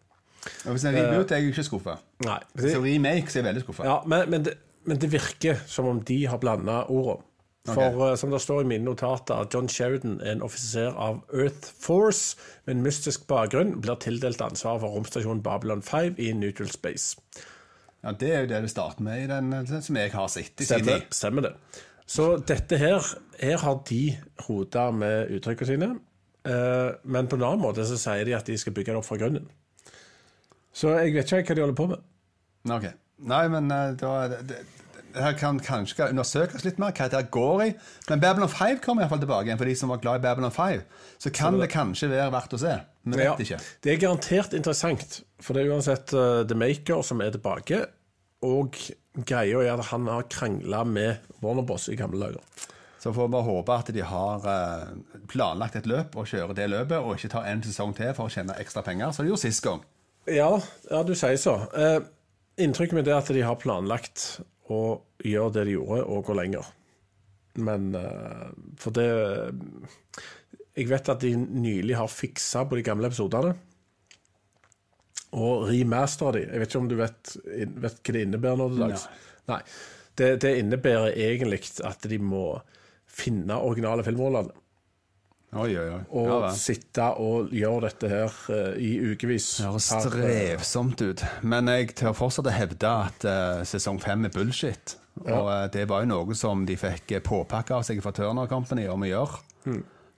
Og 0.67 0.75
Hvis 0.75 0.85
det 0.85 0.91
er 0.93 0.99
reboot, 1.01 1.31
er 1.33 1.41
jeg 1.41 1.49
jo 1.49 1.55
ikke 1.55 1.67
skuffa. 1.71 1.95
Nei. 2.27 2.41
Så 2.61 2.83
remake 2.85 3.31
så 3.33 3.39
er 3.39 3.43
jeg 3.43 3.49
veldig 3.49 3.63
skuffa. 3.65 3.87
Ja, 3.89 4.01
men, 4.07 4.27
men, 4.31 4.45
det, 4.45 4.59
men 4.85 5.01
det 5.01 5.13
virker 5.13 5.63
som 5.71 5.89
om 5.89 6.03
de 6.05 6.19
har 6.29 6.43
blanda 6.43 6.83
ordene. 6.93 7.25
For 7.65 8.11
eh, 8.11 8.15
som 8.21 8.31
det 8.31 8.43
står 8.45 8.61
i 8.61 8.69
mine 8.69 8.85
notater, 8.85 9.47
John 9.55 9.69
Sheridan, 9.73 10.19
en 10.21 10.43
offiser 10.45 10.93
av 11.01 11.23
Earth 11.33 11.71
Force 11.81 12.37
med 12.67 12.77
en 12.77 12.83
mystisk 12.85 13.27
bakgrunn, 13.31 13.79
blir 13.81 13.97
tildelt 14.05 14.43
ansvar 14.45 14.83
for 14.83 14.93
romstasjonen 14.93 15.41
Babylon 15.43 15.81
5 15.83 16.19
i 16.21 16.33
Neutral 16.37 16.69
Space. 16.71 17.17
Ja, 18.05 18.13
Det 18.13 18.31
er 18.35 18.41
jo 18.45 18.51
det 18.51 18.63
det 18.67 18.71
starter 18.75 19.03
med 19.03 19.23
i 19.25 19.27
den 19.31 19.49
den 19.51 19.83
som 19.83 19.97
jeg 19.97 20.13
har 20.13 20.29
sett 20.29 20.61
i 20.61 20.65
sin 20.69 20.85
tid. 20.85 21.07
stemmer 21.11 21.43
det. 21.49 21.55
Så 22.07 22.37
dette 22.37 22.77
her, 22.77 23.01
her 23.41 23.57
har 23.59 23.79
de 23.89 24.03
rota 24.49 24.91
med 24.93 25.31
uttrykkene 25.33 25.67
sine. 25.67 25.89
eh, 26.45 26.91
men 27.05 27.27
på 27.27 27.37
en 27.37 27.43
annen 27.49 27.63
måte 27.65 27.87
så 27.89 27.97
sier 27.97 28.25
de 28.29 28.35
at 28.37 28.45
de 28.45 28.59
skal 28.61 28.75
bygge 28.77 28.93
det 28.93 28.97
opp 29.01 29.07
fra 29.09 29.17
grunnen. 29.17 29.49
Så 30.75 30.93
jeg 31.01 31.15
vet 31.15 31.33
ikke 31.33 31.55
hva 31.55 31.57
de 31.57 31.63
holder 31.65 31.79
på 31.81 31.87
med. 31.89 32.05
Ok. 32.77 32.85
Nei, 33.25 33.49
men 33.49 33.71
eh, 33.73 33.95
da 33.97 34.29
det, 34.29 34.43
det 34.53 34.59
her 35.15 35.37
kan 35.39 35.59
kanskje 35.63 36.09
undersøkes 36.11 36.65
litt 36.67 36.81
mer 36.83 36.95
hva 36.97 37.07
det 37.11 37.19
her 37.21 37.31
går 37.33 37.63
i. 37.65 37.71
Men 38.09 38.23
Babylon 38.23 38.51
5 38.51 38.81
kommer 38.85 39.05
iallfall 39.05 39.23
tilbake 39.23 39.49
igjen 39.49 39.61
for 39.61 39.71
de 39.71 39.77
som 39.79 39.93
var 39.93 40.03
glad 40.03 40.21
i 40.21 40.25
Babylon 40.25 40.55
5. 40.55 40.83
Så 41.23 41.33
kan 41.35 41.59
det 41.61 41.71
kanskje 41.73 42.11
være 42.13 42.31
verdt 42.35 42.57
å 42.57 42.61
se. 42.65 42.75
Vi 43.05 43.19
vet 43.19 43.25
Ja, 43.25 43.35
ikke. 43.47 43.61
Det 43.85 43.93
er 43.93 44.01
garantert 44.03 44.57
interessant, 44.57 45.21
for 45.41 45.55
det 45.55 45.65
er 45.65 45.75
uansett 45.75 46.15
uh, 46.17 46.43
The 46.49 46.59
Maker 46.59 47.03
som 47.07 47.23
er 47.25 47.35
tilbake. 47.35 47.85
Og 48.45 48.79
greia 49.15 49.63
er 49.63 49.75
at 49.77 49.91
han 49.93 50.09
har 50.11 50.27
krangla 50.31 50.85
med 50.89 51.29
Warner 51.45 51.67
Boss 51.67 51.89
i 51.89 51.99
gamle 51.99 52.21
dager. 52.27 52.71
Så 53.05 53.13
får 53.13 53.29
vi 53.29 53.33
bare 53.37 53.45
håpe 53.45 53.75
at 53.77 53.93
de 53.93 54.05
har 54.09 54.47
uh, 54.49 54.95
planlagt 55.29 55.77
et 55.77 55.87
løp 55.87 56.17
og 56.17 56.29
kjører 56.31 56.57
det 56.57 56.71
løpet, 56.73 56.99
og 56.99 57.19
ikke 57.19 57.35
tar 57.37 57.51
en 57.51 57.63
sesong 57.65 57.93
til 57.97 58.15
for 58.17 58.27
å 58.27 58.33
tjene 58.33 58.57
ekstra 58.61 58.83
penger, 58.87 59.13
som 59.13 59.27
de 59.27 59.33
gjorde 59.33 59.45
sist 59.45 59.65
gang. 59.65 59.85
Ja, 60.25 60.49
ja 60.91 61.03
du 61.05 61.13
sier 61.13 61.37
så. 61.41 61.59
Uh, 61.77 62.01
inntrykket 62.57 62.97
mitt 62.97 63.11
er 63.11 63.21
at 63.21 63.29
de 63.29 63.45
har 63.45 63.61
planlagt 63.61 64.41
å 64.73 64.81
gjøre 65.25 65.53
det 65.59 65.67
de 65.69 65.77
gjorde, 65.77 66.01
og 66.09 66.25
gå 66.29 66.37
lenger. 66.39 66.71
Men 67.65 67.93
eh, 67.95 68.47
For 68.81 68.91
det 68.91 69.07
Jeg 70.75 70.89
vet 70.91 71.11
at 71.13 71.23
de 71.23 71.35
nylig 71.39 71.95
har 71.95 72.11
fiksa 72.11 72.65
på 72.67 72.81
de 72.81 72.87
gamle 72.87 73.11
episodene. 73.11 73.55
Og 75.35 75.69
remastera 75.69 76.35
de. 76.37 76.45
Jeg 76.47 76.63
vet 76.63 76.73
ikke 76.73 76.83
om 76.83 76.91
du 76.91 76.97
vet, 76.99 77.37
vet 77.45 78.01
hva 78.01 78.15
det 78.17 78.25
innebærer 78.27 78.59
nå 78.59 78.69
til 78.73 78.85
dags? 78.85 79.07
Nei. 79.51 79.61
Det, 80.15 80.29
det 80.43 80.53
innebærer 80.61 81.17
egentlig 81.19 81.61
at 81.87 82.07
de 82.11 82.19
må 82.23 82.45
finne 83.11 83.59
originale 83.63 84.05
filmrollene. 84.07 84.55
Oi, 85.55 85.71
oi, 85.79 85.87
oi. 85.95 86.01
Og 86.19 86.29
Ja, 86.33 86.51
sitte 86.59 87.07
og 87.23 87.53
gjøre 87.55 87.87
dette 87.89 88.11
her 88.11 88.37
uh, 88.51 88.75
i 88.81 88.97
ukevis. 89.13 89.49
Det 89.61 89.69
høres 89.71 89.89
strevsomt 90.09 91.05
ut. 91.05 91.25
Men 91.47 91.71
jeg 91.71 91.95
tør 91.95 92.17
fortsatt 92.19 92.51
å 92.51 92.55
hevde 92.55 92.91
at 93.09 93.27
uh, 93.29 93.63
sesong 93.69 94.01
fem 94.03 94.27
er 94.27 94.35
bullshit. 94.35 94.97
Og 95.23 95.47
uh, 95.47 95.67
det 95.71 95.87
var 95.89 96.03
jo 96.03 96.11
noe 96.11 96.35
som 96.35 96.67
de 96.67 96.75
fikk 96.79 97.21
påpakka 97.23 97.79
av 97.79 97.87
seg 97.87 98.03
fra 98.03 98.11
Turner 98.17 98.51
Company 98.51 98.89
om 98.91 99.07
å 99.07 99.11
gjøre. 99.13 99.43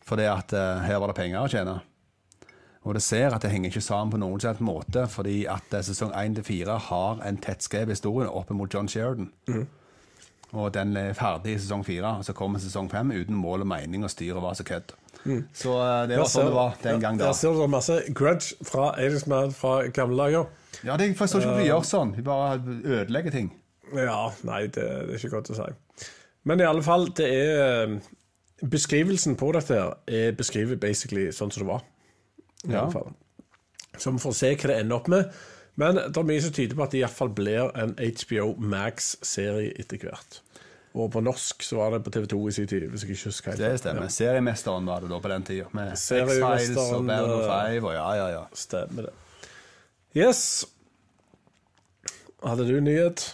Fordi 0.06 0.26
at 0.30 0.52
eh, 0.54 0.82
her 0.86 1.00
var 1.02 1.10
det 1.10 1.16
penger 1.18 1.42
å 1.42 1.50
tjene. 1.50 1.72
Og 2.86 2.94
det 2.94 3.02
ser 3.02 3.34
at 3.34 3.42
det 3.42 3.50
henger 3.50 3.72
ikke 3.72 3.82
sammen 3.82 4.12
på 4.14 4.20
noen 4.22 4.38
slags 4.42 4.62
måte, 4.62 5.08
fordi 5.10 5.40
at 5.50 5.72
eh, 5.74 5.82
sesong 5.82 6.12
1 6.14 6.36
til 6.38 6.46
4 6.46 6.76
har 6.90 7.24
en 7.26 7.40
tettskrevet 7.42 7.96
historie 7.96 8.30
opp 8.30 8.52
mot 8.54 8.70
John 8.70 8.86
Sheridan. 8.88 9.32
Og 10.54 10.70
den 10.76 10.94
er 10.96 11.16
ferdig 11.18 11.56
i 11.56 11.58
sesong 11.58 11.82
4, 11.84 12.12
og 12.20 12.24
så 12.28 12.34
kommer 12.38 12.62
sesong 12.62 12.86
5 12.92 13.10
uten 13.16 13.34
mål 13.34 13.66
og 13.66 13.70
mening 13.74 14.06
og 14.06 14.12
styr 14.14 14.38
og 14.38 14.46
var 14.46 14.54
så 14.54 14.66
kødd. 14.68 14.94
Så 15.56 15.72
eh, 15.82 16.02
det 16.10 16.18
var 16.20 16.30
sånn 16.30 16.48
det 16.50 16.54
var 16.56 16.76
den 16.82 17.00
gang 17.02 17.18
da. 17.20 17.28
Der 17.28 17.36
ser 17.38 17.54
du 17.56 17.62
det 17.64 17.70
masse 17.72 17.96
grudge 18.16 18.54
fra 18.66 18.90
Aidsman 19.00 19.54
fra 19.56 19.74
gamle 19.94 20.18
dager. 20.22 20.50
Ja, 20.84 20.96
det, 20.96 21.08
er 21.10 21.16
forstår 21.18 21.40
ikke 21.42 21.50
hvorfor 21.50 21.62
de 21.64 21.70
gjør 21.70 21.86
sånn. 21.88 22.12
De 22.16 22.22
bare 22.26 22.76
ødelegger 23.00 23.34
ting. 23.34 23.50
Ja, 23.96 24.20
nei, 24.46 24.62
det, 24.66 24.84
det 24.84 25.16
er 25.16 25.20
ikke 25.20 25.34
godt 25.36 25.50
å 25.54 25.58
si. 25.58 25.68
Men 26.46 26.62
i 26.62 26.66
alle 26.68 26.82
fall, 26.86 27.08
det 27.18 27.26
er 27.32 27.96
Beskrivelsen 28.66 29.34
på 29.36 29.50
dette 29.52 29.76
her 29.76 29.90
er 30.08 30.30
beskrevet 30.36 30.80
basically 30.80 31.26
sånn 31.34 31.50
som 31.52 31.66
det 31.66 31.68
var. 31.68 31.82
I 32.64 32.72
Ja. 32.72 32.84
alle 32.86 32.92
fall. 32.94 33.10
Så 34.00 34.12
vi 34.14 34.18
får 34.22 34.34
se 34.38 34.54
hva 34.56 34.70
det 34.70 34.78
ender 34.80 34.96
opp 34.96 35.08
med. 35.12 35.30
Men 35.76 35.98
det 36.00 36.16
er 36.16 36.24
mye 36.24 36.40
som 36.40 36.54
tyder 36.56 36.76
på 36.78 36.84
at 36.86 36.94
det 36.94 37.02
iallfall 37.02 37.34
blir 37.36 37.68
en 37.76 37.92
HBO 38.00 38.54
Max-serie 38.56 39.74
etter 39.76 40.00
hvert. 40.00 40.40
Og 40.96 41.10
på 41.12 41.20
norsk 41.20 41.64
så 41.66 41.76
var 41.76 41.92
det 41.92 42.02
på 42.06 42.12
TV2 42.14 42.38
i 42.48 42.52
sin 42.56 42.68
tid, 42.70 42.86
hvis 42.88 43.04
jeg 43.04 43.16
ikke 43.16 43.28
husker 43.28 43.52
helt. 43.52 43.60
Det 43.60 43.80
stemmer. 43.82 44.08
Seriemesteren 44.12 44.86
var 44.88 45.04
det 45.04 45.10
da 45.12 45.18
på 45.20 45.32
den 45.32 45.44
tida. 45.44 45.66
Med 45.76 45.92
X-Files 45.92 46.78
og 46.80 47.04
Battle 47.04 47.34
of 47.36 47.50
5 47.50 47.84
og 47.84 47.92
ja, 47.92 48.06
ja, 48.16 48.28
ja. 48.32 48.44
Stemmer 48.56 49.10
det. 49.10 49.16
Yes. 50.16 50.40
Hadde 52.44 52.64
du 52.64 52.80
nyhet? 52.80 53.26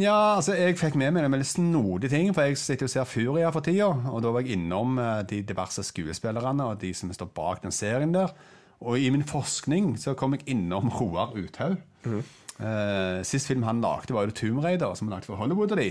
Ja, 0.00 0.36
altså, 0.36 0.54
jeg 0.56 0.76
fikk 0.76 0.96
med 1.00 1.14
meg 1.16 1.24
en 1.24 1.32
veldig 1.32 1.48
snodig 1.48 2.10
ting, 2.12 2.32
for 2.36 2.48
jeg 2.48 2.58
sitter 2.60 2.88
og 2.88 2.92
ser 2.92 3.08
Furia 3.08 3.52
for 3.52 3.64
tida, 3.64 3.88
og 4.12 4.20
da 4.24 4.32
var 4.32 4.44
jeg 4.44 4.58
innom 4.58 4.98
eh, 5.00 5.22
de 5.28 5.40
diverse 5.48 5.84
skuespillerne 5.88 6.66
og 6.68 6.80
de 6.82 6.90
som 6.96 7.12
står 7.16 7.30
bak 7.36 7.62
den 7.64 7.72
serien 7.72 8.12
der. 8.16 8.34
Og 8.80 9.00
i 9.00 9.08
min 9.12 9.24
forskning 9.28 9.94
så 10.00 10.14
kom 10.16 10.36
jeg 10.36 10.46
innom 10.52 10.88
Roar 11.00 11.32
Uthaug. 11.36 11.80
Eh, 12.60 13.22
sist 13.24 13.48
film 13.48 13.64
han 13.64 13.80
lagde, 13.80 14.12
var 14.12 14.28
jo 14.28 14.36
Tomb 14.36 14.60
Raider, 14.64 14.92
som 14.94 15.08
han 15.08 15.16
lagde 15.16 15.30
for 15.30 15.40
Hollywood 15.40 15.72
og 15.72 15.80
de. 15.80 15.90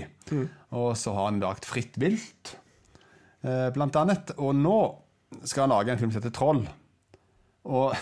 Og 0.78 0.92
så 0.98 1.14
har 1.16 1.30
han 1.32 1.42
lagd 1.42 1.66
Fritt 1.66 1.98
vilt, 1.98 2.54
uh, 3.42 3.68
blant 3.74 3.98
annet. 3.98 4.30
Og 4.38 4.54
nå 4.54 4.78
skal 5.42 5.66
han 5.66 5.74
lage 5.74 5.94
en 5.94 5.98
film 5.98 6.14
som 6.14 6.22
heter 6.22 6.36
Troll. 6.36 6.62
Og 7.66 7.96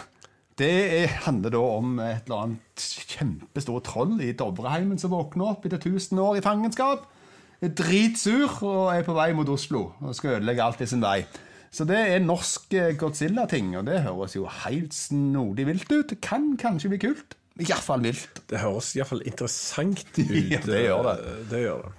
det 0.59 0.73
er, 0.99 1.14
handler 1.25 1.55
da 1.55 1.62
om 1.79 1.99
et 2.03 2.27
eller 2.27 2.45
annet 2.45 2.85
kjempestort 3.14 3.87
troll 3.87 4.16
i 4.27 4.33
Dovreheimen 4.37 4.99
som 4.99 5.12
våkner 5.14 5.53
opp 5.53 5.66
etter 5.66 5.79
1000 5.79 6.19
år 6.19 6.39
i 6.41 6.43
fangenskap. 6.45 7.07
Er 7.62 7.75
dritsur 7.79 8.61
og 8.66 8.91
er 8.93 9.07
på 9.07 9.14
vei 9.16 9.31
mot 9.39 9.49
Oslo 9.51 9.93
og 10.03 10.16
skal 10.19 10.37
ødelegge 10.39 10.64
alt 10.64 10.83
i 10.83 10.91
sin 10.91 11.03
vei. 11.03 11.23
Så 11.75 11.87
det 11.87 11.99
er 12.01 12.25
norsk 12.25 12.75
eh, 12.75 12.95
Godzilla-ting, 12.99 13.75
og 13.77 13.85
det 13.87 14.01
høres 14.07 14.35
jo 14.35 14.47
helt 14.64 14.95
snodig 14.97 15.66
vilt 15.69 15.91
ut. 15.93 16.14
Kan 16.25 16.55
kanskje 16.59 16.91
bli 16.95 17.01
kult. 17.03 17.38
Iallfall 17.59 18.03
mildt. 18.05 18.43
Det 18.51 18.61
høres 18.63 18.93
iallfall 18.99 19.23
interessant 19.27 20.05
ut. 20.19 20.21
Ja, 20.55 20.61
det 20.65 20.83
gjør 20.85 21.09
det. 21.09 21.17
eh, 21.33 21.41
Det 21.51 21.63
gjør 21.65 21.83
det. 21.87 21.95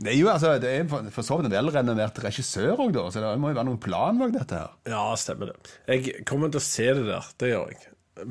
Det 0.00 0.08
er 0.14 0.16
jo 0.16 0.28
altså, 0.32 0.54
det 0.62 0.70
er 0.72 0.86
for, 0.88 1.22
så 1.26 1.36
vidt 1.36 1.50
en 1.50 1.52
velrenommert 1.52 2.18
regissør 2.24 2.78
òg, 2.80 2.92
da, 2.96 3.02
så 3.12 3.20
det 3.20 3.34
må 3.42 3.50
jo 3.52 3.56
være 3.58 3.66
noen 3.68 3.80
plan 3.84 4.16
bak 4.16 4.30
dette 4.32 4.56
her. 4.62 4.70
Ja, 4.88 5.02
stemmer 5.20 5.50
det. 5.50 5.74
Jeg 5.90 6.24
kommer 6.30 6.48
til 6.48 6.62
å 6.62 6.64
se 6.64 6.86
det 6.96 7.04
der, 7.10 7.26
det 7.42 7.50
gjør 7.52 7.74
jeg. 7.74 7.82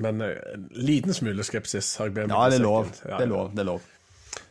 Men 0.02 0.22
eh, 0.26 0.34
en 0.56 0.66
liten 0.74 1.14
smule 1.14 1.46
skepsis 1.46 1.92
har 2.02 2.10
jeg 2.10 2.16
bedt 2.18 2.32
om. 2.32 2.36
Ja, 2.36 2.50
det 2.50 2.58
er 2.60 2.66
lov. 2.66 2.90
Det 3.04 3.22
er 3.22 3.30
lov. 3.30 3.52
det 3.54 3.64
er 3.64 3.70
lov. 3.70 3.86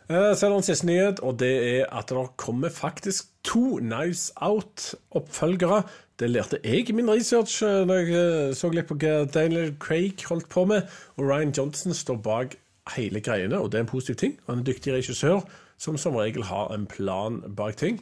Eh, 0.09 0.31
Så 0.39 0.47
er 0.47 0.53
det 0.55 0.57
en 0.61 0.69
siste 0.71 0.87
nyhet, 0.89 1.21
og 1.27 1.37
det 1.43 1.51
er 1.83 1.91
at 1.99 2.15
det 2.15 2.25
kommer 2.41 2.71
faktisk 2.73 3.33
to 3.45 3.65
Knives 3.83 4.29
Out-oppfølgere. 4.39 5.83
Det 6.19 6.31
lærte 6.31 6.59
jeg 6.65 6.89
i 6.91 6.93
min 6.93 7.11
research 7.11 7.61
da 7.63 7.85
når 7.87 8.01
jeg 8.01 8.15
eh, 8.19 8.55
så 8.59 8.71
litt 8.75 8.89
på 8.89 8.97
hva 8.99 9.23
Daniel 9.31 9.77
Craig 9.79 10.25
holdt 10.27 10.49
på 10.51 10.65
med. 10.67 10.89
Og 11.17 11.29
Ryan 11.29 11.55
Johnson 11.55 11.95
står 11.95 12.19
bak 12.25 12.57
hele 12.97 13.21
greiene, 13.21 13.61
og 13.61 13.71
det 13.71 13.79
er 13.79 13.85
en 13.87 13.91
positiv 13.91 14.17
ting. 14.19 14.39
Han 14.47 14.57
er 14.57 14.65
en 14.65 14.67
dyktig 14.67 14.97
regissør 14.97 15.45
som 15.79 15.97
som 15.97 16.17
regel 16.19 16.43
har 16.49 16.73
en 16.75 16.89
plan 16.91 17.39
bak 17.55 17.77
ting. 17.79 18.01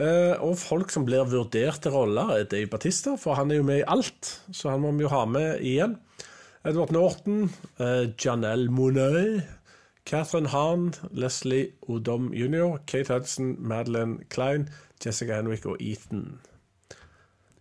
Eh, 0.00 0.34
og 0.42 0.56
folk 0.58 0.90
som 0.90 1.04
blir 1.04 1.26
vurdert 1.28 1.82
til 1.84 1.92
roller, 1.92 2.32
er 2.32 2.48
Dave 2.48 2.66
Batista, 2.66 3.14
for 3.20 3.36
han 3.38 3.50
er 3.50 3.60
jo 3.60 3.68
med 3.68 3.82
i 3.82 3.88
alt. 3.92 4.40
Så 4.52 4.72
han 4.72 4.80
må 4.80 4.94
vi 4.96 5.04
jo 5.04 5.12
ha 5.12 5.24
med 5.24 5.60
igjen. 5.60 5.98
Edward 6.64 6.92
Norton, 6.96 7.50
eh, 7.78 8.08
Janelle 8.24 8.70
Monet, 8.72 9.44
Catherine 10.06 10.48
Hahn, 10.48 10.94
Leslie 11.12 11.72
Odom 11.88 12.32
jr., 12.32 12.78
Kate 12.86 13.12
Hudson, 13.12 13.56
Madeleine 13.58 14.24
Klein, 14.30 14.68
Jessica 15.04 15.36
Henwick 15.36 15.66
og 15.66 15.76
Ethan. 15.80 16.40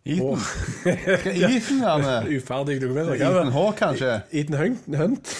Skal 0.03 1.55
Ethan 1.55 1.81
være? 1.81 2.27
Uferdig 2.37 2.81
dokumenter. 2.81 3.13
Ethan 3.13 3.51
H, 3.51 3.71
kanskje? 3.79 4.21
Ethan 4.31 4.57
Hunt? 4.57 5.35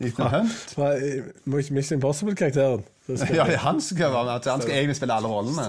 Ethan 0.00 0.30
Hunt. 0.30 0.52
Fra 0.74 0.94
eh, 0.94 1.24
Mission 1.44 1.96
Impossible-karakteren. 1.98 2.84
Ja, 3.10 3.44
det 3.44 3.54
er 3.54 3.58
han 3.64 3.80
som 3.80 3.96
skal 3.96 4.12
være 4.12 4.24
med. 4.24 4.50
Han 4.50 4.62
skal 4.62 4.74
egentlig 4.76 4.96
spille 4.96 5.14
alle 5.14 5.28
rollene. 5.28 5.62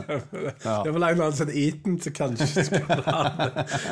Det 0.61 0.65
var 0.65 0.87
en 0.89 0.95
eller 0.95 1.07
annen 1.11 1.37
sånn 1.37 1.53
Eton 1.53 1.97
som 2.03 2.13
kanskje 2.13 2.65
være 2.77 3.47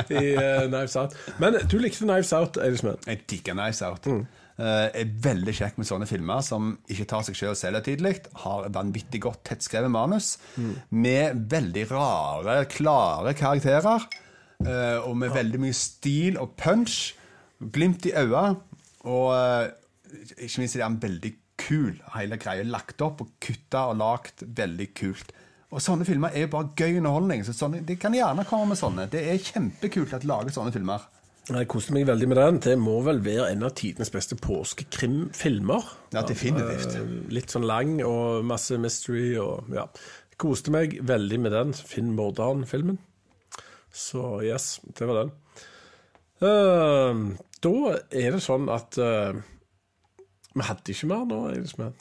det 0.09 0.21
i 0.21 0.35
uh, 0.35 0.67
Knives 0.67 0.95
Out. 1.01 1.15
Men 1.41 1.57
du 1.71 1.79
likte 1.81 2.05
Knives 2.05 2.33
Out, 2.33 2.59
Eidesmann. 2.61 3.01
Jeg 3.07 3.23
digger 3.31 3.57
Knives 3.57 3.81
Out. 3.81 4.05
Eh, 4.07 4.21
er 4.65 5.11
veldig 5.23 5.53
kjekk 5.55 5.77
med 5.79 5.87
sånne 5.87 6.07
filmer 6.09 6.41
som 6.43 6.73
ikke 6.91 7.05
tar 7.07 7.23
seg 7.23 7.35
selv 7.39 7.55
selvhøytidelig. 7.59 8.15
Har 8.43 8.67
vanvittig 8.75 9.21
godt 9.23 9.43
tettskrevet 9.47 9.91
manus 9.93 10.33
med 10.91 11.45
veldig 11.51 11.85
rare, 11.91 12.65
klare 12.71 13.33
karakterer. 13.39 14.07
eh, 14.65 14.97
og 15.07 15.15
med 15.17 15.31
veldig 15.31 15.59
mye 15.63 15.73
stil 15.73 16.37
og 16.37 16.55
punch. 16.59 17.13
Glimt 17.59 18.05
i 18.05 18.11
øya. 18.15 18.55
Og 19.07 19.29
eh, 19.35 19.69
ikke 20.43 20.59
minst 20.65 20.75
er 20.75 20.83
han 20.83 20.99
veldig 21.01 21.33
kul. 21.59 21.95
Hele 22.15 22.37
greia 22.39 22.63
lagt 22.67 23.01
opp 23.01 23.21
og 23.21 23.31
kutta 23.43 23.85
og 23.91 23.97
lagt 23.99 24.43
veldig 24.43 24.89
kult. 24.95 25.31
Og 25.71 25.81
sånne 25.85 26.05
filmer 26.07 26.33
er 26.33 26.47
jo 26.47 26.51
bare 26.55 26.71
gøy 26.75 26.97
underholdning. 26.97 27.43
Så 27.45 27.53
sånne, 27.53 27.83
de 27.85 27.95
kan 27.95 28.15
gjerne 28.15 28.45
komme 28.49 28.71
med 28.71 28.79
sånne. 28.79 29.07
Det 29.11 29.21
er 29.29 29.37
kjempekult 29.37 30.15
at 30.17 30.25
lage 30.25 30.51
sånne 30.55 30.73
filmer. 30.73 31.03
Jeg 31.49 31.67
koste 31.71 31.93
meg 31.95 32.05
veldig 32.05 32.27
med 32.29 32.37
den. 32.37 32.57
Det 32.61 32.75
må 32.77 32.99
vel 33.01 33.23
være 33.25 33.47
en 33.49 33.65
av 33.65 33.73
tidenes 33.77 34.11
beste 34.13 34.35
påskekrimfilmer. 34.37 35.87
Ja, 36.13 36.21
definitivt. 36.27 36.93
Eh, 36.93 37.07
Litt 37.33 37.53
sånn 37.53 37.65
lang 37.65 37.95
og 38.05 38.45
masse 38.45 38.77
mystery 38.81 39.31
og 39.41 39.71
ja. 39.73 39.87
Jeg 40.29 40.39
koste 40.41 40.73
meg 40.73 40.99
veldig 41.09 41.39
med 41.41 41.55
den. 41.55 41.73
Finn 41.73 42.13
morderen-filmen. 42.17 42.99
Så 43.89 44.43
yes, 44.45 44.77
det 44.97 45.09
var 45.09 45.23
den. 45.23 45.33
Uh, 46.39 47.33
da 47.65 47.73
er 48.15 48.35
det 48.37 48.43
sånn 48.45 48.69
at 48.71 48.95
uh, 48.95 49.35
Vi 50.53 50.63
hadde 50.63 50.93
ikke 50.93 51.09
mer 51.09 51.25
nå, 51.27 51.41
Eidesmann. 51.49 51.97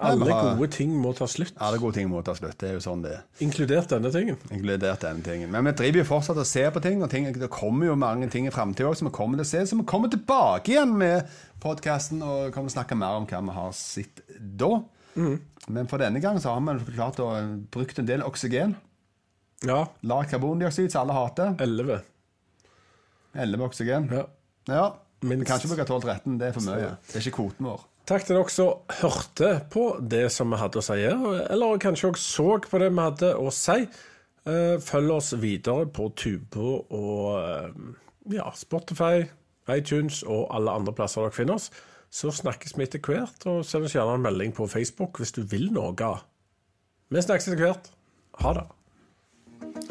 Alle 0.00 0.26
gode 0.56 0.68
ting 0.72 0.92
må 0.96 1.12
ta 1.16 1.26
slutt, 1.28 1.52
Alle 1.60 1.78
gode 1.78 1.98
ting 1.98 2.08
må 2.08 2.22
ta 2.24 2.32
slutt. 2.34 2.56
Det 2.60 2.70
er 2.70 2.76
jo 2.78 2.82
sånn 2.84 3.02
det 3.04 3.10
er. 3.18 3.22
inkludert 3.44 3.90
denne 3.92 4.10
tingen. 4.14 4.38
Inkludert 4.50 5.02
denne 5.04 5.22
tingen. 5.26 5.50
Men 5.52 5.68
vi 5.68 5.72
driver 5.76 6.00
jo 6.00 6.06
fortsatt 6.08 6.40
og 6.40 6.46
ser 6.48 6.70
på 6.72 6.80
ting, 6.84 7.02
og 7.04 7.10
ting, 7.12 7.26
det 7.32 7.50
kommer 7.52 7.90
jo 7.90 7.96
mange 8.00 8.30
ting 8.32 8.46
i 8.48 8.54
framtida 8.54 8.88
òg 8.88 8.96
som 8.96 9.10
vi 9.10 9.14
kommer 9.14 9.36
til 9.40 9.44
å 9.44 9.50
se. 9.50 9.64
Så 9.68 9.76
vi 9.76 9.84
kommer 9.84 10.08
tilbake 10.12 10.72
igjen 10.72 10.94
med 10.96 11.28
podkasten 11.60 12.22
og 12.24 12.52
kommer 12.54 12.70
til 12.72 12.78
å 12.78 12.78
snakke 12.78 12.96
mer 12.96 13.18
om 13.20 13.26
hva 13.28 13.42
vi 13.50 13.56
har 13.58 13.72
sett 13.76 14.22
da. 14.40 14.70
Men 15.68 15.86
for 15.90 16.00
denne 16.00 16.22
gang 16.24 16.40
så 16.40 16.54
har 16.54 16.64
vi 16.80 16.94
klart 16.96 17.20
å 17.20 17.28
brukt 17.74 17.98
en 18.00 18.08
del 18.08 18.24
oksygen. 18.24 18.76
Ja, 19.68 19.82
Lag 20.08 20.30
karbondioksid, 20.30 20.88
som 20.92 21.02
alle 21.04 21.18
hater. 21.18 21.52
11. 21.60 22.00
11 23.36 23.64
oksygen. 23.68 24.08
Ja. 24.10 24.24
Ja. 24.70 24.86
Minst. 25.20 25.42
Vi 25.42 25.46
kan 25.50 25.60
ikke 25.60 25.74
bruke 25.74 25.84
12-13, 25.84 26.38
det 26.40 26.46
er 26.48 26.54
for 26.56 26.64
mye. 26.64 26.94
Det 27.04 27.18
er 27.18 27.26
ikke 27.26 27.36
kvoten 27.42 27.66
vår. 27.68 27.82
Takk 28.10 28.24
til 28.26 28.40
dere 28.40 28.50
som 28.50 28.94
hørte 29.04 29.48
på 29.70 29.82
det 30.02 30.24
som 30.34 30.50
vi 30.50 30.58
hadde 30.58 30.80
å 30.80 30.82
si 30.82 30.96
her, 30.98 31.20
eller 31.54 31.76
kanskje 31.78 32.08
også 32.08 32.24
så 32.26 32.46
på 32.64 32.80
det 32.82 32.88
vi 32.90 33.04
hadde 33.04 33.28
å 33.38 33.52
si. 33.54 33.84
Eh, 34.50 34.80
Følg 34.82 35.12
oss 35.14 35.28
videre 35.38 35.86
på 35.94 36.08
Tubo 36.18 36.72
og 36.90 37.28
eh, 37.38 37.68
ja, 38.34 38.48
Spotify, 38.58 39.28
iTunes 39.70 40.24
og 40.24 40.48
alle 40.50 40.74
andre 40.80 40.96
plasser 40.96 41.22
dere 41.22 41.36
finner 41.36 41.60
oss. 41.60 41.68
Så 42.10 42.34
snakkes 42.34 42.74
vi 42.74 42.88
etter 42.88 43.04
hvert, 43.06 43.46
og 43.46 43.62
send 43.62 43.86
oss 43.86 43.94
gjerne 43.94 44.18
en 44.18 44.26
melding 44.26 44.56
på 44.58 44.66
Facebook 44.66 45.22
hvis 45.22 45.36
du 45.36 45.44
vil 45.46 45.70
noe. 45.70 46.10
Vi 47.14 47.22
snakkes 47.22 47.46
etter 47.52 47.62
hvert. 47.62 47.92
Ha 48.42 48.56
det. 48.58 48.66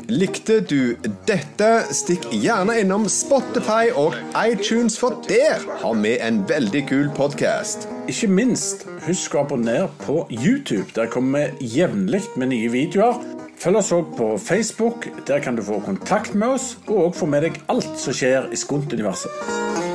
Likte 0.09 0.59
du 0.65 0.95
dette? 1.29 1.67
Stikk 1.93 2.25
gjerne 2.33 2.79
innom 2.81 3.05
Spotify 3.11 3.91
og 3.93 4.15
iTunes, 4.41 4.97
for 4.99 5.19
der 5.27 5.61
har 5.81 5.99
vi 6.01 6.15
en 6.17 6.41
veldig 6.49 6.81
kul 6.89 7.11
podkast. 7.17 7.85
Ikke 8.09 8.29
minst, 8.31 8.87
husk 9.05 9.35
å 9.37 9.43
abonnere 9.43 9.89
på 10.01 10.23
YouTube. 10.33 10.87
Der 10.97 11.11
kommer 11.13 11.53
vi 11.59 11.69
jevnlig 11.77 12.23
med 12.35 12.53
nye 12.55 12.71
videoer. 12.73 13.21
Følg 13.59 13.81
oss 13.81 13.93
òg 13.93 14.15
på 14.17 14.31
Facebook. 14.39 15.09
Der 15.27 15.43
kan 15.43 15.59
du 15.59 15.63
få 15.67 15.81
kontakt 15.85 16.33
med 16.33 16.55
oss, 16.55 16.71
og 16.87 17.09
òg 17.09 17.15
få 17.21 17.29
med 17.29 17.45
deg 17.45 17.61
alt 17.69 17.93
som 17.99 18.15
skjer 18.15 18.49
i 18.49 18.59
Skunt-universet. 18.59 19.88